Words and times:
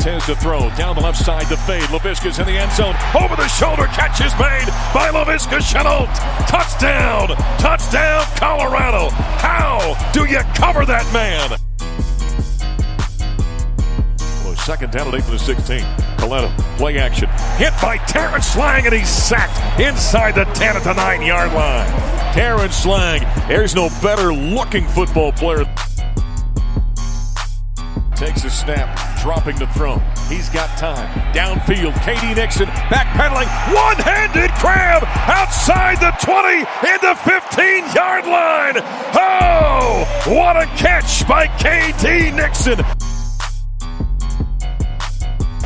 Montez 0.00 0.24
to 0.26 0.36
throw. 0.36 0.70
Down 0.76 0.96
the 0.96 1.02
left 1.02 1.18
side 1.18 1.46
to 1.48 1.58
fade. 1.58 1.82
Laviska's 1.82 2.38
in 2.38 2.46
the 2.46 2.52
end 2.56 2.72
zone. 2.72 2.94
Over 3.14 3.36
the 3.36 3.46
shoulder. 3.48 3.84
Catch 3.88 4.22
is 4.24 4.32
made 4.38 4.64
by 4.94 5.10
Laviska 5.10 5.60
Shenault. 5.60 6.08
Touchdown. 6.48 7.28
Touchdown, 7.58 8.24
Colorado. 8.36 9.10
How 9.10 10.10
do 10.14 10.24
you 10.24 10.38
cover 10.54 10.86
that 10.86 11.04
man? 11.12 11.50
Well, 14.42 14.56
second 14.56 14.92
down 14.92 15.08
and 15.08 15.16
eight 15.16 15.24
for 15.24 15.32
the 15.32 15.38
16. 15.38 15.80
Coletta, 16.16 16.56
play 16.78 16.96
action. 16.98 17.28
Hit 17.58 17.74
by 17.82 17.98
Terrance 18.06 18.56
Lang, 18.56 18.86
and 18.86 18.94
he's 18.94 19.08
sacked 19.08 19.78
inside 19.78 20.34
the 20.34 20.44
10 20.54 20.76
at 20.76 20.84
the 20.84 20.94
9 20.94 21.20
yard 21.20 21.52
line. 21.52 21.88
Terrance 22.32 22.86
Lang, 22.86 23.20
there's 23.48 23.74
no 23.74 23.90
better 24.00 24.32
looking 24.32 24.86
football 24.86 25.32
player. 25.32 25.66
Takes 28.16 28.44
a 28.44 28.50
snap, 28.50 29.09
dropping 29.20 29.56
the 29.56 29.66
throw. 29.68 29.98
He's 30.28 30.48
got 30.48 30.68
time. 30.78 31.08
Downfield, 31.32 31.92
KD 32.04 32.36
Nixon 32.36 32.66
backpedaling, 32.88 33.48
one-handed 33.74 34.50
grab 34.60 35.04
outside 35.28 36.00
the 36.00 36.12
20 36.24 36.58
into 36.88 37.14
15 37.14 37.94
yard 37.94 38.26
line. 38.26 38.74
Oh, 39.14 40.04
what 40.26 40.56
a 40.56 40.66
catch 40.76 41.26
by 41.28 41.46
KD 41.46 42.34
Nixon 42.34 42.84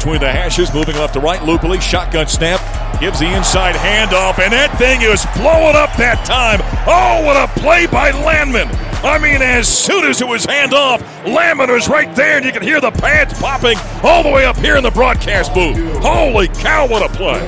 between 0.05 0.21
the 0.21 0.31
hashes, 0.31 0.75
moving 0.75 0.95
left 0.97 1.15
to 1.15 1.21
right. 1.21 1.41
loopily, 1.41 1.81
shotgun 1.81 2.29
snap, 2.29 2.61
gives 3.01 3.21
the 3.21 3.37
inside 3.37 3.75
handoff, 3.75 4.39
and 4.39 4.53
that 4.53 4.77
thing 4.77 5.01
is 5.01 5.25
blowing 5.33 5.75
up 5.77 5.97
that 5.97 6.21
time. 6.27 6.61
Oh, 6.85 7.25
what 7.25 7.41
a 7.41 7.49
play 7.59 7.87
by 7.87 8.11
Landman! 8.11 8.69
I 9.05 9.19
mean, 9.19 9.43
as 9.43 9.69
soon 9.69 10.05
as 10.05 10.23
it 10.23 10.27
was 10.27 10.47
handoff, 10.47 11.01
Landman 11.27 11.71
was 11.71 11.89
right 11.89 12.13
there, 12.17 12.39
and 12.39 12.47
you 12.47 12.53
can 12.53 12.63
hear 12.63 12.81
the 12.81 12.91
pads 12.91 13.39
popping 13.39 13.77
all 14.03 14.23
the 14.23 14.31
way 14.31 14.47
up 14.47 14.57
here 14.57 14.79
in 14.79 14.83
the 14.83 14.91
broadcast 14.91 15.53
booth. 15.53 15.77
Holy 16.03 16.49
cow, 16.49 16.89
what 16.89 17.03
a 17.03 17.15
play! 17.15 17.43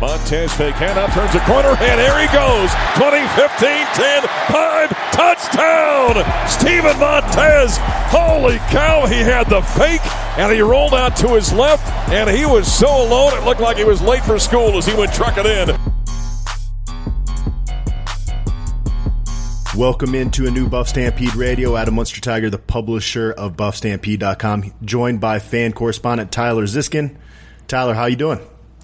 Montez 0.00 0.52
fake 0.54 0.74
handoff, 0.74 1.12
turns 1.14 1.32
the 1.32 1.38
corner, 1.40 1.68
and 1.68 2.00
here 2.00 2.18
he 2.18 2.26
goes. 2.34 2.68
20, 2.98 3.26
15, 3.38 3.86
10, 3.94 4.22
5, 4.50 4.88
touchdown! 5.12 6.48
Steven 6.48 6.98
Montez. 6.98 7.78
Holy 8.10 8.58
cow, 8.70 9.06
he 9.06 9.20
had 9.20 9.48
the 9.48 9.62
fake, 9.62 10.04
and 10.36 10.52
he 10.52 10.60
rolled 10.62 10.94
out 10.94 11.14
to 11.16 11.28
his 11.28 11.52
left, 11.52 11.86
and 12.10 12.28
he 12.28 12.44
was 12.44 12.66
so 12.66 12.88
alone 12.88 13.38
it 13.38 13.44
looked 13.44 13.60
like 13.60 13.76
he 13.76 13.84
was 13.84 14.02
late 14.02 14.24
for 14.24 14.40
school 14.40 14.76
as 14.76 14.84
he 14.84 14.94
went 14.94 15.12
trucking 15.12 15.46
in. 15.46 15.87
Welcome 19.78 20.16
into 20.16 20.48
a 20.48 20.50
new 20.50 20.68
Buff 20.68 20.88
Stampede 20.88 21.36
Radio. 21.36 21.76
Adam 21.76 21.94
Munsterteiger, 21.94 22.50
the 22.50 22.58
publisher 22.58 23.30
of 23.30 23.56
BuffStampede.com, 23.56 24.74
joined 24.84 25.20
by 25.20 25.38
fan 25.38 25.72
correspondent 25.72 26.32
Tyler 26.32 26.64
Ziskin. 26.64 27.14
Tyler, 27.68 27.94
how 27.94 28.06
you 28.06 28.16
doing? 28.16 28.40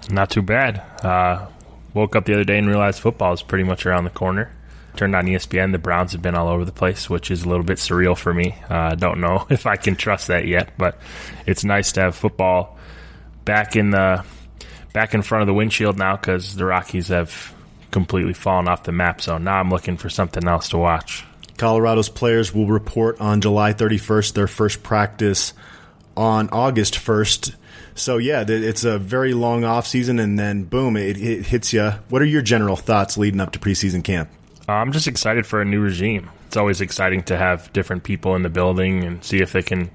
Not 0.09 0.29
too 0.29 0.41
bad. 0.41 0.77
Uh, 1.03 1.47
woke 1.93 2.15
up 2.15 2.23
the 2.23 2.33
other 2.33 2.45
day 2.45 2.57
and 2.57 2.69
realized 2.69 3.01
football 3.01 3.33
is 3.33 3.41
pretty 3.41 3.65
much 3.65 3.85
around 3.85 4.05
the 4.05 4.09
corner. 4.09 4.53
Turned 4.95 5.17
on 5.17 5.25
ESPN. 5.25 5.73
The 5.73 5.79
Browns 5.79 6.13
have 6.13 6.21
been 6.21 6.33
all 6.33 6.47
over 6.47 6.63
the 6.63 6.71
place, 6.71 7.09
which 7.09 7.29
is 7.29 7.43
a 7.43 7.49
little 7.49 7.65
bit 7.65 7.77
surreal 7.77 8.17
for 8.17 8.33
me. 8.33 8.55
I 8.69 8.93
uh, 8.93 8.95
don't 8.95 9.19
know 9.19 9.45
if 9.49 9.65
I 9.65 9.75
can 9.75 9.97
trust 9.97 10.29
that 10.29 10.47
yet, 10.47 10.77
but 10.77 10.97
it's 11.45 11.65
nice 11.65 11.91
to 11.91 12.03
have 12.03 12.15
football 12.15 12.79
back 13.43 13.75
in 13.75 13.89
the 13.89 14.23
back 14.93 15.13
in 15.13 15.23
front 15.23 15.41
of 15.41 15.47
the 15.47 15.53
windshield 15.53 15.97
now 15.97 16.15
because 16.15 16.55
the 16.55 16.63
Rockies 16.63 17.09
have 17.09 17.53
completely 17.95 18.33
fallen 18.33 18.67
off 18.67 18.83
the 18.83 18.91
map. 18.91 19.21
So 19.21 19.37
now 19.37 19.59
I'm 19.59 19.69
looking 19.69 19.95
for 19.95 20.09
something 20.09 20.45
else 20.45 20.69
to 20.69 20.77
watch. 20.77 21.25
Colorado's 21.55 22.09
players 22.09 22.53
will 22.53 22.67
report 22.67 23.21
on 23.21 23.39
July 23.39 23.71
31st 23.71 24.33
their 24.33 24.47
first 24.47 24.83
practice 24.83 25.53
on 26.17 26.49
August 26.49 26.95
1st 26.95 27.55
so 27.95 28.17
yeah, 28.17 28.43
it's 28.45 28.83
a 28.83 28.99
very 28.99 29.33
long 29.33 29.63
off 29.63 29.87
season, 29.87 30.19
and 30.19 30.37
then 30.37 30.65
boom, 30.65 30.97
it, 30.97 31.17
it 31.17 31.45
hits 31.45 31.71
you. 31.71 31.91
What 32.09 32.21
are 32.21 32.25
your 32.25 32.41
general 32.41 32.75
thoughts 32.75 33.17
leading 33.17 33.39
up 33.39 33.53
to 33.53 33.59
preseason 33.59 34.03
camp? 34.03 34.29
Uh, 34.67 34.73
I'm 34.73 34.91
just 34.91 35.07
excited 35.07 35.45
for 35.45 35.61
a 35.61 35.65
new 35.65 35.79
regime. 35.79 36.29
It's 36.47 36.57
always 36.57 36.81
exciting 36.81 37.23
to 37.23 37.37
have 37.37 37.71
different 37.71 38.03
people 38.03 38.35
in 38.35 38.43
the 38.43 38.49
building 38.49 39.05
and 39.05 39.23
see 39.23 39.41
if 39.41 39.53
they 39.53 39.61
can 39.61 39.89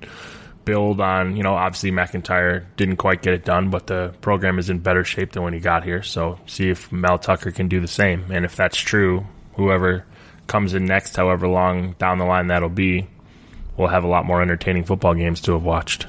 build 0.70 1.00
on. 1.00 1.36
You 1.36 1.42
know, 1.42 1.54
obviously 1.54 1.91
MacIntyre 1.91 2.64
didn't 2.76 2.98
quite 2.98 3.22
get 3.22 3.34
it 3.34 3.44
done, 3.44 3.70
but 3.70 3.88
the 3.88 4.14
program 4.20 4.60
is 4.60 4.70
in 4.70 4.78
better 4.78 5.03
shape 5.03 5.32
than 5.32 5.42
when 5.42 5.53
he 5.53 5.58
got 5.58 5.82
here. 5.82 6.04
So 6.04 6.38
see 6.47 6.70
if 6.70 6.92
Mel 6.92 7.19
Tucker 7.19 7.50
can 7.50 7.66
do 7.66 7.81
the 7.81 7.88
same, 7.88 8.31
and 8.31 8.44
if 8.44 8.54
that's 8.54 8.78
true, 8.78 9.26
whoever 9.54 10.04
comes 10.47 10.75
in 10.75 10.84
next, 10.84 11.16
however 11.16 11.48
long 11.48 11.97
down 11.98 12.19
the 12.19 12.25
line 12.25 12.47
that'll 12.47 12.69
be, 12.69 13.09
we'll 13.76 13.88
have 13.88 14.04
a 14.04 14.09
lot 14.09 14.25
more 14.25 14.41
entertaining 14.41 14.84
football 14.84 15.14
games 15.14 15.41
to 15.41 15.53
have 15.54 15.64
watched. 15.64 16.06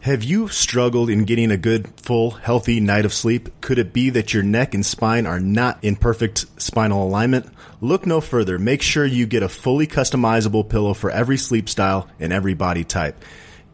Have 0.00 0.24
you 0.24 0.48
struggled 0.48 1.08
in 1.08 1.24
getting 1.24 1.52
a 1.52 1.56
good, 1.56 1.88
full, 2.00 2.32
healthy 2.32 2.80
night 2.80 3.04
of 3.04 3.14
sleep? 3.14 3.60
Could 3.60 3.78
it 3.78 3.92
be 3.92 4.10
that 4.10 4.34
your 4.34 4.42
neck 4.42 4.74
and 4.74 4.84
spine 4.84 5.26
are 5.26 5.40
not 5.40 5.78
in 5.82 5.94
perfect 5.94 6.46
spinal 6.60 7.04
alignment? 7.04 7.46
Look 7.80 8.04
no 8.04 8.20
further. 8.20 8.58
Make 8.58 8.82
sure 8.82 9.04
you 9.04 9.26
get 9.26 9.42
a 9.44 9.48
fully 9.48 9.86
customizable 9.86 10.68
pillow 10.68 10.94
for 10.94 11.10
every 11.10 11.36
sleep 11.36 11.68
style 11.68 12.08
and 12.18 12.32
every 12.32 12.54
body 12.54 12.82
type. 12.82 13.24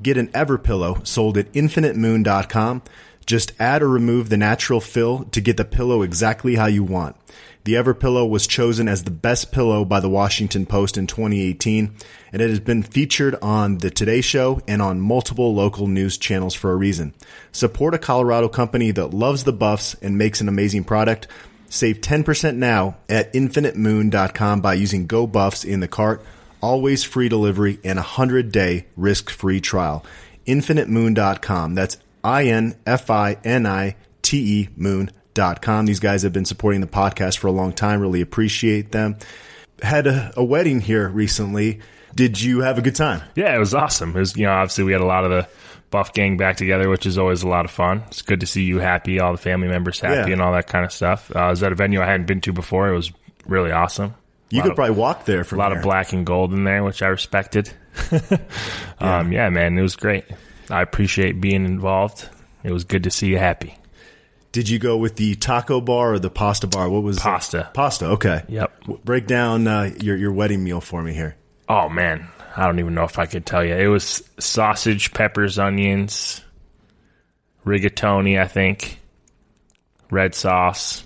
Get 0.02 0.16
an 0.16 0.28
Everpillow 0.28 1.06
sold 1.06 1.38
at 1.38 1.52
infinitemoon.com. 1.52 2.82
Just 3.24 3.52
add 3.60 3.82
or 3.82 3.88
remove 3.88 4.28
the 4.28 4.36
natural 4.36 4.80
fill 4.80 5.24
to 5.26 5.40
get 5.40 5.56
the 5.56 5.64
pillow 5.64 6.02
exactly 6.02 6.56
how 6.56 6.66
you 6.66 6.82
want. 6.82 7.16
The 7.64 7.74
Everpillow 7.74 8.28
was 8.28 8.48
chosen 8.48 8.88
as 8.88 9.04
the 9.04 9.12
best 9.12 9.52
pillow 9.52 9.84
by 9.84 10.00
the 10.00 10.08
Washington 10.08 10.66
Post 10.66 10.98
in 10.98 11.06
2018, 11.06 11.94
and 12.32 12.42
it 12.42 12.50
has 12.50 12.58
been 12.58 12.82
featured 12.82 13.36
on 13.40 13.78
the 13.78 13.90
Today 13.90 14.20
Show 14.20 14.60
and 14.66 14.82
on 14.82 15.00
multiple 15.00 15.54
local 15.54 15.86
news 15.86 16.18
channels 16.18 16.54
for 16.54 16.72
a 16.72 16.76
reason. 16.76 17.14
Support 17.52 17.94
a 17.94 17.98
Colorado 17.98 18.48
company 18.48 18.90
that 18.90 19.14
loves 19.14 19.44
the 19.44 19.52
buffs 19.52 19.94
and 20.02 20.18
makes 20.18 20.40
an 20.40 20.48
amazing 20.48 20.82
product. 20.82 21.28
Save 21.68 22.00
10% 22.00 22.56
now 22.56 22.96
at 23.08 23.32
infinitemoon.com 23.32 24.60
by 24.60 24.74
using 24.74 25.06
Go 25.06 25.28
Buffs 25.28 25.64
in 25.64 25.78
the 25.78 25.86
cart. 25.86 26.20
Always 26.62 27.04
free 27.04 27.28
delivery 27.28 27.78
and 27.84 27.98
a 27.98 28.02
100 28.02 28.52
day 28.52 28.86
risk 28.96 29.28
free 29.28 29.60
trial. 29.60 30.04
Infinitemoon.com. 30.46 31.74
That's 31.74 31.98
I 32.24 32.44
N 32.44 32.76
F 32.86 33.10
I 33.10 33.36
N 33.44 33.66
I 33.66 33.96
T 34.22 34.60
E 34.60 34.68
moon.com 34.76 35.22
com. 35.34 35.86
These 35.86 36.00
guys 36.00 36.22
have 36.22 36.32
been 36.32 36.44
supporting 36.44 36.80
the 36.80 36.86
podcast 36.86 37.38
for 37.38 37.46
a 37.46 37.52
long 37.52 37.72
time. 37.72 38.00
Really 38.00 38.20
appreciate 38.20 38.92
them. 38.92 39.16
Had 39.82 40.06
a, 40.06 40.32
a, 40.36 40.44
wedding 40.44 40.80
here 40.80 41.08
recently. 41.08 41.80
Did 42.14 42.40
you 42.40 42.60
have 42.60 42.78
a 42.78 42.82
good 42.82 42.94
time? 42.94 43.22
Yeah, 43.34 43.54
it 43.54 43.58
was 43.58 43.74
awesome. 43.74 44.10
It 44.10 44.20
was, 44.20 44.36
you 44.36 44.46
know, 44.46 44.52
obviously 44.52 44.84
we 44.84 44.92
had 44.92 45.00
a 45.00 45.06
lot 45.06 45.24
of 45.24 45.30
the 45.30 45.48
Buff 45.90 46.12
gang 46.12 46.36
back 46.36 46.56
together, 46.56 46.88
which 46.88 47.06
is 47.06 47.18
always 47.18 47.42
a 47.42 47.48
lot 47.48 47.64
of 47.64 47.70
fun. 47.70 48.02
It's 48.06 48.22
good 48.22 48.40
to 48.40 48.46
see 48.46 48.62
you 48.62 48.78
happy, 48.78 49.18
all 49.20 49.32
the 49.32 49.38
family 49.38 49.68
members 49.68 50.00
happy, 50.00 50.30
yeah. 50.30 50.34
and 50.34 50.42
all 50.42 50.52
that 50.52 50.66
kind 50.66 50.84
of 50.84 50.92
stuff. 50.92 51.30
Uh, 51.34 51.40
I 51.40 51.50
was 51.50 51.62
at 51.62 51.72
a 51.72 51.74
venue 51.74 52.00
I 52.00 52.06
hadn't 52.06 52.26
been 52.26 52.40
to 52.42 52.52
before. 52.52 52.88
It 52.88 52.94
was 52.94 53.12
really 53.46 53.72
awesome. 53.72 54.14
You 54.52 54.60
could 54.60 54.72
of, 54.72 54.76
probably 54.76 54.96
walk 54.96 55.24
there 55.24 55.44
from 55.44 55.58
a 55.58 55.62
lot 55.62 55.70
there. 55.70 55.78
of 55.78 55.82
black 55.82 56.12
and 56.12 56.26
gold 56.26 56.52
in 56.52 56.64
there, 56.64 56.84
which 56.84 57.02
I 57.02 57.06
respected. 57.06 57.72
um, 58.12 59.32
yeah. 59.32 59.44
yeah, 59.44 59.48
man, 59.48 59.78
it 59.78 59.82
was 59.82 59.96
great. 59.96 60.26
I 60.70 60.82
appreciate 60.82 61.40
being 61.40 61.64
involved. 61.64 62.28
It 62.62 62.70
was 62.70 62.84
good 62.84 63.04
to 63.04 63.10
see 63.10 63.28
you 63.28 63.38
happy. 63.38 63.78
Did 64.52 64.68
you 64.68 64.78
go 64.78 64.98
with 64.98 65.16
the 65.16 65.36
taco 65.36 65.80
bar 65.80 66.12
or 66.12 66.18
the 66.18 66.28
pasta 66.28 66.66
bar? 66.66 66.90
What 66.90 67.02
was 67.02 67.18
pasta? 67.18 67.60
It? 67.60 67.74
Pasta. 67.74 68.06
Okay. 68.08 68.42
Yep. 68.48 68.84
Break 69.04 69.26
down 69.26 69.66
uh, 69.66 69.90
your 69.98 70.18
your 70.18 70.32
wedding 70.32 70.62
meal 70.62 70.82
for 70.82 71.02
me 71.02 71.14
here. 71.14 71.34
Oh 71.66 71.88
man, 71.88 72.28
I 72.54 72.66
don't 72.66 72.78
even 72.78 72.94
know 72.94 73.04
if 73.04 73.18
I 73.18 73.24
could 73.24 73.46
tell 73.46 73.64
you. 73.64 73.74
It 73.74 73.86
was 73.86 74.22
sausage, 74.38 75.14
peppers, 75.14 75.58
onions, 75.58 76.42
rigatoni, 77.64 78.38
I 78.38 78.46
think, 78.46 79.00
red 80.10 80.34
sauce. 80.34 81.04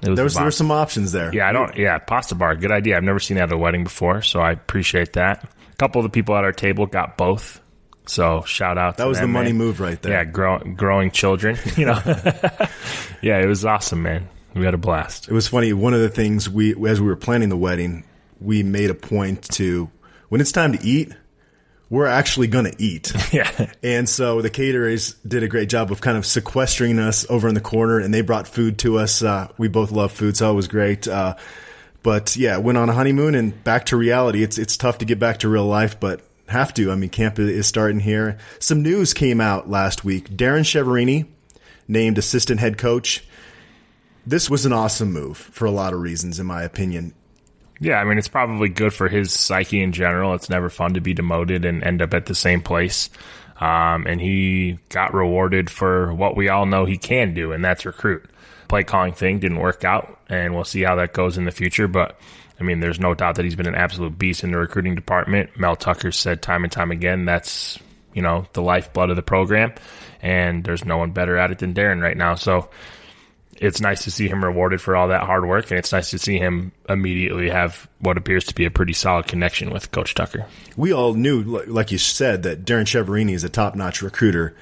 There 0.00 0.24
was 0.24 0.34
there 0.34 0.44
were 0.44 0.50
some 0.50 0.70
options 0.70 1.12
there. 1.12 1.34
Yeah, 1.34 1.48
I 1.48 1.52
don't. 1.52 1.76
Yeah, 1.76 1.98
pasta 1.98 2.34
bar, 2.34 2.54
good 2.56 2.72
idea. 2.72 2.96
I've 2.96 3.02
never 3.02 3.20
seen 3.20 3.36
that 3.36 3.44
at 3.44 3.52
a 3.52 3.58
wedding 3.58 3.84
before, 3.84 4.22
so 4.22 4.40
I 4.40 4.52
appreciate 4.52 5.14
that. 5.14 5.44
A 5.44 5.76
couple 5.76 6.00
of 6.00 6.04
the 6.04 6.10
people 6.10 6.36
at 6.36 6.44
our 6.44 6.52
table 6.52 6.86
got 6.86 7.16
both. 7.16 7.60
So 8.06 8.42
shout 8.42 8.76
out. 8.78 8.98
That 8.98 9.08
was 9.08 9.18
them, 9.18 9.30
the 9.30 9.32
money 9.32 9.52
man. 9.52 9.58
move 9.58 9.80
right 9.80 10.00
there. 10.00 10.12
Yeah, 10.12 10.24
grow, 10.24 10.58
growing 10.58 11.10
children. 11.10 11.58
You 11.76 11.86
know. 11.86 12.00
yeah, 13.22 13.40
it 13.40 13.46
was 13.46 13.64
awesome, 13.64 14.02
man. 14.02 14.28
We 14.54 14.64
had 14.64 14.74
a 14.74 14.78
blast. 14.78 15.28
It 15.28 15.32
was 15.32 15.48
funny. 15.48 15.72
One 15.72 15.94
of 15.94 16.00
the 16.00 16.08
things 16.08 16.48
we, 16.48 16.72
as 16.88 17.00
we 17.00 17.08
were 17.08 17.16
planning 17.16 17.48
the 17.48 17.56
wedding, 17.56 18.04
we 18.40 18.62
made 18.62 18.90
a 18.90 18.94
point 18.94 19.42
to 19.54 19.90
when 20.28 20.40
it's 20.40 20.52
time 20.52 20.76
to 20.76 20.86
eat, 20.86 21.12
we're 21.94 22.06
actually 22.06 22.48
going 22.48 22.64
to 22.64 22.74
eat. 22.82 23.12
Yeah. 23.32 23.72
And 23.82 24.08
so 24.08 24.42
the 24.42 24.50
caterers 24.50 25.14
did 25.26 25.42
a 25.42 25.48
great 25.48 25.68
job 25.68 25.90
of 25.90 26.00
kind 26.00 26.16
of 26.16 26.24
sequestering 26.24 27.00
us 27.00 27.26
over 27.28 27.48
in 27.48 27.54
the 27.54 27.60
corner, 27.60 27.98
and 27.98 28.14
they 28.14 28.20
brought 28.20 28.46
food 28.46 28.78
to 28.80 28.98
us. 28.98 29.22
Uh, 29.22 29.48
we 29.58 29.66
both 29.66 29.90
love 29.90 30.12
food, 30.12 30.36
so 30.36 30.52
it 30.52 30.54
was 30.54 30.68
great. 30.68 31.08
Uh, 31.08 31.34
but 32.04 32.36
yeah, 32.36 32.58
went 32.58 32.78
on 32.78 32.88
a 32.88 32.92
honeymoon 32.92 33.34
and 33.34 33.64
back 33.64 33.86
to 33.86 33.96
reality. 33.96 34.44
It's 34.44 34.56
it's 34.56 34.76
tough 34.76 34.98
to 34.98 35.04
get 35.04 35.18
back 35.18 35.38
to 35.38 35.48
real 35.48 35.66
life, 35.66 35.98
but 35.98 36.20
have 36.48 36.72
to. 36.74 36.92
I 36.92 36.94
mean, 36.94 37.10
camp 37.10 37.40
is 37.40 37.66
starting 37.66 37.98
here. 37.98 38.38
Some 38.60 38.82
news 38.82 39.14
came 39.14 39.40
out 39.40 39.68
last 39.68 40.04
week. 40.04 40.30
Darren 40.30 40.60
Chiaverini 40.60 41.26
named 41.88 42.18
assistant 42.18 42.60
head 42.60 42.78
coach. 42.78 43.24
This 44.24 44.48
was 44.48 44.64
an 44.64 44.72
awesome 44.72 45.12
move 45.12 45.36
for 45.38 45.64
a 45.64 45.72
lot 45.72 45.92
of 45.92 46.00
reasons, 46.00 46.38
in 46.38 46.46
my 46.46 46.62
opinion. 46.62 47.14
Yeah, 47.80 47.96
I 47.96 48.04
mean, 48.04 48.18
it's 48.18 48.28
probably 48.28 48.68
good 48.68 48.94
for 48.94 49.08
his 49.08 49.32
psyche 49.32 49.82
in 49.82 49.92
general. 49.92 50.34
It's 50.34 50.48
never 50.48 50.70
fun 50.70 50.94
to 50.94 51.00
be 51.00 51.14
demoted 51.14 51.64
and 51.64 51.82
end 51.82 52.02
up 52.02 52.14
at 52.14 52.26
the 52.26 52.34
same 52.34 52.62
place. 52.62 53.10
Um, 53.60 54.06
and 54.06 54.20
he 54.20 54.78
got 54.88 55.14
rewarded 55.14 55.70
for 55.70 56.12
what 56.12 56.36
we 56.36 56.48
all 56.48 56.66
know 56.66 56.84
he 56.84 56.98
can 56.98 57.34
do, 57.34 57.52
and 57.52 57.64
that's 57.64 57.86
recruit. 57.86 58.24
Play 58.68 58.84
calling 58.84 59.12
thing 59.12 59.38
didn't 59.38 59.58
work 59.58 59.84
out, 59.84 60.18
and 60.28 60.54
we'll 60.54 60.64
see 60.64 60.82
how 60.82 60.96
that 60.96 61.12
goes 61.12 61.36
in 61.36 61.44
the 61.44 61.52
future. 61.52 61.86
But 61.86 62.18
I 62.58 62.64
mean, 62.64 62.80
there's 62.80 63.00
no 63.00 63.14
doubt 63.14 63.36
that 63.36 63.44
he's 63.44 63.56
been 63.56 63.68
an 63.68 63.74
absolute 63.74 64.18
beast 64.18 64.42
in 64.42 64.50
the 64.50 64.58
recruiting 64.58 64.94
department. 64.94 65.58
Mel 65.58 65.76
Tucker 65.76 66.12
said 66.12 66.42
time 66.42 66.64
and 66.64 66.72
time 66.72 66.90
again 66.90 67.24
that's 67.24 67.78
you 68.12 68.22
know 68.22 68.46
the 68.52 68.62
lifeblood 68.62 69.10
of 69.10 69.16
the 69.16 69.22
program, 69.22 69.72
and 70.22 70.64
there's 70.64 70.84
no 70.84 70.98
one 70.98 71.12
better 71.12 71.36
at 71.36 71.50
it 71.50 71.58
than 71.58 71.74
Darren 71.74 72.02
right 72.02 72.16
now. 72.16 72.34
So 72.34 72.70
it's 73.60 73.80
nice 73.80 74.04
to 74.04 74.10
see 74.10 74.28
him 74.28 74.44
rewarded 74.44 74.80
for 74.80 74.96
all 74.96 75.08
that 75.08 75.22
hard 75.22 75.46
work, 75.46 75.70
and 75.70 75.78
it's 75.78 75.92
nice 75.92 76.10
to 76.10 76.18
see 76.18 76.38
him 76.38 76.72
immediately 76.88 77.50
have 77.50 77.88
what 78.00 78.16
appears 78.16 78.44
to 78.46 78.54
be 78.54 78.64
a 78.64 78.70
pretty 78.70 78.92
solid 78.92 79.26
connection 79.26 79.70
with 79.70 79.90
Coach 79.90 80.14
Tucker. 80.14 80.46
We 80.76 80.92
all 80.92 81.14
knew, 81.14 81.42
like 81.42 81.92
you 81.92 81.98
said, 81.98 82.42
that 82.44 82.64
Darren 82.64 82.82
Chiaverini 82.82 83.32
is 83.32 83.44
a 83.44 83.48
top 83.48 83.74
notch 83.74 84.02
recruiter. 84.02 84.54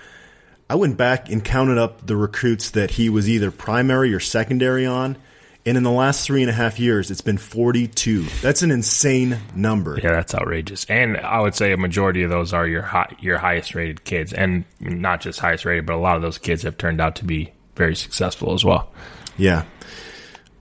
I 0.68 0.74
went 0.74 0.96
back 0.96 1.30
and 1.30 1.44
counted 1.44 1.78
up 1.78 2.06
the 2.06 2.16
recruits 2.16 2.70
that 2.70 2.92
he 2.92 3.08
was 3.08 3.28
either 3.28 3.50
primary 3.50 4.14
or 4.14 4.20
secondary 4.20 4.86
on. 4.86 5.16
And 5.64 5.76
in 5.76 5.84
the 5.84 5.92
last 5.92 6.26
three 6.26 6.42
and 6.42 6.50
a 6.50 6.54
half 6.54 6.80
years, 6.80 7.10
it's 7.12 7.20
been 7.20 7.38
42. 7.38 8.24
That's 8.40 8.62
an 8.62 8.72
insane 8.72 9.38
number. 9.54 9.96
Yeah, 10.02 10.10
that's 10.10 10.34
outrageous. 10.34 10.86
And 10.86 11.16
I 11.18 11.40
would 11.40 11.54
say 11.54 11.72
a 11.72 11.76
majority 11.76 12.24
of 12.24 12.30
those 12.30 12.52
are 12.52 12.66
your 12.66 12.82
high, 12.82 13.14
your 13.20 13.38
highest 13.38 13.74
rated 13.76 14.02
kids, 14.02 14.32
and 14.32 14.64
not 14.80 15.20
just 15.20 15.38
highest 15.38 15.64
rated, 15.64 15.86
but 15.86 15.94
a 15.94 16.00
lot 16.00 16.16
of 16.16 16.22
those 16.22 16.38
kids 16.38 16.62
have 16.62 16.78
turned 16.78 17.00
out 17.00 17.16
to 17.16 17.24
be 17.24 17.52
very 17.74 17.96
successful 17.96 18.54
as 18.54 18.64
well. 18.64 18.92
Yeah. 19.36 19.64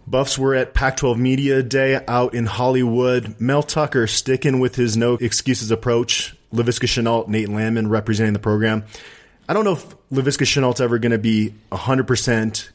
Buffs 0.07 0.37
were 0.37 0.55
at 0.55 0.73
Pac 0.73 0.97
12 0.97 1.17
Media 1.17 1.63
Day 1.63 2.03
out 2.07 2.33
in 2.33 2.45
Hollywood. 2.45 3.39
Mel 3.39 3.63
Tucker 3.63 4.07
sticking 4.07 4.59
with 4.59 4.75
his 4.75 4.97
no 4.97 5.13
excuses 5.15 5.71
approach. 5.71 6.35
Laviska 6.53 6.85
Shenault, 6.87 7.27
Nate 7.27 7.49
Landman 7.49 7.87
representing 7.89 8.33
the 8.33 8.39
program. 8.39 8.83
I 9.47 9.53
don't 9.53 9.63
know 9.63 9.73
if 9.73 9.87
Laviska 10.09 10.45
Shenault's 10.45 10.81
ever 10.81 10.99
going 10.99 11.11
to 11.11 11.17
be 11.17 11.53
100% 11.71 12.69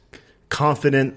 confident 0.48 1.16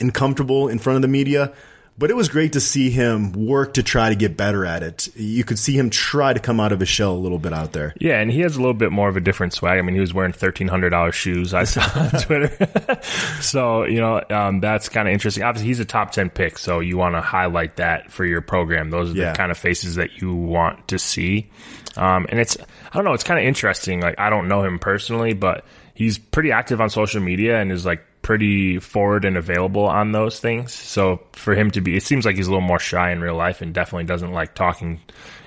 and 0.00 0.14
comfortable 0.14 0.68
in 0.68 0.78
front 0.78 0.96
of 0.96 1.02
the 1.02 1.08
media, 1.08 1.52
but 1.98 2.10
it 2.10 2.16
was 2.16 2.28
great 2.28 2.52
to 2.52 2.60
see 2.60 2.90
him 2.90 3.32
work 3.32 3.74
to 3.74 3.82
try 3.82 4.08
to 4.08 4.14
get 4.14 4.36
better 4.36 4.64
at 4.64 4.82
it. 4.82 5.08
You 5.16 5.42
could 5.42 5.58
see 5.58 5.76
him 5.76 5.90
try 5.90 6.32
to 6.32 6.38
come 6.38 6.60
out 6.60 6.70
of 6.70 6.78
his 6.78 6.88
shell 6.88 7.12
a 7.12 7.18
little 7.18 7.38
bit 7.38 7.52
out 7.52 7.72
there. 7.72 7.92
Yeah, 7.98 8.20
and 8.20 8.30
he 8.30 8.40
has 8.40 8.56
a 8.56 8.60
little 8.60 8.74
bit 8.74 8.92
more 8.92 9.08
of 9.08 9.16
a 9.16 9.20
different 9.20 9.52
swag. 9.52 9.78
I 9.78 9.82
mean, 9.82 9.94
he 9.94 10.00
was 10.00 10.14
wearing 10.14 10.32
thirteen 10.32 10.68
hundred 10.68 10.90
dollars 10.90 11.16
shoes. 11.16 11.52
I 11.54 11.64
saw 11.64 11.82
on 11.98 12.10
Twitter. 12.20 13.00
so 13.40 13.84
you 13.84 14.00
know 14.00 14.22
um, 14.30 14.60
that's 14.60 14.88
kind 14.88 15.08
of 15.08 15.14
interesting. 15.14 15.42
Obviously, 15.42 15.68
he's 15.68 15.80
a 15.80 15.84
top 15.84 16.12
ten 16.12 16.30
pick, 16.30 16.58
so 16.58 16.80
you 16.80 16.96
want 16.96 17.16
to 17.16 17.20
highlight 17.20 17.76
that 17.76 18.12
for 18.12 18.24
your 18.24 18.40
program. 18.40 18.90
Those 18.90 19.12
are 19.12 19.18
yeah. 19.18 19.32
the 19.32 19.36
kind 19.36 19.50
of 19.50 19.58
faces 19.58 19.96
that 19.96 20.20
you 20.20 20.34
want 20.34 20.88
to 20.88 20.98
see. 20.98 21.50
Um, 21.96 22.26
and 22.28 22.38
it's 22.38 22.56
I 22.60 22.94
don't 22.94 23.04
know, 23.04 23.12
it's 23.12 23.24
kind 23.24 23.40
of 23.40 23.44
interesting. 23.44 24.00
Like 24.00 24.18
I 24.18 24.30
don't 24.30 24.46
know 24.46 24.62
him 24.62 24.78
personally, 24.78 25.34
but 25.34 25.64
he's 25.94 26.16
pretty 26.16 26.52
active 26.52 26.80
on 26.80 26.90
social 26.90 27.20
media 27.20 27.60
and 27.60 27.72
is 27.72 27.84
like 27.84 28.04
pretty 28.28 28.78
forward 28.78 29.24
and 29.24 29.38
available 29.38 29.86
on 29.86 30.12
those 30.12 30.38
things. 30.38 30.74
So 30.74 31.22
for 31.32 31.54
him 31.54 31.70
to 31.70 31.80
be, 31.80 31.96
it 31.96 32.02
seems 32.02 32.26
like 32.26 32.36
he's 32.36 32.46
a 32.46 32.50
little 32.50 32.60
more 32.60 32.78
shy 32.78 33.10
in 33.10 33.22
real 33.22 33.34
life 33.34 33.62
and 33.62 33.72
definitely 33.72 34.04
doesn't 34.04 34.32
like 34.32 34.54
talking 34.54 35.00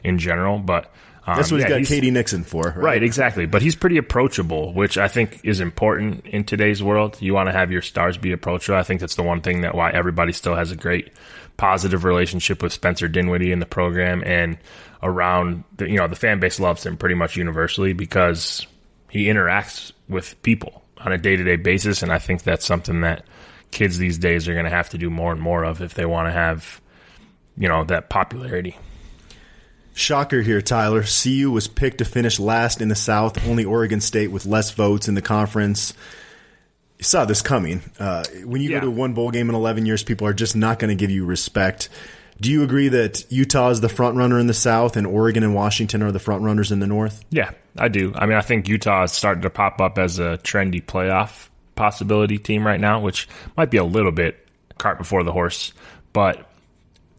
in 0.03 0.17
general. 0.17 0.57
But 0.57 0.85
um, 1.27 1.35
that's 1.35 1.51
what 1.51 1.61
he's 1.61 1.69
yeah, 1.69 1.77
got 1.77 1.81
KD 1.81 2.11
Nixon 2.11 2.43
for, 2.43 2.63
right? 2.63 2.77
right? 2.77 3.03
Exactly. 3.03 3.45
But 3.45 3.61
he's 3.61 3.75
pretty 3.75 3.97
approachable, 3.97 4.73
which 4.73 4.97
I 4.97 5.09
think 5.09 5.41
is 5.43 5.59
important 5.59 6.25
in 6.25 6.43
today's 6.43 6.81
world. 6.81 7.21
You 7.21 7.35
want 7.35 7.49
to 7.49 7.53
have 7.53 7.71
your 7.71 7.83
stars 7.83 8.17
be 8.17 8.31
approachable. 8.31 8.79
I 8.79 8.83
think 8.83 8.99
that's 8.99 9.13
the 9.13 9.21
one 9.21 9.41
thing 9.41 9.61
that 9.61 9.75
why 9.75 9.91
everybody 9.91 10.33
still 10.33 10.55
has 10.55 10.71
a 10.71 10.75
great 10.75 11.11
positive 11.57 12.03
relationship 12.03 12.63
with 12.63 12.73
Spencer 12.73 13.07
Dinwiddie 13.07 13.51
in 13.51 13.59
the 13.59 13.67
program 13.67 14.23
and 14.25 14.57
around 15.03 15.65
the, 15.77 15.87
you 15.87 15.97
know 15.97 16.07
the 16.07 16.15
fan 16.15 16.39
base 16.39 16.59
loves 16.59 16.83
him 16.83 16.97
pretty 16.97 17.13
much 17.13 17.35
universally 17.35 17.93
because 17.93 18.65
he 19.11 19.25
interacts 19.25 19.91
with 20.09 20.41
people 20.41 20.81
on 21.05 21.11
a 21.11 21.17
day 21.17 21.35
to 21.35 21.43
day 21.43 21.55
basis. 21.55 22.03
And 22.03 22.11
I 22.11 22.19
think 22.19 22.43
that's 22.43 22.65
something 22.65 23.01
that 23.01 23.25
kids 23.71 23.97
these 23.97 24.17
days 24.17 24.47
are 24.47 24.53
going 24.53 24.65
to 24.65 24.71
have 24.71 24.89
to 24.89 24.97
do 24.97 25.09
more 25.09 25.31
and 25.31 25.41
more 25.41 25.63
of 25.63 25.81
if 25.81 25.93
they 25.93 26.05
want 26.05 26.27
to 26.27 26.31
have, 26.31 26.81
you 27.57 27.67
know, 27.67 27.83
that 27.85 28.09
popularity. 28.09 28.77
Shocker 29.93 30.41
here, 30.41 30.61
Tyler. 30.61 31.03
CU 31.03 31.51
was 31.51 31.67
picked 31.67 31.97
to 31.97 32.05
finish 32.05 32.39
last 32.39 32.81
in 32.81 32.87
the 32.87 32.95
South, 32.95 33.45
only 33.47 33.65
Oregon 33.65 33.99
State 33.99 34.31
with 34.31 34.45
less 34.45 34.71
votes 34.71 35.07
in 35.07 35.15
the 35.15 35.21
conference. 35.21 35.93
You 36.97 37.03
saw 37.03 37.25
this 37.25 37.41
coming. 37.41 37.81
Uh, 37.99 38.23
when 38.45 38.61
you 38.61 38.69
yeah. 38.69 38.79
go 38.79 38.85
to 38.85 38.91
one 38.91 39.13
bowl 39.13 39.31
game 39.31 39.49
in 39.49 39.55
11 39.55 39.85
years, 39.85 40.03
people 40.03 40.27
are 40.27 40.33
just 40.33 40.55
not 40.55 40.79
going 40.79 40.89
to 40.89 40.99
give 40.99 41.11
you 41.11 41.25
respect. 41.25 41.89
Do 42.41 42.51
you 42.51 42.63
agree 42.63 42.89
that 42.89 43.31
Utah 43.31 43.69
is 43.69 43.81
the 43.81 43.89
front 43.89 44.17
runner 44.17 44.39
in 44.39 44.47
the 44.47 44.53
South 44.55 44.97
and 44.97 45.05
Oregon 45.05 45.43
and 45.43 45.53
Washington 45.53 46.01
are 46.01 46.11
the 46.11 46.19
front 46.19 46.43
runners 46.43 46.71
in 46.71 46.79
the 46.79 46.87
North? 46.87 47.23
Yeah, 47.29 47.51
I 47.77 47.87
do. 47.87 48.13
I 48.15 48.25
mean, 48.25 48.35
I 48.35 48.41
think 48.41 48.67
Utah 48.67 49.03
is 49.03 49.11
starting 49.11 49.43
to 49.43 49.51
pop 49.51 49.79
up 49.79 49.99
as 49.99 50.17
a 50.17 50.39
trendy 50.39 50.83
playoff 50.83 51.49
possibility 51.75 52.39
team 52.39 52.65
right 52.65 52.79
now, 52.79 52.99
which 52.99 53.29
might 53.55 53.69
be 53.69 53.77
a 53.77 53.83
little 53.83 54.11
bit 54.11 54.47
cart 54.79 54.97
before 54.97 55.23
the 55.23 55.31
horse, 55.31 55.71
but 56.13 56.49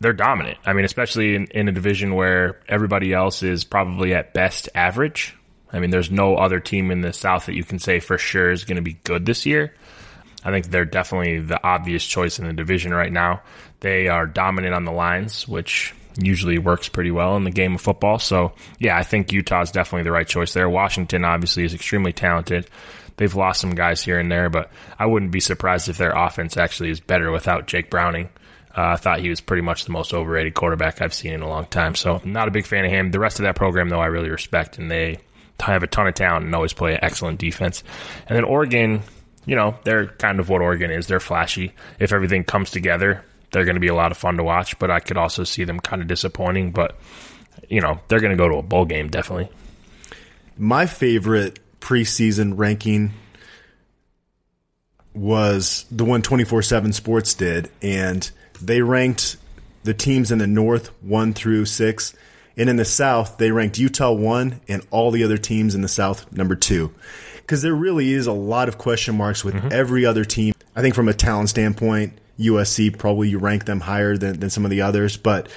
they're 0.00 0.12
dominant. 0.12 0.58
I 0.66 0.72
mean, 0.72 0.84
especially 0.84 1.36
in, 1.36 1.46
in 1.46 1.68
a 1.68 1.72
division 1.72 2.16
where 2.16 2.60
everybody 2.68 3.12
else 3.14 3.44
is 3.44 3.62
probably 3.62 4.14
at 4.14 4.34
best 4.34 4.68
average. 4.74 5.36
I 5.72 5.78
mean, 5.78 5.90
there's 5.90 6.10
no 6.10 6.34
other 6.34 6.58
team 6.58 6.90
in 6.90 7.00
the 7.00 7.12
South 7.12 7.46
that 7.46 7.54
you 7.54 7.62
can 7.62 7.78
say 7.78 8.00
for 8.00 8.18
sure 8.18 8.50
is 8.50 8.64
going 8.64 8.76
to 8.76 8.82
be 8.82 8.98
good 9.04 9.24
this 9.24 9.46
year. 9.46 9.72
I 10.44 10.50
think 10.50 10.66
they're 10.66 10.84
definitely 10.84 11.38
the 11.38 11.62
obvious 11.64 12.04
choice 12.04 12.40
in 12.40 12.46
the 12.46 12.52
division 12.52 12.92
right 12.92 13.12
now. 13.12 13.42
They 13.82 14.06
are 14.06 14.26
dominant 14.26 14.74
on 14.74 14.84
the 14.84 14.92
lines, 14.92 15.46
which 15.46 15.92
usually 16.16 16.58
works 16.58 16.88
pretty 16.88 17.10
well 17.10 17.36
in 17.36 17.42
the 17.42 17.50
game 17.50 17.74
of 17.74 17.80
football. 17.80 18.18
So, 18.20 18.52
yeah, 18.78 18.96
I 18.96 19.02
think 19.02 19.32
Utah 19.32 19.62
is 19.62 19.72
definitely 19.72 20.04
the 20.04 20.12
right 20.12 20.26
choice 20.26 20.52
there. 20.52 20.70
Washington 20.70 21.24
obviously 21.24 21.64
is 21.64 21.74
extremely 21.74 22.12
talented. 22.12 22.68
They've 23.16 23.34
lost 23.34 23.60
some 23.60 23.74
guys 23.74 24.02
here 24.02 24.20
and 24.20 24.30
there, 24.30 24.48
but 24.50 24.70
I 24.98 25.06
wouldn't 25.06 25.32
be 25.32 25.40
surprised 25.40 25.88
if 25.88 25.98
their 25.98 26.12
offense 26.12 26.56
actually 26.56 26.90
is 26.90 27.00
better 27.00 27.32
without 27.32 27.66
Jake 27.66 27.90
Browning. 27.90 28.28
Uh, 28.70 28.92
I 28.92 28.96
thought 28.96 29.18
he 29.18 29.28
was 29.28 29.40
pretty 29.40 29.62
much 29.62 29.84
the 29.84 29.92
most 29.92 30.14
overrated 30.14 30.54
quarterback 30.54 31.02
I've 31.02 31.12
seen 31.12 31.32
in 31.32 31.42
a 31.42 31.48
long 31.48 31.66
time. 31.66 31.96
So, 31.96 32.20
not 32.24 32.48
a 32.48 32.52
big 32.52 32.66
fan 32.66 32.84
of 32.84 32.90
him. 32.90 33.10
The 33.10 33.18
rest 33.18 33.40
of 33.40 33.44
that 33.44 33.56
program, 33.56 33.88
though, 33.88 34.00
I 34.00 34.06
really 34.06 34.30
respect, 34.30 34.78
and 34.78 34.88
they 34.88 35.18
have 35.60 35.82
a 35.82 35.88
ton 35.88 36.06
of 36.06 36.14
talent 36.14 36.46
and 36.46 36.54
always 36.54 36.72
play 36.72 36.98
excellent 37.00 37.40
defense. 37.40 37.82
And 38.28 38.36
then 38.36 38.44
Oregon, 38.44 39.02
you 39.44 39.56
know, 39.56 39.76
they're 39.84 40.06
kind 40.06 40.40
of 40.40 40.48
what 40.48 40.62
Oregon 40.62 40.90
is. 40.90 41.06
They're 41.06 41.20
flashy. 41.20 41.72
If 41.98 42.12
everything 42.12 42.44
comes 42.44 42.70
together, 42.70 43.24
they're 43.52 43.64
going 43.64 43.76
to 43.76 43.80
be 43.80 43.88
a 43.88 43.94
lot 43.94 44.10
of 44.10 44.18
fun 44.18 44.36
to 44.36 44.44
watch. 44.44 44.78
But 44.78 44.90
I 44.90 45.00
could 45.00 45.16
also 45.16 45.44
see 45.44 45.64
them 45.64 45.80
kind 45.80 46.02
of 46.02 46.08
disappointing. 46.08 46.72
But, 46.72 46.98
you 47.68 47.80
know, 47.80 48.00
they're 48.08 48.20
going 48.20 48.36
to 48.36 48.36
go 48.36 48.48
to 48.48 48.56
a 48.56 48.62
bowl 48.62 48.84
game, 48.84 49.08
definitely. 49.08 49.48
My 50.58 50.86
favorite 50.86 51.58
preseason 51.80 52.54
ranking 52.56 53.12
was 55.14 55.84
the 55.90 56.04
one 56.04 56.22
24 56.22 56.62
7 56.62 56.92
Sports 56.92 57.34
did. 57.34 57.70
And 57.80 58.28
they 58.60 58.82
ranked 58.82 59.36
the 59.84 59.94
teams 59.94 60.30
in 60.30 60.38
the 60.38 60.46
North 60.46 60.88
one 61.02 61.32
through 61.32 61.66
six. 61.66 62.14
And 62.56 62.68
in 62.68 62.76
the 62.76 62.84
South, 62.84 63.38
they 63.38 63.50
ranked 63.50 63.78
Utah 63.78 64.12
one 64.12 64.60
and 64.68 64.86
all 64.90 65.10
the 65.10 65.24
other 65.24 65.38
teams 65.38 65.74
in 65.74 65.80
the 65.80 65.88
South 65.88 66.30
number 66.32 66.54
two 66.54 66.92
because 67.52 67.60
there 67.60 67.74
really 67.74 68.12
is 68.12 68.26
a 68.26 68.32
lot 68.32 68.68
of 68.68 68.78
question 68.78 69.16
marks 69.16 69.44
with 69.44 69.54
mm-hmm. 69.54 69.68
every 69.70 70.06
other 70.06 70.24
team. 70.24 70.54
I 70.74 70.80
think 70.80 70.94
from 70.94 71.08
a 71.08 71.12
talent 71.12 71.50
standpoint, 71.50 72.18
USC 72.38 72.96
probably 72.96 73.28
you 73.28 73.38
rank 73.38 73.64
them 73.64 73.80
higher 73.80 74.16
than, 74.16 74.40
than 74.40 74.50
some 74.50 74.64
of 74.64 74.70
the 74.70 74.82
others, 74.82 75.16
but 75.16 75.48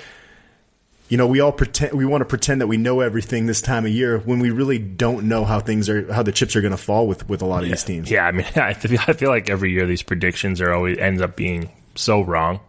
you 1.07 1.17
know, 1.17 1.27
we 1.27 1.39
all 1.39 1.51
pretend 1.51 1.93
we 1.93 2.05
want 2.05 2.21
to 2.21 2.25
pretend 2.25 2.61
that 2.61 2.67
we 2.67 2.77
know 2.77 3.01
everything 3.01 3.45
this 3.45 3.61
time 3.61 3.85
of 3.85 3.91
year 3.91 4.17
when 4.19 4.39
we 4.39 4.49
really 4.49 4.79
don't 4.79 5.27
know 5.27 5.45
how 5.45 5.59
things 5.59 5.87
are, 5.87 6.11
how 6.11 6.23
the 6.23 6.31
chips 6.31 6.55
are 6.55 6.61
going 6.61 6.71
to 6.71 6.77
fall 6.77 7.07
with 7.07 7.29
with 7.29 7.41
a 7.41 7.45
lot 7.45 7.61
of 7.61 7.69
yeah. 7.69 7.75
these 7.75 7.83
teams. 7.83 8.09
Yeah, 8.09 8.25
I 8.25 8.31
mean, 8.31 8.47
I 8.55 8.73
feel, 8.73 8.99
I 9.07 9.13
feel 9.13 9.29
like 9.29 9.49
every 9.49 9.71
year 9.71 9.85
these 9.85 10.01
predictions 10.01 10.61
are 10.61 10.73
always 10.73 10.97
ends 10.97 11.21
up 11.21 11.35
being 11.35 11.69
so 11.93 12.21
wrong. 12.21 12.59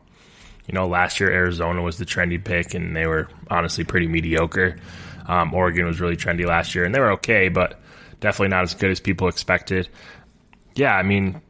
You 0.67 0.75
know, 0.75 0.87
last 0.87 1.21
year 1.21 1.31
Arizona 1.31 1.81
was 1.81 1.97
the 1.97 2.05
trendy 2.05 2.43
pick, 2.43 2.75
and 2.75 2.95
they 2.95 3.07
were 3.07 3.29
honestly 3.51 3.85
pretty 3.85 4.09
mediocre. 4.09 4.77
Um, 5.27 5.55
Oregon 5.55 5.87
was 5.87 6.01
really 6.01 6.17
trendy 6.17 6.47
last 6.47 6.75
year, 6.75 6.85
and 6.85 6.95
they 6.95 7.01
were 7.01 7.13
okay, 7.13 7.49
but 7.49 7.81
definitely 8.21 8.49
not 8.49 8.65
as 8.65 8.75
good 8.75 8.91
as 8.91 9.01
people 9.01 9.29
expected. 9.29 9.89
Yeah, 10.75 10.95
I 10.95 11.05
mean, 11.05 11.41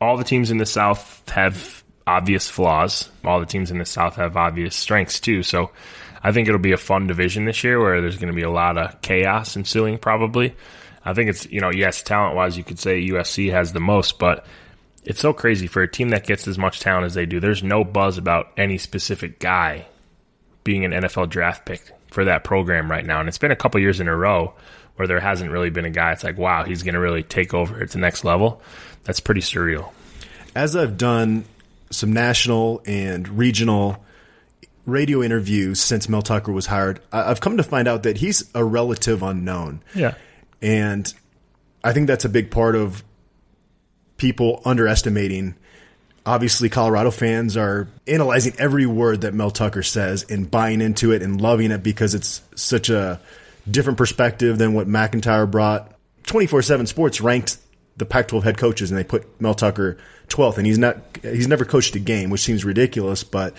all 0.00 0.16
the 0.16 0.24
teams 0.24 0.50
in 0.50 0.56
the 0.56 0.66
South 0.66 1.28
have 1.28 1.83
obvious 2.06 2.48
flaws. 2.48 3.08
All 3.24 3.40
the 3.40 3.46
teams 3.46 3.70
in 3.70 3.78
the 3.78 3.84
South 3.84 4.16
have 4.16 4.36
obvious 4.36 4.76
strengths 4.76 5.20
too. 5.20 5.42
So 5.42 5.70
I 6.22 6.32
think 6.32 6.48
it'll 6.48 6.60
be 6.60 6.72
a 6.72 6.78
fun 6.78 7.06
division 7.06 7.44
this 7.44 7.64
year 7.64 7.80
where 7.80 8.00
there's 8.00 8.18
going 8.18 8.32
to 8.32 8.36
be 8.36 8.42
a 8.42 8.50
lot 8.50 8.78
of 8.78 9.00
chaos 9.02 9.56
ensuing 9.56 9.98
probably. 9.98 10.54
I 11.04 11.12
think 11.12 11.30
it's, 11.30 11.46
you 11.46 11.60
know, 11.60 11.70
yes, 11.70 12.02
talent 12.02 12.34
wise, 12.34 12.56
you 12.56 12.64
could 12.64 12.78
say 12.78 13.02
USC 13.08 13.50
has 13.52 13.72
the 13.72 13.80
most, 13.80 14.18
but 14.18 14.46
it's 15.04 15.20
so 15.20 15.34
crazy 15.34 15.66
for 15.66 15.82
a 15.82 15.90
team 15.90 16.10
that 16.10 16.26
gets 16.26 16.48
as 16.48 16.56
much 16.56 16.80
talent 16.80 17.04
as 17.04 17.14
they 17.14 17.26
do. 17.26 17.40
There's 17.40 17.62
no 17.62 17.84
buzz 17.84 18.16
about 18.16 18.52
any 18.56 18.78
specific 18.78 19.38
guy 19.38 19.86
being 20.64 20.84
an 20.86 20.92
NFL 20.92 21.28
draft 21.28 21.66
pick 21.66 21.92
for 22.10 22.24
that 22.24 22.42
program 22.42 22.90
right 22.90 23.04
now. 23.04 23.20
And 23.20 23.28
it's 23.28 23.38
been 23.38 23.50
a 23.50 23.56
couple 23.56 23.80
years 23.80 24.00
in 24.00 24.08
a 24.08 24.16
row 24.16 24.54
where 24.96 25.06
there 25.06 25.20
hasn't 25.20 25.50
really 25.50 25.70
been 25.70 25.84
a 25.84 25.90
guy. 25.90 26.12
It's 26.12 26.24
like, 26.24 26.38
wow, 26.38 26.64
he's 26.64 26.82
going 26.82 26.94
to 26.94 27.00
really 27.00 27.22
take 27.22 27.52
over 27.52 27.82
at 27.82 27.90
the 27.90 27.98
next 27.98 28.24
level. 28.24 28.62
That's 29.02 29.20
pretty 29.20 29.42
surreal. 29.42 29.92
As 30.54 30.74
I've 30.74 30.96
done 30.96 31.44
some 31.90 32.12
national 32.12 32.82
and 32.86 33.28
regional 33.28 34.04
radio 34.86 35.22
interviews 35.22 35.80
since 35.80 36.08
Mel 36.08 36.22
Tucker 36.22 36.52
was 36.52 36.66
hired, 36.66 37.00
I've 37.12 37.40
come 37.40 37.56
to 37.56 37.62
find 37.62 37.88
out 37.88 38.02
that 38.02 38.18
he's 38.18 38.50
a 38.54 38.64
relative 38.64 39.22
unknown. 39.22 39.82
Yeah. 39.94 40.14
And 40.60 41.12
I 41.82 41.92
think 41.92 42.06
that's 42.06 42.24
a 42.24 42.28
big 42.28 42.50
part 42.50 42.76
of 42.76 43.02
people 44.16 44.62
underestimating. 44.64 45.54
Obviously, 46.26 46.70
Colorado 46.70 47.10
fans 47.10 47.56
are 47.56 47.88
analyzing 48.06 48.54
every 48.58 48.86
word 48.86 49.22
that 49.22 49.34
Mel 49.34 49.50
Tucker 49.50 49.82
says 49.82 50.24
and 50.30 50.50
buying 50.50 50.80
into 50.80 51.12
it 51.12 51.22
and 51.22 51.40
loving 51.40 51.70
it 51.70 51.82
because 51.82 52.14
it's 52.14 52.40
such 52.54 52.88
a 52.88 53.20
different 53.70 53.98
perspective 53.98 54.56
than 54.58 54.72
what 54.72 54.88
MacIntyre 54.88 55.46
brought. 55.46 55.90
24 56.24 56.62
7 56.62 56.86
Sports 56.86 57.20
ranked 57.20 57.58
the 57.96 58.06
Pac 58.06 58.28
12 58.28 58.44
head 58.44 58.58
coaches 58.58 58.90
and 58.90 58.98
they 58.98 59.04
put 59.04 59.40
Mel 59.40 59.54
Tucker 59.54 59.98
12th, 60.28 60.58
and 60.58 60.66
he's 60.66 60.78
not, 60.78 60.98
he's 61.22 61.48
never 61.48 61.64
coached 61.64 61.94
a 61.96 62.00
game, 62.00 62.30
which 62.30 62.40
seems 62.40 62.64
ridiculous, 62.64 63.24
but. 63.24 63.54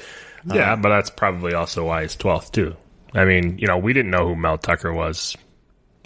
Uh, 0.50 0.56
yeah, 0.56 0.76
but 0.76 0.90
that's 0.90 1.10
probably 1.10 1.54
also 1.54 1.86
why 1.86 2.04
he's 2.04 2.16
12th, 2.16 2.52
too. 2.52 2.76
I 3.14 3.26
mean, 3.26 3.58
you 3.58 3.68
know, 3.68 3.78
we 3.78 3.94
didn't 3.94 4.12
know 4.12 4.28
who 4.28 4.36
Mel 4.36 4.58
Tucker 4.58 4.94
was 4.94 5.36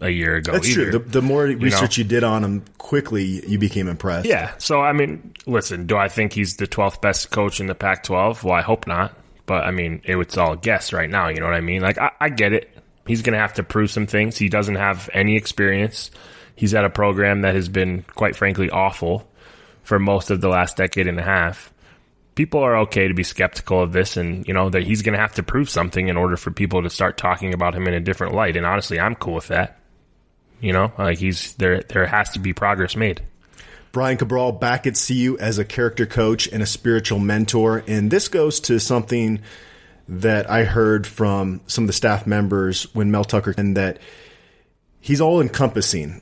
a 0.02 0.10
year 0.10 0.36
ago. 0.36 0.54
That's 0.54 0.68
either, 0.68 0.92
true. 0.92 1.00
The, 1.00 1.00
the 1.00 1.22
more 1.22 1.44
research 1.44 1.98
know? 1.98 2.04
you 2.04 2.08
did 2.08 2.24
on 2.24 2.44
him, 2.44 2.66
quickly 2.78 3.46
you 3.48 3.58
became 3.58 3.88
impressed. 3.88 4.28
Yeah. 4.28 4.54
So 4.58 4.82
I 4.82 4.94
mean, 4.94 5.34
listen, 5.46 5.88
do 5.88 5.98
I 5.98 6.10
think 6.10 6.34
he's 6.34 6.58
the 6.58 6.68
twelfth 6.68 7.02
best 7.02 7.32
coach 7.32 7.60
in 7.60 7.68
the 7.68 7.76
Pac-12? 7.76 8.44
Well, 8.44 8.54
I 8.54 8.62
hope 8.62 8.88
not. 8.88 9.14
But 9.46 9.66
I 9.66 9.72
mean, 9.72 10.02
it, 10.06 10.16
it's 10.16 10.38
all 10.38 10.56
guess 10.56 10.94
right 10.94 11.10
now. 11.10 11.30
You 11.30 11.40
know 11.40 11.46
what 11.46 11.56
I 11.56 11.62
mean? 11.62 11.82
Like, 11.82 11.98
I, 11.98 12.12
I 12.20 12.30
get 12.30 12.54
it. 12.54 12.70
He's 13.08 13.24
going 13.24 13.34
to 13.34 13.40
have 13.40 13.56
to 13.56 13.64
prove 13.64 13.90
some 13.90 14.06
things. 14.06 14.38
He 14.38 14.50
doesn't 14.50 14.76
have 14.76 15.10
any 15.14 15.36
experience. 15.36 16.12
He's 16.60 16.74
at 16.74 16.84
a 16.84 16.90
program 16.90 17.44
that 17.44 17.56
has 17.56 17.70
been, 17.70 18.04
quite 18.16 18.36
frankly, 18.36 18.70
awful 18.70 19.26
for 19.82 19.98
most 19.98 20.30
of 20.30 20.42
the 20.42 20.50
last 20.50 20.76
decade 20.76 21.08
and 21.08 21.18
a 21.18 21.24
half. 21.24 21.72
People 22.36 22.60
are 22.60 22.80
okay 22.80 23.08
to 23.08 23.14
be 23.14 23.24
skeptical 23.24 23.82
of 23.82 23.94
this, 23.94 24.18
and 24.18 24.46
you 24.46 24.54
know 24.54 24.70
that 24.70 24.84
he's 24.84 25.02
going 25.02 25.14
to 25.14 25.22
have 25.22 25.36
to 25.36 25.42
prove 25.42 25.70
something 25.70 26.10
in 26.10 26.18
order 26.18 26.36
for 26.36 26.52
people 26.52 26.84
to 26.84 26.90
start 26.90 27.18
talking 27.18 27.54
about 27.54 27.76
him 27.76 27.88
in 27.88 27.94
a 27.94 28.02
different 28.02 28.34
light. 28.34 28.58
And 28.58 28.66
honestly, 28.66 29.00
I'm 29.00 29.16
cool 29.16 29.36
with 29.36 29.48
that. 29.48 29.80
You 30.60 30.74
know, 30.74 30.92
like 30.98 31.18
he's 31.18 31.54
there. 31.54 31.80
There 31.80 32.06
has 32.06 32.32
to 32.32 32.40
be 32.40 32.52
progress 32.52 32.94
made. 32.94 33.22
Brian 33.94 34.18
Cabral 34.18 34.52
back 34.52 34.86
at 34.86 35.02
CU 35.08 35.38
as 35.40 35.60
a 35.60 35.64
character 35.66 36.06
coach 36.06 36.46
and 36.46 36.62
a 36.62 36.66
spiritual 36.66 37.20
mentor, 37.20 37.86
and 37.88 38.12
this 38.12 38.28
goes 38.28 38.60
to 38.60 38.82
something 38.82 39.40
that 40.10 40.50
I 40.50 40.66
heard 40.66 41.08
from 41.08 41.62
some 41.68 41.86
of 41.86 41.88
the 41.88 41.94
staff 41.94 42.28
members 42.28 42.94
when 42.94 43.12
Mel 43.12 43.24
Tucker, 43.24 43.56
and 43.58 43.78
that 43.78 44.00
he's 45.00 45.22
all 45.22 45.40
encompassing. 45.40 46.22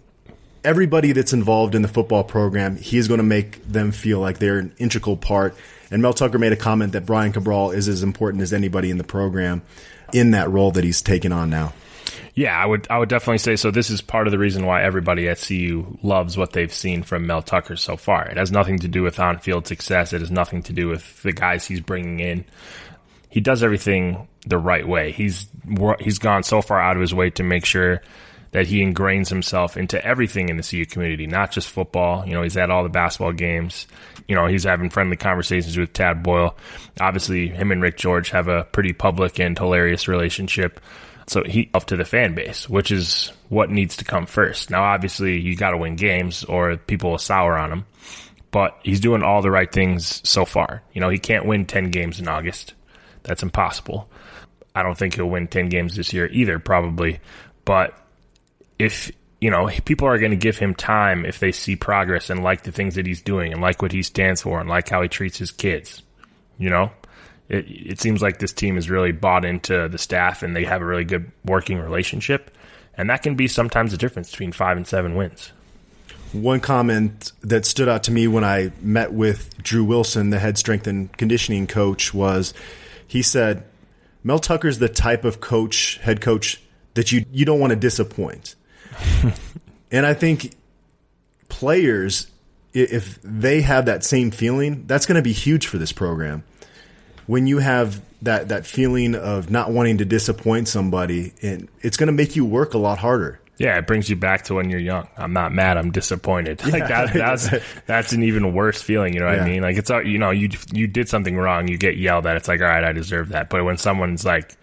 Everybody 0.68 1.14
that's 1.14 1.32
involved 1.32 1.76
in 1.76 1.82
the 1.82 1.88
football 1.88 2.26
program, 2.26 2.76
he 2.76 2.98
is 2.98 3.08
going 3.08 3.20
to 3.20 3.24
make 3.24 3.66
them 3.66 3.94
feel 3.94 4.20
like 4.20 4.38
they're 4.38 4.60
an 4.60 4.74
integral 4.78 5.16
part. 5.16 5.56
And 5.90 6.02
Mel 6.02 6.12
Tucker 6.12 6.38
made 6.38 6.52
a 6.52 6.58
comment 6.58 6.92
that 6.92 7.06
Brian 7.06 7.32
Cabral 7.32 7.72
is 7.72 7.88
as 7.88 8.04
important 8.04 8.44
as 8.44 8.52
anybody 8.52 8.92
in 8.92 8.98
the 8.98 9.06
program 9.06 9.62
in 10.12 10.32
that 10.32 10.50
role 10.50 10.72
that 10.72 10.84
he's 10.84 11.02
taken 11.02 11.32
on 11.32 11.50
now. 11.50 11.72
Yeah, 12.34 12.54
I 12.54 12.66
would 12.66 12.86
I 12.90 12.98
would 12.98 13.08
definitely 13.08 13.38
say 13.38 13.56
so. 13.56 13.72
This 13.72 13.90
is 13.90 14.02
part 14.02 14.28
of 14.28 14.32
the 14.32 14.38
reason 14.38 14.66
why 14.66 14.84
everybody 14.84 15.30
at 15.30 15.40
CU 15.40 15.98
loves 16.04 16.38
what 16.38 16.52
they've 16.52 16.74
seen 16.74 17.04
from 17.04 17.26
Mel 17.26 17.42
Tucker 17.42 17.78
so 17.78 17.96
far. 17.96 18.28
It 18.28 18.36
has 18.36 18.52
nothing 18.52 18.80
to 18.80 18.90
do 18.90 19.04
with 19.04 19.22
on 19.22 19.40
field 19.40 19.68
success. 19.68 20.12
It 20.12 20.20
has 20.20 20.32
nothing 20.32 20.64
to 20.64 20.74
do 20.74 20.90
with 20.90 21.24
the 21.24 21.32
guys 21.32 21.66
he's 21.66 21.80
bringing 21.80 22.20
in. 22.20 22.44
He 23.30 23.40
does 23.40 23.64
everything 23.64 24.28
the 24.46 24.58
right 24.58 24.86
way. 24.86 25.14
He's 25.14 25.48
he's 26.02 26.20
gone 26.20 26.44
so 26.44 26.62
far 26.62 26.80
out 26.80 26.98
of 26.98 27.02
his 27.02 27.14
way 27.14 27.30
to 27.30 27.44
make 27.44 27.64
sure 27.64 28.02
that 28.52 28.68
he 28.68 28.82
ingrains 28.82 29.30
himself 29.30 29.78
into 29.78 30.04
everything 30.04 30.50
in 30.50 30.58
the 30.58 30.64
CU 30.64 30.86
community, 30.86 31.28
not 31.28 31.52
just 31.52 31.70
football. 31.70 32.26
You 32.26 32.34
know, 32.34 32.44
he's 32.44 32.58
at 32.58 32.70
all 32.70 32.84
the 32.84 32.90
basketball 32.90 33.34
games. 33.34 33.88
You 34.28 34.36
know, 34.36 34.48
he's 34.48 34.64
having 34.64 34.90
friendly 34.90 35.18
conversations 35.18 35.78
with 35.78 35.94
Tad 35.94 36.24
Boyle. 36.24 36.56
Obviously, 37.00 37.48
him 37.50 37.72
and 37.72 37.82
Rick 37.82 37.98
George 37.98 38.30
have 38.30 38.48
a 38.48 38.64
pretty 38.66 38.94
public 38.94 39.40
and 39.40 39.58
hilarious 39.58 40.08
relationship. 40.08 40.80
So 41.28 41.44
he 41.44 41.70
up 41.74 41.86
to 41.86 41.98
the 41.98 42.06
fan 42.06 42.36
base, 42.36 42.70
which 42.70 42.90
is 42.92 43.32
what 43.50 43.70
needs 43.70 43.98
to 43.98 44.06
come 44.06 44.26
first. 44.26 44.70
Now, 44.70 44.84
obviously, 44.84 45.40
you 45.40 45.56
got 45.56 45.72
to 45.72 45.78
win 45.78 45.98
games, 45.98 46.46
or 46.46 46.78
people 46.78 47.12
will 47.12 47.18
sour 47.18 47.58
on 47.58 47.72
him. 47.72 47.86
But 48.50 48.80
he's 48.82 49.02
doing 49.02 49.24
all 49.24 49.42
the 49.42 49.52
right 49.52 49.72
things 49.72 50.22
so 50.28 50.46
far. 50.46 50.82
You 50.94 51.02
know, 51.02 51.10
he 51.10 51.20
can't 51.20 51.46
win 51.46 51.66
ten 51.66 51.92
games 51.92 52.20
in 52.22 52.30
August. 52.30 52.76
That's 53.24 53.44
impossible. 53.44 54.10
I 54.74 54.84
don't 54.84 54.98
think 54.98 55.16
he'll 55.16 55.30
win 55.30 55.48
ten 55.48 55.68
games 55.68 55.98
this 55.98 56.14
year 56.14 56.28
either, 56.28 56.60
probably. 56.60 57.20
But 57.66 57.94
if 58.80 59.12
you 59.40 59.52
know 59.52 59.70
people 59.86 60.08
are 60.08 60.18
going 60.18 60.32
to 60.32 60.38
give 60.38 60.58
him 60.58 60.74
time 60.74 61.26
if 61.26 61.40
they 61.40 61.52
see 61.52 61.76
progress 61.76 62.30
and 62.30 62.44
like 62.44 62.64
the 62.64 62.72
things 62.72 62.96
that 62.96 63.06
he's 63.06 63.22
doing 63.22 63.54
and 63.54 63.62
like 63.62 63.82
what 63.82 63.92
he 63.92 64.02
stands 64.04 64.42
for 64.42 64.60
and 64.60 64.70
like 64.70 64.90
how 64.90 65.02
he 65.02 65.08
treats 65.08 65.38
his 65.38 65.52
kids, 65.52 66.02
you 66.58 66.70
know, 66.70 66.92
it, 67.50 67.66
it 67.68 68.00
seems 68.00 68.22
like 68.22 68.40
this 68.40 68.54
team 68.54 68.78
is 68.78 68.90
really 68.90 69.12
bought 69.12 69.46
into 69.46 69.88
the 69.88 69.98
staff 69.98 70.44
and 70.44 70.56
they 70.56 70.66
have 70.66 70.82
a 70.82 70.86
really 70.86 71.06
good 71.06 71.32
working 71.46 71.78
relationship. 71.78 72.52
And 72.96 73.10
that 73.10 73.22
can 73.22 73.36
be 73.36 73.48
sometimes 73.48 73.92
the 73.92 73.98
difference 73.98 74.32
between 74.32 74.52
five 74.52 74.76
and 74.76 74.88
seven 74.88 75.16
wins. 75.16 75.52
One 76.34 76.60
comment 76.60 77.32
that 77.42 77.66
stood 77.66 77.88
out 77.88 78.04
to 78.04 78.12
me 78.12 78.28
when 78.28 78.44
I 78.44 78.72
met 78.82 79.14
with 79.14 79.56
Drew 79.62 79.84
Wilson, 79.84 80.30
the 80.30 80.40
head 80.40 80.58
strength 80.58 80.88
and 80.88 81.16
conditioning 81.16 81.68
coach, 81.68 82.14
was 82.14 82.54
he 83.08 83.22
said, 83.22 83.64
Mel 84.24 84.40
Tucker's 84.40 84.80
the 84.80 84.90
type 84.90 85.24
of 85.24 85.40
coach, 85.40 85.98
head 86.00 86.20
coach, 86.20 86.62
that 86.96 87.12
you, 87.12 87.24
you 87.32 87.46
don't 87.46 87.60
want 87.60 87.70
to 87.70 87.78
disappoint. 87.78 88.56
and 89.92 90.06
I 90.06 90.14
think 90.14 90.54
players, 91.50 92.28
if 92.74 93.22
they 93.22 93.62
have 93.62 93.86
that 93.86 94.04
same 94.04 94.32
feeling, 94.32 94.86
that's 94.88 95.06
going 95.06 95.16
to 95.16 95.22
be 95.22 95.34
huge 95.34 95.68
for 95.68 95.78
this 95.78 95.92
program 95.92 96.44
when 97.28 97.46
you 97.46 97.60
have 97.60 98.02
that 98.24 98.50
that 98.50 98.66
feeling 98.66 99.14
of 99.14 99.52
not 99.52 99.72
wanting 99.72 100.00
to 100.00 100.06
disappoint 100.06 100.68
somebody, 100.68 101.34
and 101.42 101.70
it's 101.82 101.98
going 101.98 102.08
to 102.08 102.14
make 102.14 102.36
you 102.36 102.44
work 102.44 102.74
a 102.74 102.78
lot 102.78 102.98
harder. 102.98 103.40
Yeah, 103.58 103.78
it 103.78 103.88
brings 103.88 104.08
you 104.10 104.16
back 104.16 104.44
to 104.46 104.54
when 104.54 104.70
you're 104.70 104.80
young. 104.80 105.08
I'm 105.18 105.34
not 105.34 105.52
mad. 105.52 105.78
I'm 105.78 105.92
disappointed. 105.92 106.62
Yeah. 106.68 106.72
Like 106.72 106.88
that, 106.90 107.14
that's 107.14 107.50
that's 107.86 108.14
an 108.14 108.24
even 108.24 108.54
worse 108.54 108.82
feeling. 108.82 109.14
You 109.14 109.20
know 109.20 109.28
what 109.28 109.38
yeah. 109.38 109.44
I 109.44 109.48
mean? 109.48 109.62
Like 109.62 109.78
it's 109.78 109.92
uh, 109.92 110.00
you 110.00 110.18
know 110.18 110.32
you 110.32 110.50
you 110.72 110.88
did 110.88 111.10
something 111.10 111.36
wrong. 111.36 111.68
You 111.68 111.78
get 111.78 111.98
yelled 111.98 112.26
at. 112.26 112.36
It's 112.38 112.48
like 112.48 112.62
all 112.62 112.68
right, 112.68 112.84
I 112.84 112.94
deserve 112.94 113.30
that. 113.30 113.50
But 113.50 113.64
when 113.64 113.78
someone's 113.78 114.26
like, 114.26 114.56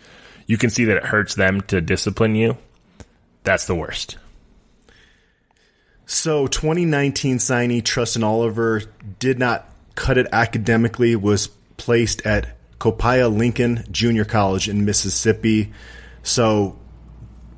you 0.47 0.59
can 0.59 0.71
see 0.71 0.85
that 0.87 0.97
it 0.97 1.05
hurts 1.05 1.35
them 1.35 1.61
to 1.62 1.81
discipline 1.81 2.35
you. 2.35 2.57
That's 3.43 3.67
the 3.67 3.75
worst. 3.75 4.17
So 6.06 6.46
2019 6.46 7.38
signee 7.38 7.82
Trustin 7.82 8.25
Oliver 8.25 8.82
did 9.18 9.38
not 9.38 9.68
cut 9.94 10.18
it 10.18 10.26
academically. 10.32 11.16
Was 11.16 11.49
placed 11.76 12.26
at 12.26 12.56
Copiah 12.78 13.28
Lincoln 13.28 13.84
Junior 13.90 14.25
College 14.25 14.68
in 14.68 14.84
Mississippi. 14.84 15.73
So 16.23 16.78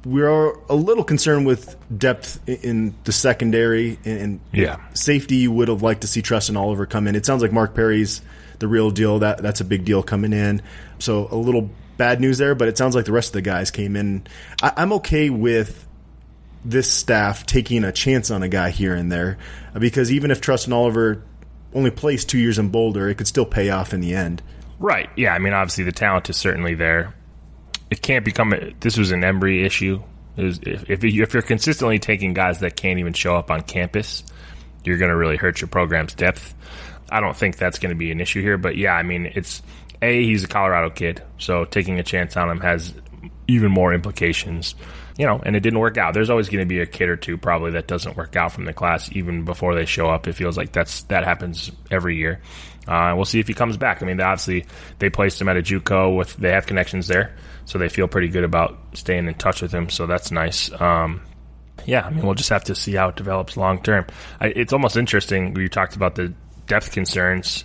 we're 0.04 0.52
a 0.68 0.74
little 0.74 1.02
concerned 1.02 1.46
with 1.46 1.76
depth 1.96 2.40
in 2.48 2.94
the 3.04 3.12
secondary 3.12 3.98
and 4.04 4.40
yeah. 4.52 4.78
safety. 4.94 5.36
You 5.36 5.50
would 5.52 5.68
have 5.68 5.82
liked 5.82 6.02
to 6.02 6.06
see 6.06 6.22
Trustin 6.22 6.56
Oliver 6.56 6.86
come 6.86 7.08
in. 7.08 7.16
It 7.16 7.26
sounds 7.26 7.42
like 7.42 7.52
Mark 7.52 7.74
Perry's 7.74 8.22
the 8.58 8.68
real 8.68 8.90
deal. 8.90 9.18
That 9.18 9.42
that's 9.42 9.60
a 9.60 9.64
big 9.64 9.84
deal 9.84 10.02
coming 10.02 10.32
in. 10.32 10.62
So 10.98 11.28
a 11.30 11.36
little 11.36 11.70
bad 11.96 12.20
news 12.20 12.38
there, 12.38 12.54
but 12.54 12.68
it 12.68 12.78
sounds 12.78 12.94
like 12.94 13.04
the 13.04 13.12
rest 13.12 13.30
of 13.30 13.32
the 13.34 13.42
guys 13.42 13.70
came 13.70 13.96
in. 13.96 14.26
I, 14.62 14.72
I'm 14.76 14.92
okay 14.94 15.30
with 15.30 15.85
this 16.64 16.90
staff 16.90 17.46
taking 17.46 17.84
a 17.84 17.92
chance 17.92 18.30
on 18.30 18.42
a 18.42 18.48
guy 18.48 18.70
here 18.70 18.94
and 18.94 19.10
there 19.10 19.38
uh, 19.74 19.78
because 19.78 20.10
even 20.10 20.30
if 20.30 20.40
Trustin 20.40 20.72
Oliver 20.72 21.22
only 21.72 21.90
plays 21.90 22.24
two 22.24 22.38
years 22.38 22.58
in 22.58 22.70
Boulder, 22.70 23.08
it 23.08 23.16
could 23.16 23.26
still 23.26 23.46
pay 23.46 23.70
off 23.70 23.92
in 23.92 24.00
the 24.00 24.14
end. 24.14 24.42
Right. 24.78 25.08
Yeah. 25.16 25.32
I 25.32 25.38
mean, 25.38 25.52
obviously 25.52 25.84
the 25.84 25.92
talent 25.92 26.28
is 26.30 26.36
certainly 26.36 26.74
there. 26.74 27.14
It 27.90 28.02
can't 28.02 28.24
become. 28.24 28.52
A, 28.52 28.72
this 28.80 28.98
was 28.98 29.12
an 29.12 29.20
Embree 29.20 29.64
issue. 29.64 30.02
Was, 30.36 30.58
if 30.62 31.04
if 31.04 31.32
you're 31.34 31.42
consistently 31.42 31.98
taking 31.98 32.34
guys 32.34 32.60
that 32.60 32.76
can't 32.76 32.98
even 32.98 33.12
show 33.12 33.36
up 33.36 33.50
on 33.50 33.62
campus, 33.62 34.24
you're 34.84 34.98
going 34.98 35.10
to 35.10 35.16
really 35.16 35.36
hurt 35.36 35.60
your 35.60 35.68
program's 35.68 36.14
depth. 36.14 36.54
I 37.08 37.20
don't 37.20 37.36
think 37.36 37.56
that's 37.56 37.78
going 37.78 37.94
to 37.94 37.98
be 37.98 38.10
an 38.10 38.20
issue 38.20 38.42
here. 38.42 38.58
But 38.58 38.76
yeah, 38.76 38.92
I 38.92 39.02
mean, 39.02 39.26
it's 39.34 39.62
a 40.02 40.24
he's 40.24 40.44
a 40.44 40.48
Colorado 40.48 40.90
kid, 40.90 41.22
so 41.38 41.64
taking 41.64 41.98
a 41.98 42.02
chance 42.02 42.36
on 42.36 42.50
him 42.50 42.60
has 42.60 42.92
even 43.46 43.70
more 43.70 43.92
implications 43.92 44.74
you 45.18 45.24
know, 45.24 45.40
and 45.44 45.56
it 45.56 45.60
didn't 45.60 45.78
work 45.78 45.96
out. 45.96 46.14
There's 46.14 46.30
always 46.30 46.48
going 46.48 46.60
to 46.60 46.68
be 46.68 46.80
a 46.80 46.86
kid 46.86 47.08
or 47.08 47.16
two 47.16 47.38
probably 47.38 47.72
that 47.72 47.86
doesn't 47.86 48.16
work 48.16 48.36
out 48.36 48.52
from 48.52 48.66
the 48.66 48.72
class 48.72 49.10
even 49.12 49.44
before 49.44 49.74
they 49.74 49.86
show 49.86 50.08
up. 50.10 50.28
It 50.28 50.34
feels 50.34 50.56
like 50.56 50.72
that's 50.72 51.04
that 51.04 51.24
happens 51.24 51.72
every 51.90 52.16
year. 52.16 52.40
Uh, 52.86 53.14
we'll 53.16 53.24
see 53.24 53.40
if 53.40 53.48
he 53.48 53.54
comes 53.54 53.76
back. 53.76 54.02
I 54.02 54.06
mean, 54.06 54.20
obviously 54.20 54.66
they 54.98 55.10
placed 55.10 55.40
him 55.40 55.48
at 55.48 55.56
a 55.56 55.62
JUCO 55.62 56.16
with 56.16 56.36
they 56.36 56.52
have 56.52 56.66
connections 56.66 57.08
there, 57.08 57.34
so 57.64 57.78
they 57.78 57.88
feel 57.88 58.08
pretty 58.08 58.28
good 58.28 58.44
about 58.44 58.78
staying 58.92 59.26
in 59.26 59.34
touch 59.34 59.62
with 59.62 59.72
him. 59.72 59.88
So 59.88 60.06
that's 60.06 60.30
nice. 60.30 60.70
Um, 60.80 61.22
yeah, 61.86 62.06
I 62.06 62.10
mean, 62.10 62.24
we'll 62.24 62.34
just 62.34 62.50
have 62.50 62.64
to 62.64 62.74
see 62.74 62.94
how 62.94 63.08
it 63.08 63.16
develops 63.16 63.56
long 63.56 63.82
term. 63.82 64.06
It's 64.40 64.72
almost 64.72 64.96
interesting. 64.96 65.56
You 65.56 65.68
talked 65.68 65.96
about 65.96 66.14
the 66.14 66.34
depth 66.66 66.92
concerns 66.92 67.64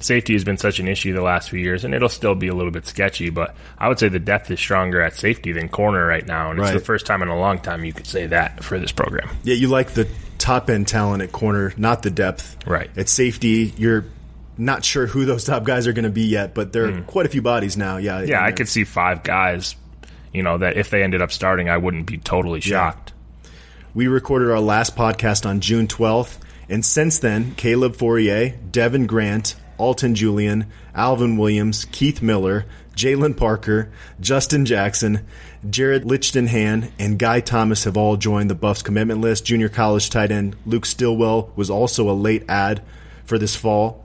safety 0.00 0.32
has 0.32 0.44
been 0.44 0.56
such 0.56 0.80
an 0.80 0.88
issue 0.88 1.12
the 1.12 1.22
last 1.22 1.50
few 1.50 1.60
years, 1.60 1.84
and 1.84 1.94
it'll 1.94 2.08
still 2.08 2.34
be 2.34 2.48
a 2.48 2.54
little 2.54 2.72
bit 2.72 2.86
sketchy. 2.86 3.30
But 3.30 3.54
I 3.78 3.88
would 3.88 3.98
say 3.98 4.08
the 4.08 4.18
depth 4.18 4.50
is 4.50 4.58
stronger 4.58 5.00
at 5.00 5.14
safety 5.14 5.52
than 5.52 5.68
corner 5.68 6.04
right 6.06 6.26
now, 6.26 6.50
and 6.50 6.58
right. 6.58 6.74
it's 6.74 6.80
the 6.80 6.84
first 6.84 7.06
time 7.06 7.22
in 7.22 7.28
a 7.28 7.38
long 7.38 7.58
time 7.58 7.84
you 7.84 7.92
could 7.92 8.06
say 8.06 8.26
that 8.26 8.64
for 8.64 8.78
this 8.78 8.92
program. 8.92 9.28
Yeah, 9.44 9.54
you 9.54 9.68
like 9.68 9.92
the 9.92 10.08
top 10.38 10.70
end 10.70 10.88
talent 10.88 11.22
at 11.22 11.32
corner, 11.32 11.72
not 11.76 12.02
the 12.02 12.10
depth. 12.10 12.66
Right 12.66 12.90
at 12.96 13.08
safety, 13.08 13.72
you're 13.76 14.06
not 14.58 14.84
sure 14.84 15.06
who 15.06 15.24
those 15.24 15.44
top 15.44 15.64
guys 15.64 15.86
are 15.86 15.92
going 15.92 16.04
to 16.04 16.10
be 16.10 16.26
yet, 16.26 16.54
but 16.54 16.72
there 16.72 16.84
are 16.86 16.92
mm. 16.92 17.06
quite 17.06 17.26
a 17.26 17.28
few 17.28 17.42
bodies 17.42 17.76
now. 17.76 17.98
Yeah, 17.98 18.22
yeah, 18.22 18.44
I 18.44 18.52
could 18.52 18.68
see 18.68 18.84
five 18.84 19.22
guys. 19.22 19.76
You 20.32 20.42
know 20.42 20.58
that 20.58 20.76
if 20.76 20.90
they 20.90 21.02
ended 21.02 21.22
up 21.22 21.32
starting, 21.32 21.68
I 21.68 21.76
wouldn't 21.76 22.06
be 22.06 22.18
totally 22.18 22.60
shocked. 22.60 23.12
Yeah. 23.12 23.50
We 23.92 24.06
recorded 24.06 24.50
our 24.50 24.60
last 24.60 24.94
podcast 24.94 25.44
on 25.44 25.60
June 25.60 25.88
12th, 25.88 26.38
and 26.68 26.84
since 26.84 27.18
then, 27.18 27.56
Caleb 27.56 27.96
Fauria, 27.96 28.54
Devin 28.70 29.08
Grant, 29.08 29.56
Alton 29.80 30.14
Julian, 30.14 30.66
Alvin 30.94 31.38
Williams, 31.38 31.86
Keith 31.86 32.20
Miller, 32.20 32.66
Jalen 32.94 33.34
Parker, 33.34 33.90
Justin 34.20 34.66
Jackson, 34.66 35.26
Jared 35.68 36.04
Lichtenhan, 36.04 36.90
and 36.98 37.18
Guy 37.18 37.40
Thomas 37.40 37.84
have 37.84 37.96
all 37.96 38.18
joined 38.18 38.50
the 38.50 38.54
Buffs 38.54 38.82
commitment 38.82 39.22
list. 39.22 39.46
Junior 39.46 39.70
college 39.70 40.10
tight 40.10 40.30
end 40.30 40.54
Luke 40.66 40.84
Stillwell 40.84 41.50
was 41.56 41.70
also 41.70 42.10
a 42.10 42.12
late 42.12 42.44
add 42.46 42.82
for 43.24 43.38
this 43.38 43.56
fall. 43.56 44.04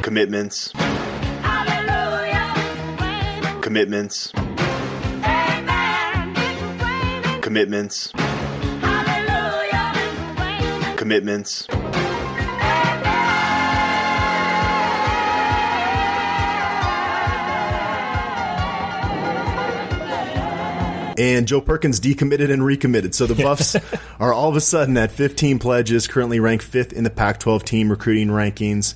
Commitments. 0.00 0.72
Commitments. 3.60 4.32
Commitments. 7.42 8.12
Commitments. 10.96 11.83
And 21.18 21.46
Joe 21.46 21.60
Perkins 21.60 22.00
decommitted 22.00 22.50
and 22.50 22.64
recommitted. 22.64 23.14
So 23.14 23.26
the 23.26 23.40
Buffs 23.40 23.76
are 24.20 24.32
all 24.32 24.48
of 24.48 24.56
a 24.56 24.60
sudden 24.60 24.96
at 24.96 25.12
15 25.12 25.58
pledges, 25.58 26.06
currently 26.06 26.40
ranked 26.40 26.64
fifth 26.64 26.92
in 26.92 27.04
the 27.04 27.10
Pac 27.10 27.40
12 27.40 27.64
team 27.64 27.90
recruiting 27.90 28.28
rankings. 28.28 28.94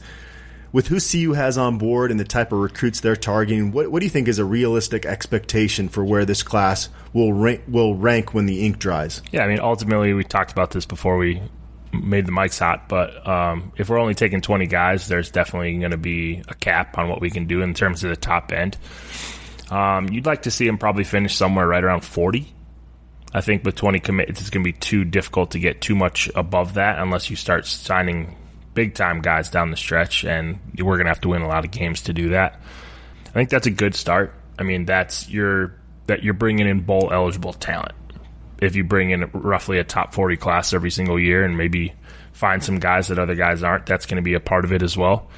With 0.70 0.88
who 0.88 1.00
CU 1.00 1.32
has 1.32 1.56
on 1.56 1.78
board 1.78 2.10
and 2.10 2.20
the 2.20 2.24
type 2.24 2.52
of 2.52 2.58
recruits 2.58 3.00
they're 3.00 3.16
targeting, 3.16 3.72
what, 3.72 3.90
what 3.90 4.00
do 4.00 4.06
you 4.06 4.10
think 4.10 4.28
is 4.28 4.38
a 4.38 4.44
realistic 4.44 5.06
expectation 5.06 5.88
for 5.88 6.04
where 6.04 6.26
this 6.26 6.42
class 6.42 6.90
will 7.14 7.32
rank, 7.32 7.62
will 7.66 7.94
rank 7.94 8.34
when 8.34 8.44
the 8.44 8.66
ink 8.66 8.78
dries? 8.78 9.22
Yeah, 9.32 9.44
I 9.44 9.48
mean, 9.48 9.60
ultimately, 9.60 10.12
we 10.12 10.24
talked 10.24 10.52
about 10.52 10.72
this 10.72 10.84
before 10.84 11.16
we 11.16 11.40
made 11.92 12.26
the 12.26 12.32
mics 12.32 12.58
hot, 12.58 12.86
but 12.88 13.26
um, 13.26 13.72
if 13.78 13.88
we're 13.88 13.98
only 13.98 14.14
taking 14.14 14.42
20 14.42 14.66
guys, 14.66 15.08
there's 15.08 15.30
definitely 15.30 15.78
going 15.78 15.92
to 15.92 15.96
be 15.96 16.42
a 16.48 16.54
cap 16.54 16.98
on 16.98 17.08
what 17.08 17.22
we 17.22 17.30
can 17.30 17.46
do 17.46 17.62
in 17.62 17.72
terms 17.72 18.04
of 18.04 18.10
the 18.10 18.16
top 18.16 18.52
end. 18.52 18.76
Um, 19.70 20.08
you'd 20.08 20.26
like 20.26 20.42
to 20.42 20.50
see 20.50 20.66
him 20.66 20.78
probably 20.78 21.04
finish 21.04 21.36
somewhere 21.36 21.66
right 21.66 21.82
around 21.82 22.00
40. 22.00 22.54
I 23.32 23.42
think 23.42 23.64
with 23.64 23.74
20 23.74 24.00
commits, 24.00 24.40
it's 24.40 24.50
going 24.50 24.64
to 24.64 24.72
be 24.72 24.78
too 24.78 25.04
difficult 25.04 25.50
to 25.50 25.58
get 25.58 25.80
too 25.80 25.94
much 25.94 26.30
above 26.34 26.74
that 26.74 26.98
unless 26.98 27.28
you 27.28 27.36
start 27.36 27.66
signing 27.66 28.36
big 28.72 28.94
time 28.94 29.20
guys 29.20 29.50
down 29.50 29.70
the 29.70 29.76
stretch, 29.76 30.24
and 30.24 30.58
we're 30.78 30.96
going 30.96 31.06
to 31.06 31.10
have 31.10 31.20
to 31.22 31.28
win 31.28 31.42
a 31.42 31.48
lot 31.48 31.64
of 31.64 31.70
games 31.70 32.02
to 32.02 32.12
do 32.12 32.30
that. 32.30 32.60
I 33.26 33.30
think 33.30 33.50
that's 33.50 33.66
a 33.66 33.70
good 33.70 33.94
start. 33.94 34.34
I 34.58 34.62
mean, 34.62 34.86
that's 34.86 35.28
your 35.28 35.74
that 36.06 36.22
you're 36.22 36.34
bringing 36.34 36.66
in 36.66 36.80
bowl 36.80 37.10
eligible 37.12 37.52
talent. 37.52 37.92
If 38.62 38.76
you 38.76 38.84
bring 38.84 39.10
in 39.10 39.30
roughly 39.32 39.78
a 39.78 39.84
top 39.84 40.14
40 40.14 40.36
class 40.36 40.72
every 40.72 40.90
single 40.90 41.20
year 41.20 41.44
and 41.44 41.56
maybe 41.58 41.92
find 42.32 42.64
some 42.64 42.78
guys 42.78 43.08
that 43.08 43.18
other 43.18 43.34
guys 43.34 43.62
aren't, 43.62 43.84
that's 43.84 44.06
going 44.06 44.16
to 44.16 44.22
be 44.22 44.34
a 44.34 44.40
part 44.40 44.64
of 44.64 44.72
it 44.72 44.82
as 44.82 44.96
well. 44.96 45.28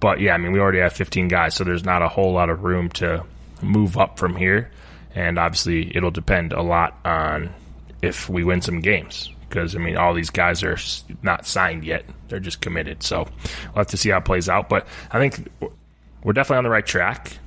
But 0.00 0.20
yeah, 0.20 0.34
I 0.34 0.38
mean, 0.38 0.52
we 0.52 0.58
already 0.58 0.80
have 0.80 0.92
15 0.92 1.28
guys, 1.28 1.54
so 1.54 1.64
there's 1.64 1.84
not 1.84 2.02
a 2.02 2.08
whole 2.08 2.32
lot 2.32 2.50
of 2.50 2.64
room 2.64 2.90
to 2.90 3.24
move 3.62 3.96
up 3.96 4.18
from 4.18 4.36
here. 4.36 4.70
And 5.14 5.38
obviously, 5.38 5.96
it'll 5.96 6.10
depend 6.10 6.52
a 6.52 6.62
lot 6.62 6.98
on 7.04 7.54
if 8.02 8.28
we 8.28 8.44
win 8.44 8.60
some 8.60 8.80
games. 8.80 9.30
Because, 9.48 9.74
I 9.74 9.78
mean, 9.78 9.96
all 9.96 10.12
these 10.12 10.30
guys 10.30 10.62
are 10.62 10.76
not 11.22 11.46
signed 11.46 11.84
yet. 11.84 12.04
They're 12.28 12.40
just 12.40 12.60
committed. 12.60 13.02
So 13.02 13.28
we'll 13.64 13.76
have 13.76 13.86
to 13.88 13.96
see 13.96 14.10
how 14.10 14.18
it 14.18 14.24
plays 14.24 14.48
out. 14.48 14.68
But 14.68 14.86
I 15.10 15.18
think 15.18 15.48
we're 16.22 16.32
definitely 16.32 16.58
on 16.58 16.64
the 16.64 16.70
right 16.70 16.84
track. 16.84 17.38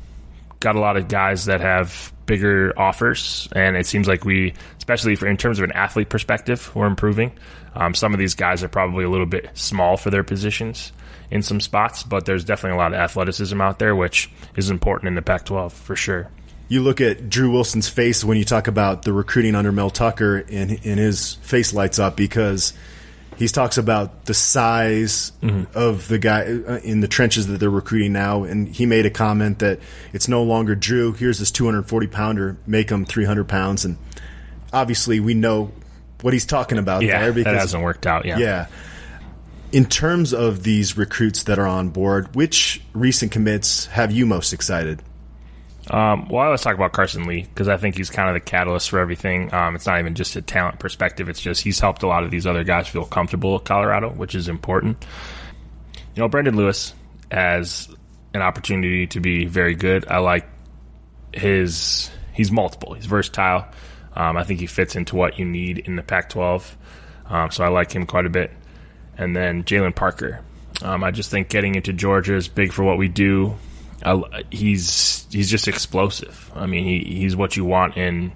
Got 0.60 0.76
a 0.76 0.80
lot 0.80 0.98
of 0.98 1.08
guys 1.08 1.46
that 1.46 1.62
have 1.62 2.12
bigger 2.26 2.74
offers. 2.78 3.50
And 3.56 3.76
it 3.76 3.86
seems 3.86 4.08
like 4.08 4.26
we, 4.26 4.54
especially 4.78 5.16
for, 5.16 5.28
in 5.28 5.38
terms 5.38 5.60
of 5.60 5.66
an 5.66 5.74
athlete 5.74 6.10
perspective, 6.10 6.74
we're 6.76 6.88
improving. 6.88 7.34
Um, 7.76 7.94
some 7.94 8.14
of 8.14 8.20
these 8.20 8.34
guys 8.34 8.64
are 8.64 8.70
probably 8.70 9.04
a 9.04 9.10
little 9.10 9.26
bit 9.26 9.50
small 9.54 9.98
for 9.98 10.10
their 10.10 10.24
positions 10.24 10.92
in 11.32 11.42
some 11.42 11.60
spots, 11.60 12.04
but 12.04 12.26
there's 12.26 12.44
definitely 12.44 12.76
a 12.76 12.80
lot 12.80 12.94
of 12.94 13.00
athleticism 13.00 13.60
out 13.62 13.80
there, 13.80 13.96
which 13.96 14.30
is 14.56 14.70
important 14.70 15.10
in 15.10 15.16
the 15.16 15.22
Pac 15.22 15.46
12 15.46 15.74
for 15.74 15.96
sure. 15.96 16.30
You 16.68 16.82
look 16.82 17.02
at 17.02 17.30
Drew 17.30 17.52
Wilson's 17.52 17.90
face 17.90 18.24
when 18.24 18.38
you 18.38 18.46
talk 18.46 18.68
about 18.68 19.02
the 19.02 19.14
recruiting 19.14 19.56
under 19.56 19.72
Mel 19.72 19.90
Tucker, 19.90 20.38
and, 20.38 20.72
and 20.72 21.00
his 21.00 21.36
face 21.36 21.74
lights 21.74 21.98
up 21.98 22.16
because 22.16 22.74
he 23.40 23.48
talks 23.48 23.78
about 23.78 24.26
the 24.26 24.34
size 24.34 25.32
mm-hmm. 25.42 25.64
of 25.74 26.10
the 26.10 26.20
guy 26.20 26.42
uh, 26.42 26.80
in 26.80 27.00
the 27.00 27.08
trenches 27.08 27.48
that 27.48 27.60
they're 27.60 27.70
recruiting 27.70 28.12
now. 28.12 28.44
And 28.44 28.68
he 28.68 28.86
made 28.86 29.06
a 29.06 29.10
comment 29.10 29.60
that 29.60 29.80
it's 30.12 30.28
no 30.28 30.44
longer 30.44 30.76
Drew. 30.76 31.14
Here's 31.14 31.40
this 31.40 31.50
240 31.50 32.08
pounder, 32.08 32.58
make 32.68 32.90
him 32.90 33.06
300 33.06 33.48
pounds. 33.48 33.86
And 33.86 33.98
obviously, 34.74 35.22
we 35.22 35.36
know 35.36 35.72
what 36.22 36.34
he's 36.34 36.46
talking 36.46 36.78
about 36.78 37.02
yeah, 37.02 37.22
there 37.22 37.32
because 37.32 37.54
that 37.54 37.60
hasn't 37.60 37.82
worked 37.82 38.06
out. 38.06 38.26
Yeah. 38.26 38.40
Yeah. 38.40 38.68
In 39.72 39.86
terms 39.86 40.34
of 40.34 40.64
these 40.64 40.98
recruits 40.98 41.44
that 41.44 41.60
are 41.60 41.68
on 41.68 41.90
board, 41.90 42.36
which 42.36 42.82
recent 42.94 43.32
commits 43.32 43.86
have 43.88 44.12
you 44.12 44.26
most 44.26 44.52
excited? 44.52 45.04
Um, 45.92 46.28
well, 46.28 46.42
I 46.42 46.46
always 46.46 46.62
talk 46.62 46.76
about 46.76 46.92
Carson 46.92 47.26
Lee 47.26 47.44
because 47.44 47.68
I 47.68 47.78
think 47.78 47.96
he's 47.96 48.10
kind 48.10 48.30
of 48.30 48.34
the 48.34 48.40
catalyst 48.40 48.90
for 48.90 49.00
everything. 49.00 49.54
Um, 49.54 49.76
it's 49.76 49.86
not 49.86 50.00
even 50.00 50.16
just 50.16 50.36
a 50.36 50.42
talent 50.42 50.80
perspective; 50.80 51.30
it's 51.30 51.40
just 51.40 51.62
he's 51.62 51.80
helped 51.80 52.02
a 52.04 52.08
lot 52.08 52.24
of 52.24 52.32
these 52.32 52.48
other 52.48 52.64
guys 52.64 52.88
feel 52.88 53.06
comfortable 53.06 53.56
at 53.56 53.66
Colorado, 53.66 54.10
which 54.10 54.34
is 54.34 54.48
important. 54.48 55.06
You 56.16 56.24
know, 56.24 56.28
Brendon 56.28 56.56
Lewis 56.56 56.94
has 57.32 57.90
an 58.34 58.42
opportunity 58.42 59.08
to 59.08 59.20
be 59.20 59.46
very 59.46 59.76
good. 59.76 60.08
I 60.08 60.18
like 60.18 60.48
his 61.34 62.10
he's 62.34 62.52
multiple. 62.52 62.94
He's 62.94 63.06
versatile. 63.06 63.68
Um, 64.16 64.36
I 64.36 64.44
think 64.44 64.60
he 64.60 64.68
fits 64.68 64.96
into 64.96 65.16
what 65.16 65.38
you 65.38 65.46
need 65.46 65.80
in 65.80 65.96
the 65.96 66.04
Pac-12. 66.04 66.76
Um, 67.28 67.52
so 67.52 67.64
I 67.64 67.68
like 67.68 67.92
him 67.92 68.06
quite 68.08 68.26
a 68.26 68.30
bit 68.30 68.52
and 69.20 69.36
then 69.36 69.64
Jalen 69.64 69.94
Parker. 69.94 70.40
Um, 70.82 71.04
I 71.04 71.12
just 71.12 71.30
think 71.30 71.50
getting 71.50 71.76
into 71.76 71.92
Georgia 71.92 72.36
is 72.36 72.48
big 72.48 72.72
for 72.72 72.84
what 72.84 72.98
we 72.98 73.10
do. 73.10 73.56
I, 74.04 74.44
he's 74.50 75.28
he's 75.30 75.52
just 75.52 75.68
explosive. 75.68 76.50
I 76.56 76.66
mean, 76.66 76.86
he, 76.86 77.20
he's 77.20 77.36
what 77.36 77.58
you 77.58 77.66
want 77.66 77.98
in 77.98 78.32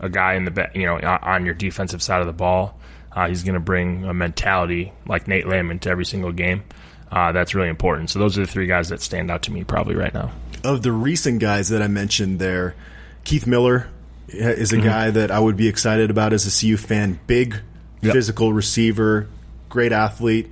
a 0.00 0.08
guy 0.08 0.34
in 0.34 0.46
the 0.46 0.70
you 0.74 0.86
know 0.86 0.96
on 0.96 1.44
your 1.44 1.54
defensive 1.54 2.02
side 2.02 2.22
of 2.22 2.26
the 2.26 2.32
ball. 2.32 2.78
Uh, 3.12 3.28
he's 3.28 3.44
going 3.44 3.54
to 3.54 3.60
bring 3.60 4.04
a 4.04 4.14
mentality 4.14 4.92
like 5.06 5.28
Nate 5.28 5.46
Landman 5.46 5.76
into 5.76 5.90
every 5.90 6.06
single 6.06 6.32
game. 6.32 6.64
Uh, 7.12 7.30
that's 7.30 7.54
really 7.54 7.68
important. 7.68 8.10
So 8.10 8.18
those 8.18 8.36
are 8.38 8.40
the 8.40 8.50
three 8.50 8.66
guys 8.66 8.88
that 8.88 9.00
stand 9.00 9.30
out 9.30 9.42
to 9.42 9.52
me 9.52 9.62
probably 9.62 9.94
right 9.94 10.12
now. 10.12 10.32
Of 10.64 10.82
the 10.82 10.90
recent 10.90 11.38
guys 11.38 11.68
that 11.68 11.80
I 11.80 11.86
mentioned 11.86 12.40
there, 12.40 12.74
Keith 13.22 13.46
Miller 13.46 13.88
is 14.26 14.72
a 14.72 14.76
mm-hmm. 14.76 14.84
guy 14.84 15.10
that 15.10 15.30
I 15.30 15.38
would 15.38 15.56
be 15.56 15.68
excited 15.68 16.10
about 16.10 16.32
as 16.32 16.46
a 16.46 16.66
CU 16.66 16.76
fan. 16.76 17.20
Big 17.26 17.60
yep. 18.00 18.14
physical 18.14 18.52
receiver, 18.52 19.28
great 19.74 19.92
athlete. 19.92 20.50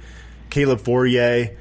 Caleb 0.51 0.81
Fauria 0.81 1.57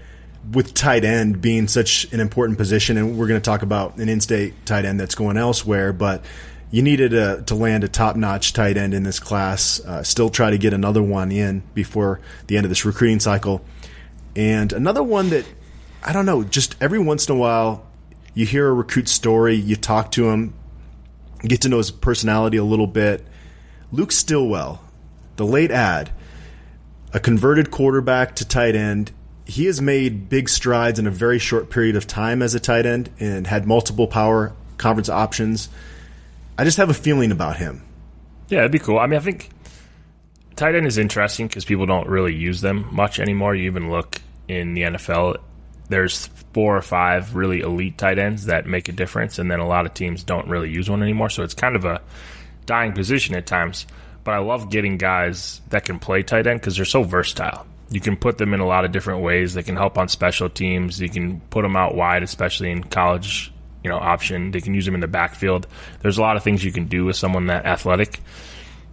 with 0.52 0.74
tight 0.74 1.06
end 1.06 1.40
being 1.40 1.68
such 1.68 2.12
an 2.12 2.20
important 2.20 2.58
position, 2.58 2.98
and 2.98 3.18
we're 3.18 3.28
going 3.28 3.40
to 3.40 3.46
talk 3.46 3.62
about 3.62 3.98
an 3.98 4.10
in-state 4.10 4.66
tight 4.66 4.84
end 4.84 5.00
that's 5.00 5.14
going 5.14 5.38
elsewhere, 5.38 5.94
but 5.94 6.26
you 6.72 6.82
needed 6.82 7.14
a, 7.14 7.44
to 7.44 7.54
land 7.54 7.84
a 7.84 7.88
top-notch 7.88 8.54
tight 8.54 8.78
end 8.78 8.96
in 8.96 9.04
this 9.04 9.20
class. 9.20 9.80
Uh, 9.80 10.02
still 10.02 10.30
try 10.30 10.50
to 10.50 10.58
get 10.58 10.74
another 10.74 11.04
one 11.04 11.32
in 11.32 11.62
before 11.76 12.20
the 12.48 12.58
end 12.58 12.66
of 12.66 12.70
this 12.70 12.84
recruiting 12.84 13.20
cycle, 13.20 13.64
and 14.36 14.74
another 14.74 15.04
one 15.04 15.30
that 15.30 15.46
I 16.04 16.12
don't 16.14 16.26
know. 16.26 16.44
Just 16.44 16.76
every 16.82 17.00
once 17.00 17.30
in 17.30 17.36
a 17.36 17.38
while, 17.38 17.86
you 18.34 18.48
hear 18.48 18.68
a 18.68 18.74
recruit 18.74 19.08
story, 19.08 19.56
you 19.56 19.76
talk 19.76 20.12
to 20.14 20.30
him, 20.30 20.56
get 21.44 21.62
to 21.62 21.70
know 21.70 21.78
his 21.78 21.92
personality 21.92 22.58
a 22.58 22.64
little 22.64 22.88
bit. 22.88 23.24
Luke 23.92 24.12
Stillwell, 24.12 24.82
the 25.36 25.46
late 25.46 25.70
ad 25.70 26.12
a 27.14 27.20
converted 27.20 27.72
quarterback 27.72 28.36
to 28.38 28.46
tight 28.48 28.76
end. 28.76 29.12
He 29.46 29.66
has 29.66 29.82
made 29.82 30.30
big 30.30 30.50
strides 30.50 31.00
in 31.00 31.08
a 31.08 31.12
very 31.12 31.40
short 31.40 31.70
period 31.70 31.96
of 31.96 32.08
time 32.08 32.42
as 32.42 32.56
a 32.56 32.60
tight 32.60 32.86
end 32.86 33.10
and 33.20 33.46
had 33.48 33.68
multiple 33.68 34.08
power 34.08 34.54
conference 34.78 35.10
options. 35.10 35.70
I 36.58 36.64
just 36.64 36.78
have 36.78 36.90
a 36.90 36.94
feeling 36.94 37.32
about 37.32 37.58
him. 37.58 37.84
Yeah, 38.50 38.60
it'd 38.60 38.72
be 38.72 38.80
cool. 38.80 39.00
I 39.00 39.08
mean, 39.08 39.18
I 39.18 39.24
think 39.24 39.50
tight 40.56 40.76
end 40.76 40.88
is 40.88 40.98
interesting 40.98 41.48
because 41.48 41.66
people 41.66 41.86
don't 41.86 42.08
really 42.08 42.36
use 42.36 42.62
them 42.62 42.88
much 42.92 43.20
anymore. 43.20 43.56
You 43.56 43.66
even 43.66 43.90
look 43.90 44.22
in 44.48 44.74
the 44.74 44.84
NFL, 44.84 45.38
there's 45.90 46.28
four 46.54 46.76
or 46.76 46.82
five 46.82 47.36
really 47.36 47.62
elite 47.62 47.98
tight 47.98 48.20
ends 48.20 48.46
that 48.46 48.66
make 48.66 48.90
a 48.90 48.92
difference, 48.92 49.40
and 49.40 49.50
then 49.50 49.60
a 49.60 49.68
lot 49.68 49.86
of 49.86 49.94
teams 49.94 50.24
don't 50.24 50.48
really 50.48 50.70
use 50.70 50.90
one 50.90 51.02
anymore. 51.02 51.30
So 51.30 51.44
it's 51.44 51.54
kind 51.54 51.76
of 51.76 51.86
a 51.86 52.02
dying 52.66 52.94
position 52.94 53.36
at 53.36 53.46
times. 53.46 53.86
But 54.24 54.34
I 54.34 54.40
love 54.40 54.70
getting 54.70 54.98
guys 54.98 55.62
that 55.70 55.86
can 55.86 56.00
play 56.00 56.24
tight 56.24 56.48
end 56.48 56.60
because 56.60 56.76
they're 56.76 56.86
so 56.86 57.04
versatile. 57.04 57.66
You 57.90 58.00
can 58.00 58.16
put 58.16 58.38
them 58.38 58.54
in 58.54 58.60
a 58.60 58.68
lot 58.68 58.86
of 58.86 58.92
different 58.92 59.22
ways. 59.22 59.54
They 59.54 59.64
can 59.64 59.76
help 59.76 59.98
on 59.98 60.08
special 60.08 60.50
teams. 60.50 61.02
You 61.02 61.10
can 61.10 61.42
put 61.50 61.64
them 61.64 61.76
out 61.76 61.96
wide, 61.96 62.24
especially 62.24 62.72
in 62.72 62.84
college, 62.84 63.52
you 63.84 63.90
know, 63.90 63.98
option. 63.98 64.52
They 64.52 64.62
can 64.62 64.74
use 64.74 64.86
them 64.86 64.96
in 64.96 65.02
the 65.02 65.08
backfield. 65.08 65.68
There's 66.02 66.18
a 66.18 66.22
lot 66.22 66.38
of 66.38 66.44
things 66.44 66.64
you 66.64 66.72
can 66.72 66.86
do 66.86 67.06
with 67.06 67.16
someone 67.16 67.48
that 67.48 67.66
athletic. 67.66 68.22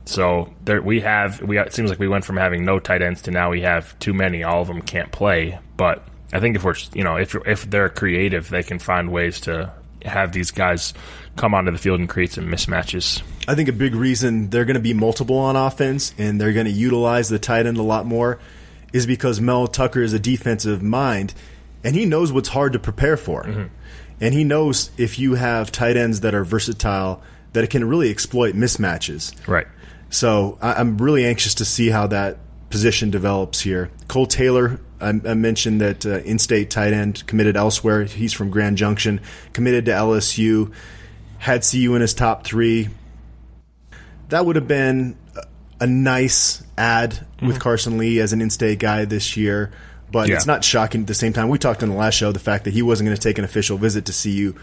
So 0.09 0.53
there 0.65 0.81
we 0.81 1.01
have 1.03 1.43
we 1.43 1.59
it 1.59 1.75
seems 1.75 1.91
like 1.91 1.99
we 1.99 2.09
went 2.09 2.25
from 2.25 2.39
having 2.39 2.65
no 2.65 2.79
tight 2.79 3.03
ends 3.03 3.23
to 3.23 3.31
now 3.31 3.51
we 3.51 3.61
have 3.61 3.97
too 3.99 4.15
many. 4.15 4.43
All 4.43 4.63
of 4.63 4.67
them 4.67 4.81
can't 4.81 5.13
play, 5.13 5.59
but 5.77 6.03
I 6.33 6.41
think 6.41 6.57
if 6.57 6.65
we're 6.65 6.77
you 6.95 7.05
know 7.05 7.17
if 7.17 7.37
if 7.47 7.69
they're 7.69 7.91
creative, 7.91 8.49
they 8.49 8.63
can 8.63 8.79
find 8.79 9.13
ways 9.13 9.43
to 9.43 9.71
have 10.05 10.33
these 10.33 10.51
guys 10.51 10.95
come 11.37 11.55
onto 11.55 11.71
the 11.71 11.79
field 11.79 12.01
and 12.01 12.09
create 12.09 12.33
some 12.33 12.47
mismatches. 12.47 13.23
I 13.47 13.55
think 13.55 13.69
a 13.69 13.73
big 13.73 13.95
reason 13.95 14.51
they're 14.51 14.65
going 14.65 14.75
to 14.75 14.81
be 14.81 14.95
multiple 14.95 15.39
on 15.39 15.57
offense 15.57 16.15
and 16.19 16.41
they're 16.41 16.53
going 16.53 16.67
to 16.67 16.73
utilize 16.73 17.29
the 17.29 17.39
tight 17.39 17.67
end 17.67 17.79
a 17.79 17.83
lot 17.83 18.07
more 18.07 18.39
is 18.93 19.07
because 19.07 19.41
Mel 19.41 19.67
Tucker 19.67 20.03
is 20.03 20.13
a 20.13 20.19
defensive 20.19 20.83
mind 20.83 21.35
and 21.85 21.95
he 21.95 22.05
knows 22.05 22.33
what's 22.33 22.49
hard 22.49 22.73
to 22.73 22.79
prepare 22.79 23.17
for. 23.17 23.45
Mm-hmm. 23.45 23.75
And 24.21 24.35
he 24.35 24.45
knows 24.45 24.91
if 24.99 25.19
you 25.19 25.35
have 25.35 25.71
tight 25.71 25.97
ends 25.97 26.21
that 26.21 26.35
are 26.35 26.45
versatile, 26.45 27.23
that 27.53 27.65
it 27.65 27.71
can 27.71 27.89
really 27.89 28.11
exploit 28.11 28.55
mismatches. 28.55 29.33
Right. 29.47 29.67
So 30.11 30.59
I, 30.61 30.81
am 30.81 30.99
really 30.99 31.25
anxious 31.25 31.55
to 31.57 31.65
see 31.65 31.89
how 31.89 32.09
that 32.09 32.39
position 32.71 33.11
develops 33.11 33.61
here. 33.61 33.91
Kole 34.09 34.29
Taylor, 34.29 34.81
I, 35.01 35.09
I 35.09 35.35
mentioned 35.35 35.81
that 35.81 36.05
uh, 36.05 36.19
in-state 36.19 36.71
tight 36.71 36.93
end 36.93 37.27
committed 37.27 37.57
elsewhere. 37.57 38.05
He's 38.05 38.33
from 38.33 38.51
Grand 38.51 38.77
Junction, 38.77 39.21
committed 39.53 39.87
to 39.87 39.93
LSU, 39.93 40.73
had 41.39 41.63
CU 41.63 41.95
in 41.95 42.01
his 42.01 42.15
top 42.15 42.45
three. 42.45 42.89
That 44.29 44.45
would 44.45 44.57
have 44.57 44.69
been 44.69 45.17
a 45.81 45.87
nice 45.87 46.63
add 46.77 47.13
mm-hmm. 47.13 47.47
with 47.47 47.61
Carson 47.61 47.99
Lee 47.99 48.21
as 48.21 48.33
an 48.33 48.41
in-state 48.41 48.79
guy 48.79 49.05
this 49.05 49.37
year. 49.37 49.73
But 50.11 50.29
yeah. 50.29 50.37
it's 50.37 50.47
not 50.47 50.65
shocking 50.65 51.03
at 51.03 51.07
the 51.07 51.15
same 51.15 51.33
time. 51.33 51.49
We 51.49 51.59
talked 51.59 51.83
in 51.83 51.91
the 51.91 51.97
last 51.97 52.15
show 52.15 52.33
the 52.33 52.39
fact 52.39 52.65
that 52.65 52.73
he 52.73 52.83
wasn't 52.83 53.09
going 53.09 53.17
to 53.17 53.23
take 53.23 53.39
an 53.39 53.45
official 53.45 53.77
visit 53.77 54.07
to 54.07 54.13
CU 54.13 54.59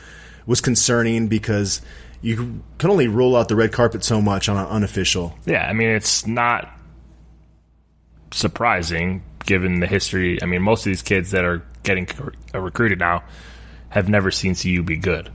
was 0.47 0.59
concerning 0.59 1.27
because 1.27 1.81
you 2.21 2.61
can 2.79 2.89
only 2.89 3.07
roll 3.07 3.35
out 3.35 3.47
the 3.47 3.55
red 3.55 3.71
carpet 3.71 4.03
so 4.03 4.21
much 4.21 4.49
on 4.49 4.57
an 4.57 4.65
unofficial. 4.65 5.37
Yeah, 5.45 5.67
I 5.67 5.73
mean 5.73 5.89
it's 5.89 6.25
not 6.25 6.74
surprising 8.35 9.23
given 9.45 9.79
the 9.79 9.87
history. 9.87 10.41
I 10.41 10.45
mean, 10.45 10.61
most 10.61 10.85
of 10.85 10.91
these 10.91 11.01
kids 11.01 11.31
that 11.31 11.45
are 11.45 11.63
getting 11.83 12.07
recruited 12.53 12.99
now 12.99 13.23
have 13.89 14.09
never 14.09 14.29
seen 14.29 14.55
CU 14.55 14.83
be 14.83 14.97
good, 14.97 15.31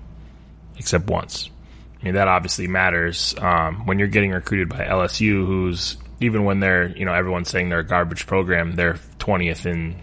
except 0.77 1.07
once. 1.07 1.49
I 2.01 2.05
mean, 2.05 2.15
that 2.15 2.29
obviously 2.29 2.67
matters 2.67 3.35
um, 3.39 3.87
when 3.87 3.99
you're 3.99 4.09
getting 4.09 4.33
recruited 4.33 4.69
by 4.69 4.85
LSU, 4.85 5.47
who's 5.47 5.97
even 6.21 6.45
when 6.45 6.61
they're 6.61 6.89
you 6.97 7.05
know 7.05 7.15
everyone's 7.15 7.49
saying 7.49 7.71
they're 7.71 7.81
a 7.81 7.87
garbage 7.87 8.27
program, 8.27 8.77
they're 8.77 8.99
twentieth 9.19 9.67
in 9.67 9.97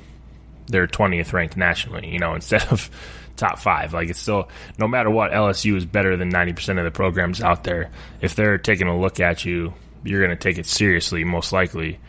they're 0.67 0.87
twentieth 0.87 1.33
ranked 1.33 1.57
nationally. 1.57 2.09
You 2.09 2.19
know, 2.19 2.33
instead 2.35 2.63
of 2.71 2.89
top 3.35 3.59
five. 3.59 3.93
Like 3.93 4.09
it's 4.09 4.19
still 4.19 4.49
no 4.77 4.87
matter 4.87 5.09
what, 5.09 5.31
LSU 5.31 5.75
is 5.75 5.85
better 5.85 6.17
than 6.17 6.29
ninety 6.29 6.53
percent 6.53 6.79
of 6.79 6.85
the 6.85 6.91
programs 6.91 7.41
out 7.41 7.63
there. 7.63 7.91
If 8.21 8.35
they're 8.35 8.57
taking 8.57 8.87
a 8.87 8.99
look 8.99 9.19
at 9.19 9.45
you, 9.45 9.73
you're 10.03 10.23
going 10.23 10.35
to 10.35 10.41
take 10.41 10.57
it 10.57 10.65
seriously, 10.65 11.23
most 11.23 11.51
likely. 11.51 11.99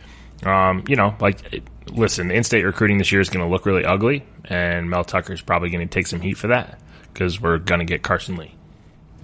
Um, 0.43 0.83
you 0.87 0.95
know, 0.95 1.15
like 1.19 1.63
listen, 1.91 2.31
in-state 2.31 2.63
recruiting 2.63 2.97
this 2.97 3.11
year 3.11 3.21
is 3.21 3.29
going 3.29 3.45
to 3.45 3.51
look 3.51 3.65
really 3.65 3.85
ugly, 3.85 4.25
and 4.45 4.89
Mel 4.89 5.03
Tucker 5.03 5.33
is 5.33 5.41
probably 5.41 5.69
going 5.69 5.87
to 5.87 5.93
take 5.93 6.07
some 6.07 6.21
heat 6.21 6.35
for 6.35 6.47
that 6.47 6.79
because 7.13 7.41
we're 7.41 7.57
going 7.57 7.79
to 7.79 7.85
get 7.85 8.03
Carson 8.03 8.35
Lee. 8.37 8.55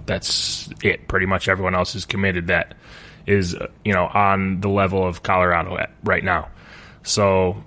That's 0.04 0.68
it. 0.82 1.08
Pretty 1.08 1.26
much 1.26 1.48
everyone 1.48 1.74
else 1.74 1.94
is 1.94 2.04
committed 2.04 2.48
that 2.48 2.74
is 3.26 3.56
you 3.84 3.92
know 3.92 4.06
on 4.06 4.60
the 4.60 4.68
level 4.68 5.06
of 5.06 5.22
Colorado 5.22 5.76
at, 5.78 5.90
right 6.04 6.22
now. 6.22 6.48
So 7.02 7.62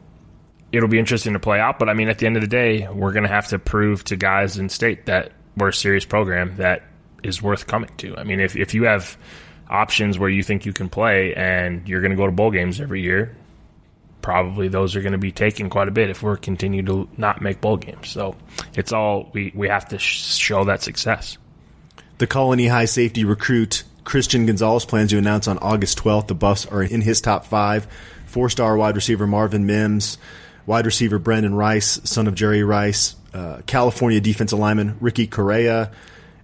it'll 0.72 0.90
be 0.90 1.00
interesting 1.00 1.34
to 1.34 1.40
play 1.40 1.60
out. 1.60 1.80
But 1.80 1.90
I 1.90 1.94
mean, 1.94 2.10
at 2.10 2.20
the 2.20 2.26
end 2.26 2.38
of 2.38 2.42
the 2.42 2.48
day, 2.48 2.88
we're 2.88 3.12
going 3.12 3.24
to 3.24 3.30
have 3.30 3.48
to 3.50 3.60
prove 3.60 4.04
to 4.06 4.16
guys 4.16 4.58
in 4.58 4.70
state 4.70 5.08
that 5.08 5.32
we're 5.58 5.70
a 5.70 5.74
serious 5.74 6.06
program 6.06 6.58
that 6.58 6.84
is 7.24 7.42
worth 7.42 7.68
coming 7.68 7.92
to. 7.98 8.16
I 8.18 8.24
mean, 8.24 8.40
if 8.40 8.56
if 8.56 8.74
you 8.74 8.84
have 8.84 9.18
options 9.70 10.18
where 10.18 10.30
you 10.30 10.44
think 10.44 10.66
you 10.66 10.74
can 10.74 10.90
play 10.90 11.34
and 11.36 11.88
you're 11.88 12.02
going 12.02 12.12
to 12.12 12.18
go 12.18 12.26
to 12.26 12.32
bowl 12.32 12.52
games 12.52 12.82
every 12.82 13.02
year, 13.02 13.36
probably 14.22 14.68
those 14.68 14.96
are 14.96 15.02
going 15.02 15.14
to 15.14 15.18
be 15.18 15.32
taken 15.32 15.70
quite 15.70 15.88
a 15.88 15.92
bit 15.92 16.10
if 16.10 16.24
we're 16.24 16.38
continue 16.38 16.84
to 16.84 17.08
not 17.18 17.42
make 17.42 17.62
bowl 17.62 17.78
games. 17.78 18.10
So 18.10 18.36
it's 18.76 18.92
all 18.92 19.30
we 19.34 19.52
we 19.56 19.68
have 19.68 19.88
to 19.90 20.00
sh- 20.00 20.36
show 20.36 20.66
that 20.66 20.82
success. 20.82 21.38
The 22.18 22.28
Colony 22.28 22.68
High 22.68 22.86
safety 22.86 23.24
recruit 23.24 23.84
Christian 24.04 24.46
Gonzalez 24.46 24.86
plans 24.86 25.12
to 25.12 25.18
announce 25.18 25.48
on 25.48 25.58
August 25.60 26.00
12th 26.00 26.28
the 26.28 26.36
Buffs 26.36 26.66
are 26.66 26.84
in 26.84 27.02
his 27.02 27.22
top 27.22 27.46
five. 27.46 27.88
Four-star 28.26 28.78
wide 28.78 28.96
receiver 28.96 29.26
Marvin 29.26 29.66
Mims, 29.66 30.18
wide 30.66 30.86
receiver 30.86 31.20
Brenden 31.20 31.56
Rice, 31.56 32.00
son 32.04 32.28
of 32.28 32.36
Jerry 32.36 32.64
Rice, 32.64 33.16
uh, 33.34 33.62
California 33.66 34.22
defensive 34.22 34.60
lineman 34.60 34.98
Ricky 35.00 35.28
Correa, 35.28 35.92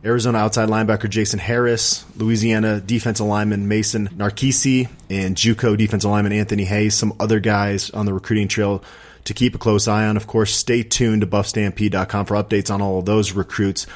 Arizona 0.06 0.38
outside 0.38 0.70
linebacker 0.70 1.10
Jason 1.10 1.40
Harris, 1.40 2.06
Louisiana 2.16 2.80
defensive 2.80 3.26
lineman 3.26 3.68
Mason 3.68 4.08
Narkisi, 4.10 4.88
and 5.10 5.36
JUCO 5.36 5.76
defensive 5.76 6.12
lineman 6.12 6.32
Anthony 6.32 6.64
Hayes. 6.64 6.94
Some 6.94 7.14
other 7.20 7.40
guys 7.40 7.90
on 7.90 8.06
the 8.06 8.14
recruiting 8.14 8.48
trail 8.48 8.84
to 9.24 9.34
keep 9.34 9.56
a 9.56 9.58
close 9.58 9.88
eye 9.88 10.06
on. 10.06 10.16
Of 10.16 10.28
course, 10.28 10.54
stay 10.54 10.84
tuned 10.84 11.22
to 11.22 11.28
buffstampede.com 11.28 12.28
for 12.28 12.36
updates 12.36 12.72
on 12.72 12.84
all 12.84 13.00
of 13.00 13.06
those 13.06 13.32
recruits. 13.32 13.88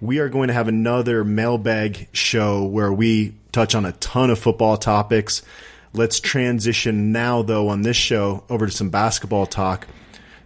We 0.00 0.20
are 0.20 0.28
going 0.28 0.48
to 0.48 0.54
have 0.54 0.68
another 0.68 1.24
mailbag 1.24 2.06
show 2.12 2.64
where 2.64 2.92
we 2.92 3.34
touch 3.50 3.74
on 3.74 3.84
a 3.84 3.92
ton 3.92 4.30
of 4.30 4.38
football 4.38 4.76
topics. 4.76 5.42
Let's 5.92 6.20
transition 6.20 7.10
now, 7.10 7.42
though, 7.42 7.70
on 7.70 7.82
this 7.82 7.96
show 7.96 8.44
over 8.48 8.66
to 8.66 8.72
some 8.72 8.90
basketball 8.90 9.46
talk. 9.46 9.88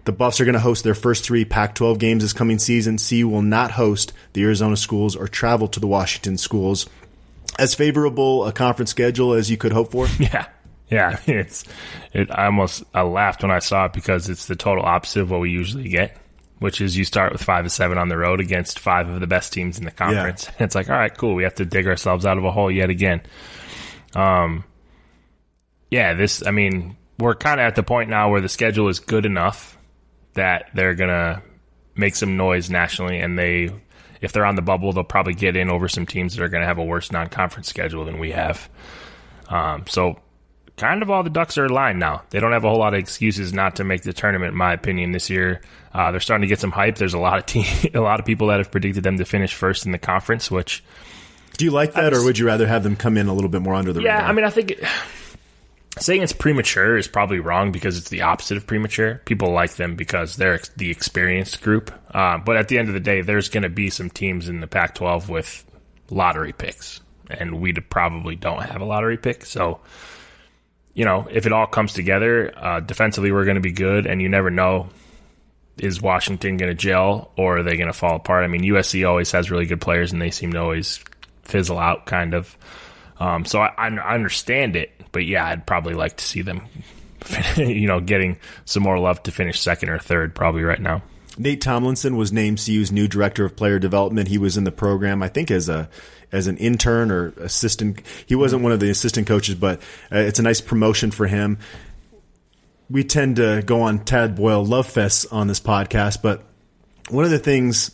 The 0.04 0.12
Buffs 0.12 0.40
are 0.40 0.44
going 0.44 0.54
to 0.54 0.60
host 0.60 0.84
their 0.84 0.94
first 0.94 1.24
three 1.24 1.44
Pac 1.44 1.74
12 1.74 1.98
games 1.98 2.22
this 2.22 2.34
coming 2.34 2.58
season. 2.58 2.98
CU 2.98 3.28
will 3.28 3.42
not 3.42 3.70
host 3.70 4.12
the 4.34 4.42
Arizona 4.42 4.76
schools 4.76 5.16
or 5.16 5.28
travel 5.28 5.66
to 5.68 5.80
the 5.80 5.86
Washington 5.86 6.36
schools. 6.36 6.86
As 7.58 7.74
favorable 7.74 8.44
a 8.44 8.52
conference 8.52 8.90
schedule 8.90 9.32
as 9.32 9.50
you 9.50 9.56
could 9.56 9.72
hope 9.72 9.92
for? 9.92 10.06
Yeah. 10.18 10.46
Yeah. 10.90 11.18
It's, 11.26 11.64
it, 12.12 12.30
I 12.30 12.46
almost, 12.46 12.84
I 12.92 13.02
laughed 13.02 13.42
when 13.42 13.50
I 13.50 13.60
saw 13.60 13.86
it 13.86 13.94
because 13.94 14.28
it's 14.28 14.46
the 14.46 14.56
total 14.56 14.84
opposite 14.84 15.22
of 15.22 15.30
what 15.30 15.40
we 15.40 15.50
usually 15.50 15.88
get, 15.88 16.18
which 16.58 16.82
is 16.82 16.96
you 16.96 17.06
start 17.06 17.32
with 17.32 17.42
five 17.42 17.64
to 17.64 17.70
seven 17.70 17.96
on 17.96 18.10
the 18.10 18.18
road 18.18 18.40
against 18.40 18.78
five 18.78 19.08
of 19.08 19.20
the 19.20 19.26
best 19.26 19.54
teams 19.54 19.78
in 19.78 19.86
the 19.86 19.90
conference. 19.90 20.46
Yeah. 20.46 20.52
It's 20.66 20.74
like, 20.74 20.90
all 20.90 20.96
right, 20.96 21.16
cool. 21.16 21.34
We 21.34 21.44
have 21.44 21.54
to 21.56 21.64
dig 21.64 21.86
ourselves 21.86 22.26
out 22.26 22.36
of 22.36 22.44
a 22.44 22.50
hole 22.50 22.70
yet 22.70 22.90
again. 22.90 23.22
Um, 24.14 24.64
yeah, 25.90 26.12
this, 26.12 26.46
I 26.46 26.50
mean, 26.50 26.98
we're 27.18 27.34
kind 27.34 27.58
of 27.58 27.64
at 27.64 27.74
the 27.76 27.82
point 27.82 28.10
now 28.10 28.30
where 28.30 28.42
the 28.42 28.48
schedule 28.50 28.88
is 28.88 29.00
good 29.00 29.24
enough 29.24 29.73
that 30.34 30.70
they're 30.74 30.94
gonna 30.94 31.42
make 31.94 32.16
some 32.16 32.36
noise 32.36 32.70
nationally, 32.70 33.18
and 33.18 33.38
they, 33.38 33.70
if 34.20 34.32
they're 34.32 34.46
on 34.46 34.56
the 34.56 34.62
bubble, 34.62 34.92
they'll 34.92 35.04
probably 35.04 35.34
get 35.34 35.56
in 35.56 35.70
over 35.70 35.88
some 35.88 36.06
teams 36.06 36.36
that 36.36 36.42
are 36.42 36.48
gonna 36.48 36.66
have 36.66 36.78
a 36.78 36.84
worse 36.84 37.10
non-conference 37.10 37.68
schedule 37.68 38.04
than 38.04 38.18
we 38.18 38.32
have. 38.32 38.68
Um, 39.48 39.84
so, 39.88 40.18
kind 40.76 41.02
of 41.02 41.10
all 41.10 41.22
the 41.22 41.30
ducks 41.30 41.58
are 41.58 41.66
aligned 41.66 41.98
now. 41.98 42.22
They 42.30 42.40
don't 42.40 42.52
have 42.52 42.64
a 42.64 42.68
whole 42.68 42.78
lot 42.78 42.94
of 42.94 43.00
excuses 43.00 43.52
not 43.52 43.76
to 43.76 43.84
make 43.84 44.02
the 44.02 44.12
tournament, 44.12 44.52
in 44.52 44.58
my 44.58 44.72
opinion, 44.72 45.12
this 45.12 45.30
year. 45.30 45.60
Uh, 45.92 46.10
they're 46.10 46.20
starting 46.20 46.42
to 46.42 46.48
get 46.48 46.60
some 46.60 46.72
hype. 46.72 46.96
There's 46.96 47.14
a 47.14 47.18
lot 47.18 47.38
of 47.38 47.46
team, 47.46 47.66
a 47.94 48.00
lot 48.00 48.20
of 48.20 48.26
people 48.26 48.48
that 48.48 48.58
have 48.58 48.70
predicted 48.70 49.04
them 49.04 49.18
to 49.18 49.24
finish 49.24 49.54
first 49.54 49.86
in 49.86 49.92
the 49.92 49.98
conference. 49.98 50.50
Which 50.50 50.82
do 51.56 51.64
you 51.64 51.70
like 51.70 51.94
that, 51.94 52.12
or 52.12 52.24
would 52.24 52.38
you 52.38 52.46
rather 52.46 52.66
have 52.66 52.82
them 52.82 52.96
come 52.96 53.16
in 53.16 53.28
a 53.28 53.34
little 53.34 53.50
bit 53.50 53.62
more 53.62 53.74
under 53.74 53.92
the 53.92 54.02
yeah, 54.02 54.16
radar? 54.16 54.28
I 54.28 54.32
mean, 54.32 54.44
I 54.44 54.50
think. 54.50 54.72
It, 54.72 54.84
saying 55.98 56.22
it's 56.22 56.32
premature 56.32 56.96
is 56.96 57.06
probably 57.06 57.38
wrong 57.38 57.70
because 57.70 57.96
it's 57.96 58.10
the 58.10 58.22
opposite 58.22 58.56
of 58.56 58.66
premature. 58.66 59.20
People 59.24 59.52
like 59.52 59.74
them 59.74 59.94
because 59.94 60.36
they're 60.36 60.60
the 60.76 60.90
experienced 60.90 61.62
group. 61.62 61.92
Uh, 62.12 62.38
but 62.38 62.56
at 62.56 62.68
the 62.68 62.78
end 62.78 62.88
of 62.88 62.94
the 62.94 63.00
day, 63.00 63.20
there's 63.20 63.48
going 63.48 63.62
to 63.62 63.68
be 63.68 63.90
some 63.90 64.10
teams 64.10 64.48
in 64.48 64.60
the 64.60 64.66
Pac 64.66 64.96
12 64.96 65.28
with 65.28 65.64
lottery 66.10 66.52
picks, 66.52 67.00
and 67.30 67.60
we 67.60 67.72
probably 67.72 68.36
don't 68.36 68.62
have 68.62 68.80
a 68.80 68.84
lottery 68.84 69.16
pick. 69.16 69.44
So, 69.44 69.80
you 70.94 71.04
know, 71.04 71.28
if 71.30 71.46
it 71.46 71.52
all 71.52 71.66
comes 71.66 71.92
together, 71.92 72.52
uh, 72.56 72.80
defensively, 72.80 73.32
we're 73.32 73.44
going 73.44 73.56
to 73.56 73.60
be 73.60 73.72
good, 73.72 74.06
and 74.06 74.20
you 74.20 74.28
never 74.28 74.50
know. 74.50 74.88
Is 75.76 76.00
Washington 76.00 76.56
going 76.56 76.70
to 76.70 76.76
gel 76.76 77.32
or 77.36 77.58
are 77.58 77.62
they 77.64 77.76
going 77.76 77.88
to 77.88 77.92
fall 77.92 78.14
apart? 78.14 78.44
I 78.44 78.46
mean, 78.46 78.62
USC 78.62 79.08
always 79.08 79.32
has 79.32 79.50
really 79.50 79.66
good 79.66 79.80
players 79.80 80.12
and 80.12 80.22
they 80.22 80.30
seem 80.30 80.52
to 80.52 80.60
always 80.60 81.02
fizzle 81.42 81.80
out, 81.80 82.06
kind 82.06 82.32
of. 82.32 82.56
Um, 83.18 83.44
so 83.44 83.60
I, 83.60 83.72
I 83.78 84.14
understand 84.14 84.76
it, 84.76 84.90
but 85.12 85.24
yeah, 85.24 85.46
I'd 85.46 85.66
probably 85.66 85.94
like 85.94 86.16
to 86.16 86.24
see 86.24 86.42
them, 86.42 86.62
you 87.56 87.86
know, 87.86 88.00
getting 88.00 88.38
some 88.64 88.82
more 88.82 88.98
love 88.98 89.22
to 89.24 89.32
finish 89.32 89.60
second 89.60 89.90
or 89.90 89.98
third 89.98 90.34
probably 90.34 90.62
right 90.62 90.80
now. 90.80 91.02
Nate 91.36 91.60
Tomlinson 91.60 92.16
was 92.16 92.32
named 92.32 92.58
CU's 92.64 92.92
new 92.92 93.08
director 93.08 93.44
of 93.44 93.56
player 93.56 93.78
development. 93.78 94.28
He 94.28 94.38
was 94.38 94.56
in 94.56 94.64
the 94.64 94.72
program, 94.72 95.22
I 95.22 95.28
think, 95.28 95.50
as 95.50 95.68
a 95.68 95.88
as 96.30 96.46
an 96.46 96.56
intern 96.58 97.10
or 97.10 97.28
assistant. 97.38 98.02
He 98.26 98.34
wasn't 98.34 98.62
one 98.62 98.72
of 98.72 98.80
the 98.80 98.90
assistant 98.90 99.26
coaches, 99.26 99.54
but 99.54 99.80
uh, 100.12 100.18
it's 100.18 100.38
a 100.38 100.42
nice 100.42 100.60
promotion 100.60 101.10
for 101.10 101.26
him. 101.26 101.58
We 102.90 103.04
tend 103.04 103.36
to 103.36 103.62
go 103.64 103.82
on 103.82 104.04
Tad 104.04 104.36
Boyle 104.36 104.64
love 104.64 104.86
fests 104.86 105.26
on 105.32 105.46
this 105.46 105.60
podcast, 105.60 106.22
but 106.22 106.44
one 107.08 107.24
of 107.24 107.30
the 107.30 107.38
things 107.38 107.90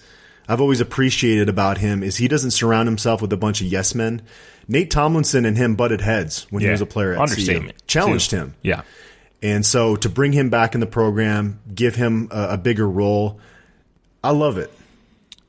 I've 0.50 0.60
always 0.60 0.80
appreciated 0.80 1.48
about 1.48 1.78
him 1.78 2.02
is 2.02 2.16
he 2.16 2.26
doesn't 2.26 2.50
surround 2.50 2.88
himself 2.88 3.22
with 3.22 3.32
a 3.32 3.36
bunch 3.36 3.60
of 3.60 3.68
yes 3.68 3.94
men. 3.94 4.22
Nate 4.66 4.90
Tomlinson 4.90 5.44
and 5.44 5.56
him 5.56 5.76
butted 5.76 6.00
heads 6.00 6.48
when 6.50 6.60
yeah. 6.60 6.68
he 6.68 6.72
was 6.72 6.80
a 6.80 6.86
player 6.86 7.12
at 7.12 7.20
Understatement. 7.20 7.78
CU. 7.78 7.84
Challenged 7.86 8.30
too. 8.30 8.36
him. 8.36 8.54
Yeah. 8.60 8.82
And 9.42 9.64
so 9.64 9.94
to 9.94 10.08
bring 10.08 10.32
him 10.32 10.50
back 10.50 10.74
in 10.74 10.80
the 10.80 10.88
program, 10.88 11.60
give 11.72 11.94
him 11.94 12.30
a, 12.32 12.50
a 12.50 12.58
bigger 12.58 12.88
role, 12.88 13.38
I 14.24 14.32
love 14.32 14.58
it. 14.58 14.72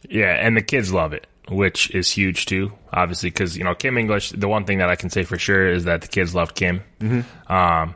Yeah, 0.07 0.33
and 0.35 0.55
the 0.55 0.61
kids 0.61 0.93
love 0.93 1.13
it, 1.13 1.25
which 1.49 1.89
is 1.95 2.11
huge 2.11 2.45
too. 2.45 2.71
Obviously, 2.93 3.31
because 3.31 3.57
you 3.57 3.63
know 3.63 3.73
Kim 3.73 3.97
English. 3.97 4.29
The 4.29 4.47
one 4.47 4.65
thing 4.65 4.77
that 4.77 4.89
I 4.89 4.95
can 4.95 5.09
say 5.09 5.23
for 5.23 5.39
sure 5.39 5.67
is 5.67 5.85
that 5.85 6.01
the 6.01 6.09
kids 6.09 6.35
loved 6.35 6.55
Kim. 6.55 6.83
Mm-hmm. 6.99 7.51
Um, 7.51 7.95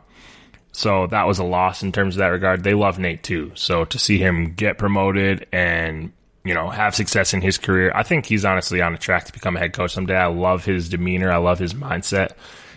so 0.72 1.06
that 1.06 1.26
was 1.26 1.38
a 1.38 1.44
loss 1.44 1.84
in 1.84 1.92
terms 1.92 2.16
of 2.16 2.18
that 2.18 2.28
regard. 2.28 2.64
They 2.64 2.74
love 2.74 2.98
Nate 2.98 3.22
too. 3.22 3.52
So 3.54 3.84
to 3.84 3.98
see 3.98 4.18
him 4.18 4.54
get 4.54 4.76
promoted 4.76 5.46
and 5.52 6.12
you 6.46 6.54
know, 6.54 6.70
have 6.70 6.94
success 6.94 7.34
in 7.34 7.42
his 7.42 7.58
career. 7.58 7.92
I 7.94 8.02
think 8.02 8.26
he's 8.26 8.44
honestly 8.44 8.80
on 8.80 8.94
a 8.94 8.98
track 8.98 9.24
to 9.24 9.32
become 9.32 9.56
a 9.56 9.58
head 9.58 9.72
coach 9.72 9.92
someday. 9.92 10.16
I 10.16 10.26
love 10.26 10.64
his 10.64 10.88
demeanor. 10.88 11.30
I 11.30 11.38
love 11.38 11.58
his 11.58 11.74
mindset. 11.74 12.32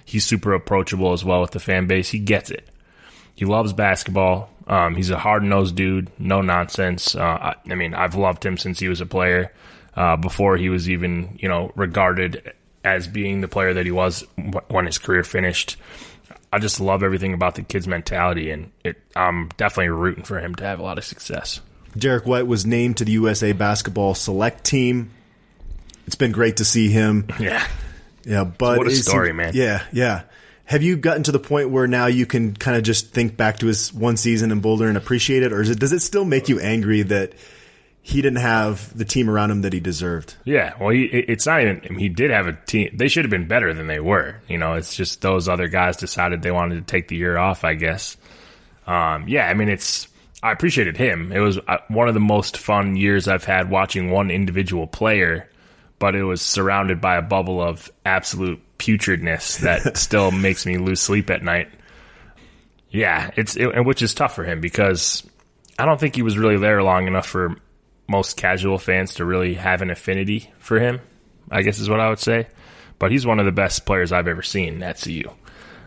He's 0.05 0.25
super 0.25 0.53
approachable 0.53 1.13
as 1.13 1.23
well 1.23 1.41
with 1.41 1.51
the 1.51 1.59
fan 1.59 1.85
base. 1.85 2.09
He 2.09 2.19
gets 2.19 2.49
it. 2.49 2.67
He 3.35 3.45
loves 3.45 3.73
basketball. 3.73 4.49
Um, 4.67 4.95
he's 4.95 5.09
a 5.09 5.17
hard 5.17 5.43
nosed 5.43 5.75
dude, 5.75 6.09
no 6.19 6.41
nonsense. 6.41 7.15
Uh, 7.15 7.21
I, 7.21 7.55
I, 7.69 7.75
mean, 7.75 7.93
I've 7.93 8.15
loved 8.15 8.45
him 8.45 8.57
since 8.57 8.79
he 8.79 8.87
was 8.87 9.01
a 9.01 9.05
player, 9.05 9.51
uh, 9.95 10.15
before 10.17 10.57
he 10.57 10.69
was 10.69 10.89
even, 10.89 11.37
you 11.39 11.47
know, 11.47 11.71
regarded 11.75 12.53
as 12.83 13.07
being 13.07 13.41
the 13.41 13.47
player 13.47 13.73
that 13.73 13.85
he 13.85 13.91
was 13.91 14.25
when 14.69 14.85
his 14.85 14.97
career 14.97 15.23
finished. 15.23 15.77
I 16.51 16.59
just 16.59 16.79
love 16.79 17.03
everything 17.03 17.33
about 17.33 17.55
the 17.55 17.63
kid's 17.63 17.87
mentality, 17.87 18.49
and 18.49 18.71
it, 18.83 18.97
I'm 19.15 19.49
definitely 19.57 19.89
rooting 19.89 20.23
for 20.23 20.39
him 20.39 20.55
to 20.55 20.63
have 20.63 20.79
a 20.79 20.83
lot 20.83 20.97
of 20.97 21.03
success. 21.03 21.61
Derrick 21.97 22.25
White 22.25 22.47
was 22.47 22.65
named 22.65 22.97
to 22.97 23.05
the 23.05 23.13
USA 23.13 23.51
basketball 23.51 24.13
select 24.15 24.63
team. 24.63 25.11
It's 26.05 26.15
been 26.15 26.31
great 26.31 26.57
to 26.57 26.65
see 26.65 26.89
him. 26.89 27.27
Yeah. 27.39 27.65
Yeah, 28.25 28.43
but 28.43 28.77
what 28.77 28.87
a 28.87 28.91
story, 28.91 29.33
man. 29.33 29.53
Yeah, 29.55 29.81
yeah. 29.91 30.23
Have 30.65 30.83
you 30.83 30.97
gotten 30.97 31.23
to 31.23 31.31
the 31.31 31.39
point 31.39 31.71
where 31.71 31.87
now 31.87 32.05
you 32.07 32.25
can 32.25 32.53
kind 32.53 32.77
of 32.77 32.83
just 32.83 33.11
think 33.11 33.37
back 33.37 33.59
to 33.59 33.65
his 33.65 33.91
one 33.93 34.17
season 34.17 34.51
in 34.51 34.59
Boulder 34.59 34.87
and 34.87 34.97
appreciate 34.97 35.41
it, 35.41 35.51
or 35.51 35.61
it, 35.61 35.79
does 35.79 35.93
it 35.93 36.01
still 36.01 36.25
make 36.25 36.47
you 36.47 36.59
angry 36.59 37.01
that 37.03 37.33
he 38.01 38.21
didn't 38.21 38.39
have 38.39 38.95
the 38.95 39.05
team 39.05 39.29
around 39.29 39.51
him 39.51 39.61
that 39.61 39.73
he 39.73 39.79
deserved? 39.79 40.35
Yeah, 40.43 40.73
well, 40.79 40.89
he, 40.89 41.05
it's 41.05 41.45
not 41.45 41.61
even. 41.61 41.81
I 41.85 41.89
mean, 41.89 41.99
he 41.99 42.09
did 42.09 42.29
have 42.29 42.47
a 42.47 42.53
team. 42.53 42.95
They 42.95 43.07
should 43.07 43.25
have 43.25 43.31
been 43.31 43.47
better 43.47 43.73
than 43.73 43.87
they 43.87 43.99
were. 43.99 44.35
You 44.47 44.57
know, 44.57 44.73
it's 44.73 44.95
just 44.95 45.21
those 45.21 45.47
other 45.47 45.69
guys 45.69 45.97
decided 45.97 46.41
they 46.41 46.51
wanted 46.51 46.75
to 46.75 46.91
take 46.91 47.07
the 47.07 47.15
year 47.15 47.37
off. 47.37 47.63
I 47.63 47.73
guess. 47.73 48.17
Um, 48.85 49.27
yeah, 49.27 49.47
I 49.47 49.53
mean, 49.53 49.69
it's 49.69 50.07
I 50.41 50.51
appreciated 50.51 50.97
him. 50.97 51.31
It 51.31 51.39
was 51.39 51.57
uh, 51.67 51.77
one 51.89 52.07
of 52.07 52.13
the 52.13 52.19
most 52.19 52.57
fun 52.57 52.95
years 52.95 53.27
I've 53.27 53.43
had 53.43 53.69
watching 53.69 54.09
one 54.09 54.31
individual 54.31 54.87
player, 54.87 55.49
but 55.99 56.15
it 56.15 56.23
was 56.23 56.41
surrounded 56.41 57.01
by 57.01 57.17
a 57.17 57.21
bubble 57.21 57.61
of 57.61 57.91
absolute 58.05 58.61
putridness 58.77 59.59
that 59.61 59.97
still 59.97 60.31
makes 60.31 60.65
me 60.65 60.77
lose 60.77 61.01
sleep 61.01 61.29
at 61.29 61.43
night. 61.43 61.69
Yeah, 62.89 63.31
it's 63.35 63.55
it, 63.55 63.85
which 63.85 64.01
is 64.01 64.13
tough 64.13 64.33
for 64.33 64.43
him 64.43 64.61
because 64.61 65.23
I 65.77 65.85
don't 65.85 65.99
think 65.99 66.15
he 66.15 66.23
was 66.23 66.37
really 66.37 66.57
there 66.57 66.81
long 66.81 67.07
enough 67.07 67.27
for 67.27 67.55
most 68.07 68.37
casual 68.37 68.79
fans 68.79 69.15
to 69.15 69.25
really 69.25 69.53
have 69.53 69.81
an 69.81 69.91
affinity 69.91 70.51
for 70.57 70.79
him. 70.79 71.01
I 71.51 71.61
guess 71.61 71.79
is 71.79 71.89
what 71.89 71.99
I 71.99 72.09
would 72.09 72.19
say. 72.19 72.47
But 72.97 73.11
he's 73.11 73.25
one 73.25 73.39
of 73.39 73.45
the 73.45 73.51
best 73.51 73.85
players 73.85 74.11
I've 74.11 74.27
ever 74.27 74.41
seen 74.41 74.81
at 74.83 74.99
CU. 74.99 75.23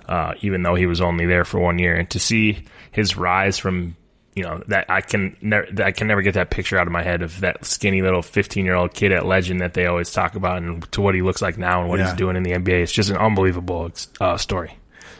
Uh, 0.08 0.34
even 0.40 0.62
though 0.62 0.74
he 0.74 0.86
was 0.86 1.00
only 1.00 1.26
there 1.26 1.44
for 1.44 1.60
one 1.60 1.78
year, 1.78 1.94
and 1.94 2.10
to 2.10 2.18
see 2.18 2.64
his 2.90 3.16
rise 3.16 3.58
from 3.58 3.96
you 4.34 4.42
know 4.42 4.62
that 4.68 4.86
I 4.88 5.00
can 5.00 5.36
never 5.40 5.66
I 5.82 5.92
can 5.92 6.06
never 6.06 6.22
get 6.22 6.34
that 6.34 6.50
picture 6.50 6.78
out 6.78 6.86
of 6.86 6.92
my 6.92 7.02
head 7.02 7.22
of 7.22 7.40
that 7.40 7.64
skinny 7.64 8.02
little 8.02 8.22
15 8.22 8.64
year 8.64 8.74
old 8.74 8.94
kid 8.94 9.12
at 9.12 9.26
Legend 9.26 9.60
that 9.60 9.74
they 9.74 9.86
always 9.86 10.10
talk 10.10 10.34
about 10.34 10.58
and 10.58 10.90
to 10.92 11.00
what 11.00 11.14
he 11.14 11.22
looks 11.22 11.42
like 11.42 11.58
now 11.58 11.80
and 11.80 11.88
what 11.88 11.98
yeah. 11.98 12.06
he's 12.06 12.14
doing 12.14 12.36
in 12.36 12.42
the 12.42 12.52
NBA. 12.52 12.82
It's 12.82 12.92
just 12.92 13.10
an 13.10 13.16
unbelievable 13.16 13.90
uh, 14.20 14.36
story. 14.36 14.78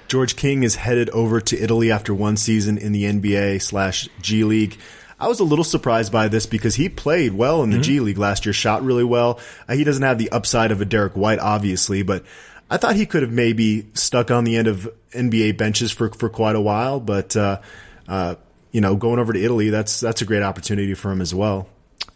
George 0.08 0.36
King 0.36 0.62
is 0.62 0.76
headed 0.76 1.08
over 1.10 1.40
to 1.40 1.58
Italy 1.58 1.90
after 1.90 2.12
one 2.12 2.36
season 2.36 2.76
in 2.78 2.92
the 2.92 3.04
NBA 3.04 3.62
slash 3.62 4.08
G 4.20 4.44
League. 4.44 4.78
I 5.18 5.28
was 5.28 5.40
a 5.40 5.44
little 5.44 5.64
surprised 5.64 6.10
by 6.10 6.28
this 6.28 6.46
because 6.46 6.74
he 6.74 6.88
played 6.88 7.32
well 7.32 7.62
in 7.62 7.70
the 7.70 7.76
mm-hmm. 7.76 7.82
G 7.82 8.00
League 8.00 8.18
last 8.18 8.44
year, 8.44 8.52
shot 8.52 8.82
really 8.82 9.04
well. 9.04 9.40
Uh, 9.68 9.74
he 9.74 9.84
doesn't 9.84 10.02
have 10.02 10.18
the 10.18 10.30
upside 10.30 10.72
of 10.72 10.80
a 10.80 10.84
Derrick 10.84 11.16
White, 11.16 11.38
obviously, 11.38 12.02
but 12.02 12.24
I 12.68 12.76
thought 12.76 12.96
he 12.96 13.06
could 13.06 13.22
have 13.22 13.30
maybe 13.30 13.86
stuck 13.94 14.30
on 14.30 14.44
the 14.44 14.56
end 14.56 14.66
of 14.66 14.92
NBA 15.12 15.56
benches 15.56 15.92
for 15.92 16.10
for 16.10 16.28
quite 16.28 16.56
a 16.56 16.60
while. 16.60 16.98
But 16.98 17.36
uh, 17.36 17.60
uh, 18.08 18.34
you 18.72 18.80
know, 18.80 18.96
going 18.96 19.18
over 19.18 19.32
to 19.32 19.42
Italy, 19.42 19.70
that's 19.70 20.00
that's 20.00 20.22
a 20.22 20.24
great 20.24 20.42
opportunity 20.42 20.94
for 20.94 21.12
him 21.12 21.20
as 21.20 21.34
well. 21.34 21.68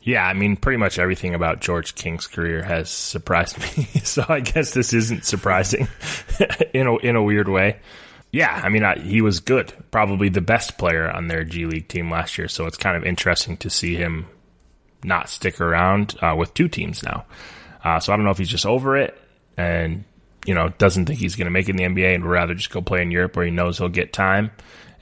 Yeah, 0.03 0.27
I 0.27 0.35
mean, 0.35 0.57
pretty 0.57 0.79
much 0.79 0.99
everything 0.99 1.35
about 1.35 1.61
George 1.61 1.95
King's 1.95 2.27
career 2.27 2.62
has 2.62 2.90
surprised 2.90 3.59
me. 3.77 3.85
so 4.01 4.25
I 4.29 4.40
guess 4.40 4.73
this 4.73 4.92
isn't 4.92 5.25
surprising 5.25 5.87
in 6.75 6.87
a 6.87 6.97
in 6.97 7.16
a 7.16 7.23
weird 7.23 7.49
way. 7.49 7.79
Yeah, 8.33 8.61
I 8.62 8.69
mean, 8.69 8.83
I, 8.83 8.99
he 8.99 9.23
was 9.23 9.40
good, 9.40 9.73
probably 9.90 10.29
the 10.29 10.40
best 10.40 10.77
player 10.79 11.09
on 11.09 11.29
their 11.29 11.45
G 11.45 11.64
League 11.64 11.88
team 11.88 12.11
last 12.11 12.37
year. 12.37 12.49
So 12.49 12.66
it's 12.66 12.77
kind 12.77 12.97
of 12.97 13.05
interesting 13.05 13.57
to 13.59 13.71
see 13.71 13.95
him 13.95 14.27
not 15.05 15.29
stick 15.29 15.61
around 15.61 16.16
uh, 16.21 16.35
with 16.37 16.53
two 16.53 16.69
teams 16.69 17.03
now. 17.03 17.25
Uh, 17.85 18.01
so 18.01 18.12
I 18.12 18.16
don't 18.16 18.25
know 18.25 18.33
if 18.33 18.38
he's 18.38 18.49
just 18.49 18.66
over 18.66 18.97
it 18.97 19.16
and 19.57 20.05
you 20.45 20.55
know 20.55 20.69
doesn't 20.71 21.07
think 21.07 21.19
he's 21.19 21.37
going 21.37 21.47
to 21.47 21.51
make 21.51 21.69
it 21.69 21.79
in 21.79 21.95
the 21.95 22.03
NBA 22.03 22.14
and 22.14 22.25
rather 22.25 22.55
just 22.55 22.71
go 22.71 22.83
play 22.83 23.03
in 23.03 23.11
Europe 23.11 23.37
where 23.37 23.45
he 23.45 23.51
knows 23.51 23.79
he'll 23.79 23.88
get 23.88 24.12
time 24.12 24.51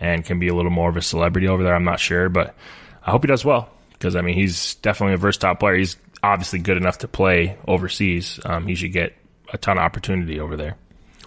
and 0.05 0.25
can 0.25 0.39
be 0.39 0.49
a 0.49 0.55
little 0.55 0.71
more 0.71 0.91
of 0.91 0.97
a 0.97 1.03
celebrity 1.03 1.49
over 1.49 1.63
there. 1.63 1.75
I'm 1.75 1.85
not 1.85 1.99
sure, 1.99 2.29
but 2.29 2.55
I 3.03 3.11
hope 3.11 3.23
he 3.23 3.27
does 3.27 3.45
well 3.45 3.71
because 3.93 4.15
I 4.17 4.21
mean 4.21 4.35
he's 4.35 4.75
definitely 4.77 5.15
a 5.15 5.19
versatile 5.19 5.55
player. 5.55 5.77
He's 5.77 5.97
obviously 6.23 6.59
good 6.59 6.77
enough 6.77 6.99
to 6.99 7.09
play 7.09 7.57
overseas. 7.67 8.39
Um, 8.45 8.67
he 8.67 8.75
should 8.75 8.93
get 8.93 9.15
a 9.53 9.59
ton 9.59 9.79
of 9.79 9.83
opportunity 9.83 10.41
over 10.41 10.57
there. 10.57 10.77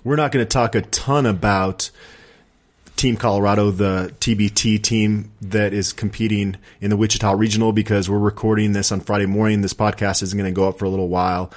We're 0.04 0.16
not 0.16 0.32
going 0.32 0.46
to 0.46 0.50
talk 0.50 0.76
a 0.76 0.82
ton 0.82 1.26
about 1.26 1.90
Team 2.96 3.18
Colorado, 3.18 3.72
the 3.72 4.14
TBT 4.20 4.82
team 4.82 5.32
that 5.42 5.74
is 5.74 5.92
competing 5.92 6.56
in 6.80 6.90
the 6.90 6.98
Wichita 6.98 7.32
Regional, 7.34 7.74
because 7.74 8.10
we're 8.10 8.18
recording 8.18 8.74
this 8.74 8.92
on 8.92 9.02
Friday 9.02 9.26
morning. 9.26 9.62
This 9.62 9.74
podcast 9.74 10.24
isn't 10.24 10.38
going 10.38 10.52
to 10.52 10.56
go 10.56 10.68
up 10.68 10.80
for 10.80 10.86
a 10.86 10.90
little 10.90 11.10
while. 11.10 11.52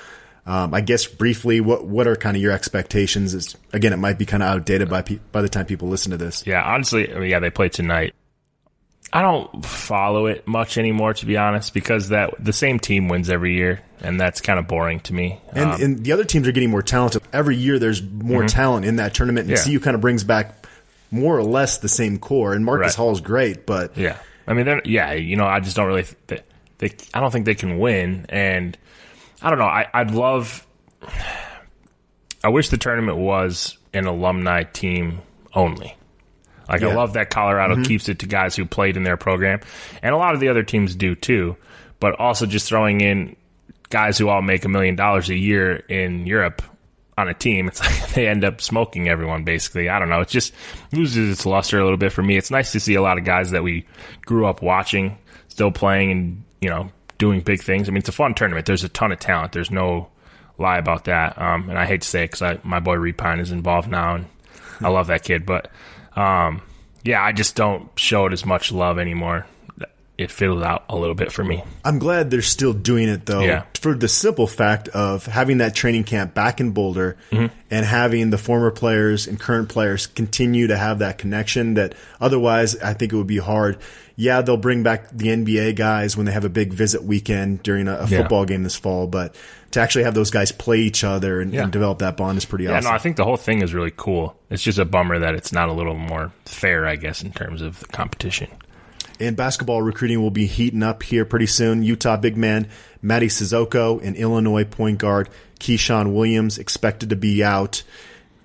Um, 0.50 0.74
I 0.74 0.80
guess 0.80 1.06
briefly, 1.06 1.60
what 1.60 1.84
what 1.84 2.08
are 2.08 2.16
kind 2.16 2.36
of 2.36 2.42
your 2.42 2.50
expectations? 2.50 3.34
Is 3.34 3.56
again, 3.72 3.92
it 3.92 3.98
might 3.98 4.18
be 4.18 4.26
kind 4.26 4.42
of 4.42 4.48
outdated 4.48 4.90
by 4.90 5.02
pe- 5.02 5.20
by 5.30 5.42
the 5.42 5.48
time 5.48 5.64
people 5.64 5.88
listen 5.88 6.10
to 6.10 6.16
this. 6.16 6.44
Yeah, 6.44 6.60
honestly, 6.60 7.14
I 7.14 7.20
mean, 7.20 7.30
yeah, 7.30 7.38
they 7.38 7.50
play 7.50 7.68
tonight. 7.68 8.16
I 9.12 9.22
don't 9.22 9.64
follow 9.64 10.26
it 10.26 10.48
much 10.48 10.76
anymore, 10.76 11.14
to 11.14 11.24
be 11.24 11.36
honest, 11.36 11.72
because 11.72 12.08
that 12.08 12.34
the 12.44 12.52
same 12.52 12.80
team 12.80 13.06
wins 13.06 13.30
every 13.30 13.54
year, 13.54 13.80
and 14.00 14.20
that's 14.20 14.40
kind 14.40 14.58
of 14.58 14.66
boring 14.66 14.98
to 15.00 15.14
me. 15.14 15.38
And, 15.52 15.70
um, 15.70 15.82
and 15.82 16.04
the 16.04 16.10
other 16.10 16.24
teams 16.24 16.48
are 16.48 16.52
getting 16.52 16.70
more 16.70 16.82
talented 16.82 17.22
every 17.32 17.54
year. 17.54 17.78
There's 17.78 18.02
more 18.02 18.40
mm-hmm. 18.40 18.46
talent 18.48 18.86
in 18.86 18.96
that 18.96 19.14
tournament, 19.14 19.48
and 19.48 19.56
yeah. 19.56 19.64
CU 19.64 19.78
kind 19.78 19.94
of 19.94 20.00
brings 20.00 20.24
back 20.24 20.66
more 21.12 21.38
or 21.38 21.44
less 21.44 21.78
the 21.78 21.88
same 21.88 22.18
core. 22.18 22.54
And 22.54 22.64
Marcus 22.64 22.86
right. 22.86 22.94
Hall 22.96 23.12
is 23.12 23.20
great, 23.20 23.66
but 23.66 23.96
yeah, 23.96 24.18
I 24.48 24.54
mean, 24.54 24.80
yeah, 24.84 25.12
you 25.12 25.36
know, 25.36 25.46
I 25.46 25.60
just 25.60 25.76
don't 25.76 25.86
really. 25.86 26.06
They, 26.26 26.40
they, 26.78 26.90
I 27.14 27.20
don't 27.20 27.30
think 27.30 27.44
they 27.44 27.54
can 27.54 27.78
win, 27.78 28.26
and 28.30 28.76
I 29.42 29.50
don't 29.50 29.58
know. 29.58 29.64
I, 29.64 29.86
I'd 29.92 30.10
love. 30.10 30.66
I 32.42 32.48
wish 32.48 32.68
the 32.68 32.78
tournament 32.78 33.18
was 33.18 33.78
an 33.92 34.06
alumni 34.06 34.62
team 34.64 35.20
only. 35.54 35.96
Like 36.68 36.82
yeah. 36.82 36.88
I 36.88 36.94
love 36.94 37.14
that 37.14 37.30
Colorado 37.30 37.74
mm-hmm. 37.74 37.84
keeps 37.84 38.08
it 38.08 38.20
to 38.20 38.26
guys 38.26 38.54
who 38.54 38.64
played 38.64 38.96
in 38.96 39.02
their 39.02 39.16
program, 39.16 39.60
and 40.02 40.14
a 40.14 40.18
lot 40.18 40.34
of 40.34 40.40
the 40.40 40.48
other 40.48 40.62
teams 40.62 40.94
do 40.94 41.14
too. 41.14 41.56
But 41.98 42.18
also 42.18 42.46
just 42.46 42.68
throwing 42.68 43.00
in 43.00 43.36
guys 43.90 44.16
who 44.16 44.28
all 44.28 44.40
make 44.40 44.64
a 44.64 44.68
million 44.68 44.94
dollars 44.94 45.28
a 45.28 45.36
year 45.36 45.76
in 45.76 46.26
Europe 46.26 46.62
on 47.18 47.28
a 47.28 47.34
team, 47.34 47.68
it's 47.68 47.80
like 47.84 48.14
they 48.14 48.28
end 48.28 48.44
up 48.44 48.60
smoking 48.60 49.08
everyone. 49.08 49.44
Basically, 49.44 49.88
I 49.88 49.98
don't 49.98 50.08
know. 50.08 50.20
It 50.20 50.28
just 50.28 50.54
loses 50.92 51.30
its 51.30 51.44
luster 51.44 51.80
a 51.80 51.82
little 51.82 51.98
bit 51.98 52.12
for 52.12 52.22
me. 52.22 52.36
It's 52.36 52.50
nice 52.50 52.72
to 52.72 52.80
see 52.80 52.94
a 52.94 53.02
lot 53.02 53.18
of 53.18 53.24
guys 53.24 53.50
that 53.50 53.62
we 53.62 53.86
grew 54.24 54.46
up 54.46 54.62
watching 54.62 55.18
still 55.48 55.70
playing 55.72 56.10
and 56.10 56.44
you 56.60 56.70
know 56.70 56.90
doing 57.20 57.42
big 57.42 57.62
things. 57.62 57.88
I 57.88 57.92
mean, 57.92 57.98
it's 57.98 58.08
a 58.08 58.12
fun 58.12 58.34
tournament. 58.34 58.66
There's 58.66 58.82
a 58.82 58.88
ton 58.88 59.12
of 59.12 59.20
talent. 59.20 59.52
There's 59.52 59.70
no 59.70 60.08
lie 60.58 60.78
about 60.78 61.04
that. 61.04 61.40
Um, 61.40 61.70
and 61.70 61.78
I 61.78 61.86
hate 61.86 62.00
to 62.00 62.08
say 62.08 62.24
it 62.24 62.32
because 62.32 62.64
my 62.64 62.80
boy 62.80 62.96
Repine 62.96 63.38
is 63.38 63.52
involved 63.52 63.88
now, 63.88 64.16
and 64.16 64.26
I 64.80 64.88
love 64.88 65.06
that 65.06 65.22
kid. 65.22 65.46
But 65.46 65.70
um, 66.16 66.62
yeah, 67.04 67.22
I 67.22 67.30
just 67.30 67.54
don't 67.54 67.88
show 67.98 68.26
it 68.26 68.32
as 68.32 68.44
much 68.44 68.72
love 68.72 68.98
anymore. 68.98 69.46
It 70.18 70.30
fiddled 70.30 70.62
out 70.62 70.84
a 70.90 70.96
little 70.96 71.14
bit 71.14 71.32
for 71.32 71.42
me. 71.42 71.64
I'm 71.82 71.98
glad 71.98 72.30
they're 72.30 72.42
still 72.42 72.74
doing 72.74 73.08
it 73.08 73.24
though. 73.24 73.40
Yeah. 73.40 73.64
For 73.80 73.94
the 73.94 74.06
simple 74.06 74.46
fact 74.46 74.88
of 74.88 75.24
having 75.24 75.58
that 75.58 75.74
training 75.74 76.04
camp 76.04 76.34
back 76.34 76.60
in 76.60 76.72
Boulder 76.72 77.16
mm-hmm. 77.30 77.46
and 77.70 77.86
having 77.86 78.28
the 78.28 78.36
former 78.36 78.70
players 78.70 79.26
and 79.26 79.40
current 79.40 79.70
players 79.70 80.06
continue 80.06 80.66
to 80.66 80.76
have 80.76 80.98
that 80.98 81.16
connection 81.16 81.72
that 81.74 81.94
otherwise 82.20 82.76
I 82.76 82.92
think 82.92 83.14
it 83.14 83.16
would 83.16 83.26
be 83.26 83.38
hard 83.38 83.78
yeah, 84.20 84.42
they'll 84.42 84.58
bring 84.58 84.82
back 84.82 85.08
the 85.08 85.28
NBA 85.28 85.76
guys 85.76 86.14
when 86.14 86.26
they 86.26 86.32
have 86.32 86.44
a 86.44 86.50
big 86.50 86.74
visit 86.74 87.02
weekend 87.02 87.62
during 87.62 87.88
a, 87.88 87.94
a 87.94 88.06
yeah. 88.06 88.18
football 88.18 88.44
game 88.44 88.62
this 88.62 88.76
fall, 88.76 89.06
but 89.06 89.34
to 89.70 89.80
actually 89.80 90.04
have 90.04 90.12
those 90.12 90.30
guys 90.30 90.52
play 90.52 90.80
each 90.80 91.04
other 91.04 91.40
and, 91.40 91.54
yeah. 91.54 91.62
and 91.62 91.72
develop 91.72 92.00
that 92.00 92.18
bond 92.18 92.36
is 92.36 92.44
pretty 92.44 92.64
yeah, 92.64 92.76
awesome. 92.76 92.90
no, 92.90 92.94
I 92.94 92.98
think 92.98 93.16
the 93.16 93.24
whole 93.24 93.38
thing 93.38 93.62
is 93.62 93.72
really 93.72 93.94
cool. 93.96 94.36
It's 94.50 94.62
just 94.62 94.78
a 94.78 94.84
bummer 94.84 95.20
that 95.20 95.34
it's 95.34 95.52
not 95.52 95.70
a 95.70 95.72
little 95.72 95.94
more 95.94 96.32
fair, 96.44 96.86
I 96.86 96.96
guess, 96.96 97.22
in 97.22 97.32
terms 97.32 97.62
of 97.62 97.80
the 97.80 97.86
competition. 97.86 98.50
And 99.18 99.38
basketball 99.38 99.80
recruiting 99.80 100.20
will 100.20 100.30
be 100.30 100.44
heating 100.44 100.82
up 100.82 101.02
here 101.02 101.24
pretty 101.24 101.46
soon. 101.46 101.82
Utah 101.82 102.18
big 102.18 102.36
man 102.36 102.68
Mady 103.02 103.30
Sissoko 103.30 104.02
and 104.04 104.16
Illinois 104.16 104.64
point 104.64 104.98
guard 104.98 105.30
Keyshawn 105.60 106.12
Williams 106.12 106.58
expected 106.58 107.08
to 107.08 107.16
be 107.16 107.42
out 107.42 107.84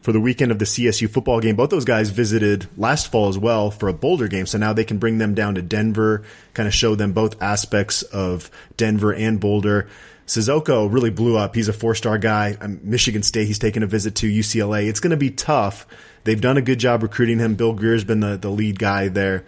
for 0.06 0.12
the 0.12 0.22
weekend 0.22 0.52
of 0.52 0.60
the 0.60 0.66
CSU 0.66 1.10
football 1.10 1.40
game. 1.40 1.56
Both 1.56 1.72
those 1.72 1.84
guys 1.84 2.12
visited 2.12 2.68
last 2.78 3.12
fall 3.12 3.28
as 3.28 3.40
well 3.40 3.72
for 3.72 3.90
a 3.90 3.94
Boulder 3.94 4.28
game. 4.28 4.46
So 4.46 4.60
now 4.60 4.72
they 4.72 4.84
can 4.86 5.00
bring 5.00 5.18
them 5.18 5.34
down 5.34 5.56
to 5.56 5.64
Denver, 5.64 6.24
kind 6.54 6.68
of 6.68 6.76
show 6.76 6.94
them 6.94 7.12
both 7.12 7.42
aspects 7.42 8.04
of 8.04 8.52
Denver 8.78 9.12
and 9.12 9.40
Boulder. 9.40 9.90
Sissoko 10.28 10.92
really 10.94 11.10
blew 11.10 11.38
up. 11.38 11.56
He's 11.56 11.70
a 11.70 11.74
four 11.74 11.96
star 11.96 12.20
guy. 12.20 12.56
Um, 12.62 12.80
Michigan 12.84 13.24
State, 13.24 13.48
he's 13.48 13.58
taken 13.58 13.82
a 13.82 13.88
visit 13.88 14.14
to 14.16 14.28
UCLA. 14.28 14.88
It's 14.88 15.00
going 15.00 15.12
to 15.12 15.18
be 15.18 15.32
tough. 15.32 15.88
They've 16.24 16.40
done 16.40 16.58
a 16.58 16.62
good 16.62 16.80
job 16.80 17.02
recruiting 17.02 17.40
him. 17.40 17.56
Bill 17.56 17.74
Grier's 17.74 18.04
been 18.04 18.20
the, 18.20 18.38
the 18.38 18.50
lead 18.50 18.78
guy 18.78 19.08
there. 19.08 19.46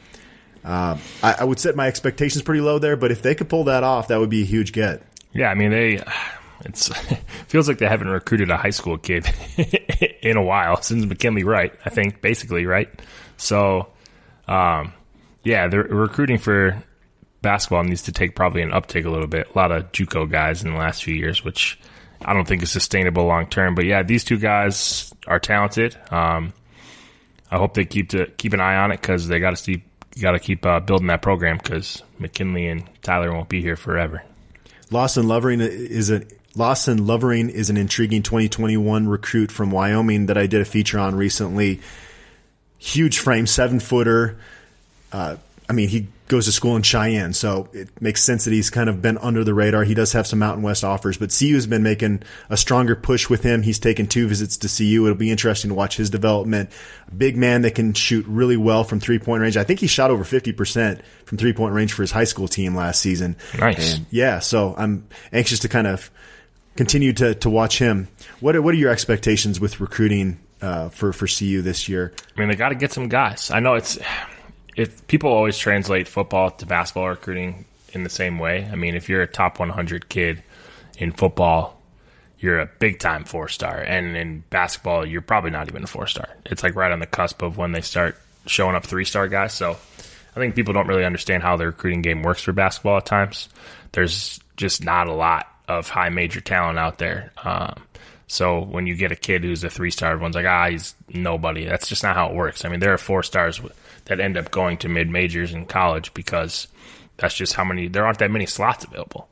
Uh, 0.66 0.98
I, 1.22 1.36
I 1.42 1.44
would 1.44 1.60
set 1.60 1.76
my 1.76 1.88
expectations 1.88 2.42
pretty 2.44 2.62
low 2.62 2.80
there, 2.80 2.98
but 2.98 3.12
if 3.12 3.22
they 3.22 3.36
could 3.36 3.48
pull 3.48 3.66
that 3.66 3.84
off, 3.84 4.08
that 4.08 4.20
would 4.20 4.32
be 4.32 4.42
a 4.42 4.46
huge 4.46 4.74
get. 4.74 5.04
Yeah, 5.34 5.50
I 5.50 5.54
mean 5.54 5.70
they. 5.70 6.04
It's 6.66 6.90
it 7.12 7.20
feels 7.48 7.68
like 7.68 7.78
they 7.78 7.88
haven't 7.88 8.08
recruited 8.08 8.50
a 8.50 8.58
high 8.58 8.72
school 8.72 8.98
kid 8.98 9.28
in 10.22 10.38
a 10.38 10.44
while 10.44 10.82
since 10.82 11.06
McKinley 11.06 11.44
Wright. 11.44 11.74
I 11.86 11.90
think 11.90 12.22
basically 12.22 12.66
right. 12.66 12.90
So, 13.38 13.88
um, 14.48 14.94
yeah, 15.44 15.68
the 15.68 15.80
recruiting 15.80 16.38
for 16.38 16.82
basketball 17.42 17.84
needs 17.84 18.04
to 18.04 18.12
take 18.12 18.36
probably 18.36 18.62
an 18.62 18.72
uptick 18.72 19.06
a 19.06 19.10
little 19.10 19.28
bit. 19.28 19.50
A 19.54 19.58
lot 19.58 19.72
of 19.72 19.92
JUCO 19.92 20.30
guys 20.30 20.64
in 20.64 20.72
the 20.72 20.78
last 20.78 21.04
few 21.04 21.16
years, 21.16 21.44
which 21.44 21.80
I 22.26 22.34
don't 22.34 22.48
think 22.48 22.64
is 22.64 22.72
sustainable 22.72 23.26
long 23.26 23.48
term. 23.48 23.76
But 23.76 23.86
yeah, 23.86 24.04
these 24.04 24.24
two 24.24 24.38
guys 24.38 25.14
are 25.28 25.40
talented. 25.40 25.96
Um, 26.12 26.54
I 27.50 27.58
hope 27.58 27.76
they 27.76 27.86
keep 27.86 28.10
to 28.10 28.28
keep 28.38 28.54
an 28.54 28.60
eye 28.60 28.76
on 28.76 28.92
it 28.92 29.00
because 29.02 29.28
they 29.28 29.40
got 29.40 29.52
to 29.52 29.56
see 29.56 29.84
got 30.20 30.32
to 30.32 30.40
keep 30.40 30.66
uh, 30.66 30.80
building 30.80 31.08
that 31.08 31.22
program 31.22 31.58
because 31.58 32.02
McKinley 32.20 32.68
and 32.68 32.84
Tyler 33.04 33.32
won't 33.32 33.50
be 33.50 33.62
here 33.62 33.76
forever. 33.76 34.24
Lawson 34.92 35.28
Lovering 35.28 35.62
is 35.62 36.10
a 36.10 36.24
Lawson 36.56 37.06
Lovering 37.06 37.50
is 37.50 37.70
an 37.70 37.78
intriguing 37.78 38.24
2021 38.24 39.08
recruit 39.08 39.52
from 39.52 39.70
Wyoming 39.70 40.26
that 40.26 40.38
I 40.38 40.48
did 40.48 40.62
a 40.62 40.66
feature 40.66 40.98
on 40.98 41.16
recently. 41.16 41.82
Huge 42.80 43.20
frame, 43.20 43.46
seven 43.46 43.80
footer. 43.80 44.38
Uh, 45.12 45.36
I 45.70 45.74
mean, 45.74 45.90
he 45.90 46.08
goes 46.28 46.46
to 46.46 46.52
school 46.52 46.76
in 46.76 46.82
Cheyenne, 46.82 47.34
so 47.34 47.70
it 47.74 48.02
makes 48.02 48.22
sense 48.22 48.46
that 48.46 48.52
he's 48.52 48.70
kind 48.70 48.90
of 48.90 49.02
been 49.02 49.18
under 49.20 49.44
the 49.44 49.54
radar. 49.54 49.84
He 49.84 49.94
does 49.94 50.14
have 50.14 50.28
some 50.28 50.40
Mountain 50.40 50.64
West 50.64 50.84
offers, 50.84 51.18
but 51.18 51.36
CU 51.38 51.54
has 51.56 51.68
been 51.68 51.84
making 51.84 52.24
a 52.50 52.58
stronger 52.58 52.96
push 52.96 53.30
with 53.30 53.44
him. 53.44 53.62
He's 53.62 53.80
taken 53.80 54.08
two 54.08 54.28
visits 54.28 54.58
to 54.58 54.68
CU. 54.68 55.06
It'll 55.06 55.16
be 55.16 55.32
interesting 55.32 55.70
to 55.70 55.76
watch 55.76 55.96
his 55.96 56.10
development. 56.10 56.70
big 57.16 57.38
man 57.38 57.62
that 57.62 57.76
can 57.76 57.94
shoot 57.94 58.26
really 58.28 58.58
well 58.58 58.84
from 58.84 59.00
three 59.00 59.20
point 59.20 59.42
range. 59.42 59.58
I 59.58 59.64
think 59.64 59.80
he 59.80 59.88
shot 59.88 60.12
over 60.12 60.24
50% 60.24 61.02
from 61.26 61.38
three 61.38 61.54
point 61.54 61.74
range 61.74 61.94
for 61.94 62.04
his 62.04 62.12
high 62.12 62.26
school 62.26 62.48
team 62.48 62.76
last 62.76 63.02
season. 63.02 63.38
Nice. 63.58 63.96
And 63.96 64.06
yeah, 64.10 64.40
so 64.40 64.76
I'm 64.78 65.08
anxious 65.32 65.60
to 65.60 65.70
kind 65.70 65.88
of 65.88 66.12
continue 66.76 67.14
to, 67.14 67.36
to 67.36 67.50
watch 67.50 67.80
him. 67.80 68.10
What 68.40 68.56
are, 68.56 68.62
what 68.62 68.74
are 68.74 68.78
your 68.78 68.92
expectations 68.92 69.60
with 69.60 69.80
recruiting 69.80 70.40
uh, 70.62 70.90
for, 70.90 71.14
for 71.14 71.28
CU 71.28 71.62
this 71.62 71.88
year? 71.88 72.14
I 72.36 72.40
mean, 72.40 72.50
they 72.50 72.56
got 72.56 72.70
to 72.70 72.76
get 72.76 72.92
some 72.92 73.08
guys. 73.08 73.50
I 73.50 73.60
know 73.62 73.76
it's 73.76 73.98
if 74.78 75.06
people 75.08 75.32
always 75.32 75.58
translate 75.58 76.08
football 76.08 76.52
to 76.52 76.66
basketball 76.66 77.10
recruiting 77.10 77.66
in 77.94 78.04
the 78.04 78.10
same 78.10 78.40
way. 78.40 78.70
I 78.72 78.76
mean, 78.76 78.96
if 78.96 79.10
you're 79.10 79.24
a 79.24 79.28
top 79.28 79.60
100 79.60 80.08
kid 80.08 80.44
in 80.98 81.12
football, 81.12 81.82
you're 82.40 82.60
a 82.60 82.70
big 82.80 83.00
time 83.00 83.26
four 83.26 83.48
star, 83.48 83.80
and 83.80 84.16
in 84.16 84.44
basketball, 84.52 85.06
you're 85.06 85.22
probably 85.22 85.50
not 85.50 85.68
even 85.68 85.84
a 85.84 85.88
four 85.88 86.06
star. 86.06 86.30
It's 86.46 86.64
like 86.64 86.76
right 86.76 86.92
on 86.92 87.00
the 87.00 87.08
cusp 87.08 87.42
of 87.42 87.58
when 87.58 87.72
they 87.72 87.82
start 87.82 88.16
showing 88.46 88.76
up 88.76 88.86
three 88.86 89.06
star 89.06 89.28
guys. 89.28 89.54
So 89.54 89.72
I 89.72 90.40
think 90.40 90.56
people 90.56 90.74
don't 90.74 90.88
really 90.88 91.04
understand 91.04 91.42
how 91.42 91.58
the 91.58 91.66
recruiting 91.66 92.04
game 92.04 92.22
works 92.22 92.44
for 92.44 92.54
basketball 92.54 92.98
at 92.98 93.08
times. 93.08 93.50
There's 93.94 94.40
just 94.56 94.84
not 94.84 95.08
a 95.08 95.14
lot 95.14 95.48
of 95.68 95.90
high 95.90 96.10
major 96.10 96.40
talent 96.40 96.78
out 96.78 97.00
there. 97.00 97.32
Um, 97.44 97.82
so 98.28 98.62
when 98.62 98.86
you 98.88 98.96
get 98.96 99.12
a 99.12 99.16
kid 99.16 99.44
who's 99.44 99.64
a 99.64 99.70
three 99.70 99.92
star, 99.92 100.12
everyone's 100.12 100.36
like, 100.36 100.46
ah, 100.46 100.70
he's 100.70 100.96
nobody. 101.10 101.66
That's 101.66 101.88
just 101.88 102.04
not 102.04 102.16
how 102.16 102.30
it 102.30 102.36
works. 102.36 102.66
I 102.66 102.70
mean, 102.70 102.82
there 102.82 102.94
are 102.94 102.98
four 102.98 103.24
stars 103.24 103.62
that 104.06 104.20
end 104.20 104.38
up 104.38 104.52
going 104.52 104.78
to 104.80 104.90
mid 104.90 105.10
majors 105.10 105.54
in 105.54 105.66
college 105.66 106.14
because 106.14 106.68
that's 107.16 107.34
just 107.34 107.54
how 107.54 107.64
many, 107.64 107.88
there 107.88 108.06
aren't 108.06 108.20
that 108.20 108.32
many 108.32 108.46
slots 108.46 108.84
available 108.84 109.30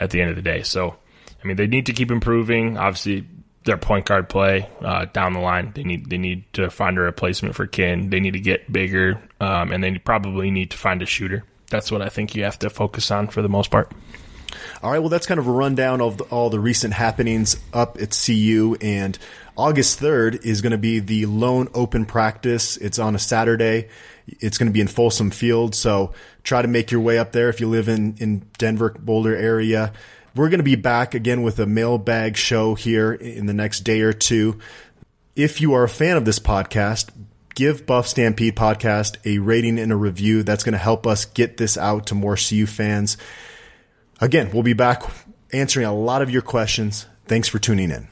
at 0.00 0.10
the 0.10 0.20
end 0.20 0.30
of 0.30 0.36
the 0.36 0.42
day. 0.42 0.62
So, 0.62 0.96
I 1.42 1.46
mean, 1.46 1.56
they 1.56 1.66
need 1.66 1.86
to 1.86 1.92
keep 1.92 2.10
improving. 2.10 2.78
Obviously, 2.78 3.26
their 3.64 3.76
point 3.76 4.06
guard 4.06 4.30
play 4.30 4.68
uh, 4.80 5.04
down 5.06 5.34
the 5.34 5.40
line. 5.40 5.72
They 5.74 5.84
need 5.84 6.08
they 6.08 6.16
need 6.16 6.50
to 6.54 6.70
find 6.70 6.96
a 6.96 7.02
replacement 7.02 7.54
for 7.54 7.66
Ken. 7.66 8.08
They 8.08 8.18
need 8.18 8.32
to 8.32 8.40
get 8.40 8.72
bigger, 8.72 9.22
um, 9.40 9.72
and 9.72 9.84
they 9.84 9.96
probably 9.98 10.50
need 10.50 10.70
to 10.70 10.78
find 10.78 11.02
a 11.02 11.06
shooter. 11.06 11.44
That's 11.70 11.92
what 11.92 12.00
I 12.00 12.08
think 12.08 12.34
you 12.34 12.44
have 12.44 12.58
to 12.60 12.70
focus 12.70 13.10
on 13.10 13.28
for 13.28 13.42
the 13.42 13.48
most 13.48 13.70
part. 13.70 13.92
All 14.82 14.90
right, 14.90 14.98
well, 14.98 15.08
that's 15.08 15.26
kind 15.26 15.40
of 15.40 15.46
a 15.46 15.52
rundown 15.52 16.00
of 16.00 16.18
the, 16.18 16.24
all 16.24 16.50
the 16.50 16.60
recent 16.60 16.94
happenings 16.94 17.56
up 17.72 18.00
at 18.00 18.18
CU. 18.24 18.76
And 18.80 19.18
August 19.56 20.00
3rd 20.00 20.44
is 20.44 20.60
going 20.60 20.72
to 20.72 20.78
be 20.78 21.00
the 21.00 21.26
lone 21.26 21.68
open 21.74 22.06
practice. 22.06 22.76
It's 22.76 22.98
on 22.98 23.14
a 23.14 23.18
Saturday. 23.18 23.88
It's 24.26 24.58
going 24.58 24.68
to 24.68 24.72
be 24.72 24.80
in 24.80 24.88
Folsom 24.88 25.30
Field. 25.30 25.74
So 25.74 26.12
try 26.44 26.62
to 26.62 26.68
make 26.68 26.90
your 26.90 27.00
way 27.00 27.18
up 27.18 27.32
there 27.32 27.48
if 27.48 27.60
you 27.60 27.68
live 27.68 27.88
in, 27.88 28.16
in 28.18 28.46
Denver, 28.58 28.94
Boulder 28.98 29.34
area. 29.34 29.92
We're 30.34 30.48
going 30.48 30.60
to 30.60 30.64
be 30.64 30.76
back 30.76 31.14
again 31.14 31.42
with 31.42 31.58
a 31.58 31.66
mailbag 31.66 32.36
show 32.36 32.74
here 32.74 33.12
in 33.12 33.46
the 33.46 33.54
next 33.54 33.80
day 33.80 34.02
or 34.02 34.12
two. 34.12 34.58
If 35.34 35.60
you 35.60 35.74
are 35.74 35.84
a 35.84 35.88
fan 35.88 36.16
of 36.16 36.24
this 36.24 36.38
podcast, 36.38 37.10
give 37.54 37.86
Buff 37.86 38.06
Stampede 38.06 38.54
podcast 38.54 39.16
a 39.24 39.38
rating 39.38 39.80
and 39.80 39.90
a 39.90 39.96
review. 39.96 40.44
That's 40.44 40.62
going 40.62 40.74
to 40.74 40.78
help 40.78 41.06
us 41.06 41.24
get 41.24 41.56
this 41.56 41.76
out 41.76 42.06
to 42.06 42.14
more 42.14 42.36
CU 42.36 42.66
fans. 42.66 43.16
Again, 44.20 44.50
we'll 44.52 44.62
be 44.62 44.72
back 44.72 45.02
answering 45.52 45.86
a 45.86 45.94
lot 45.94 46.22
of 46.22 46.30
your 46.30 46.42
questions. 46.42 47.06
Thanks 47.26 47.48
for 47.48 47.58
tuning 47.58 47.90
in. 47.90 48.06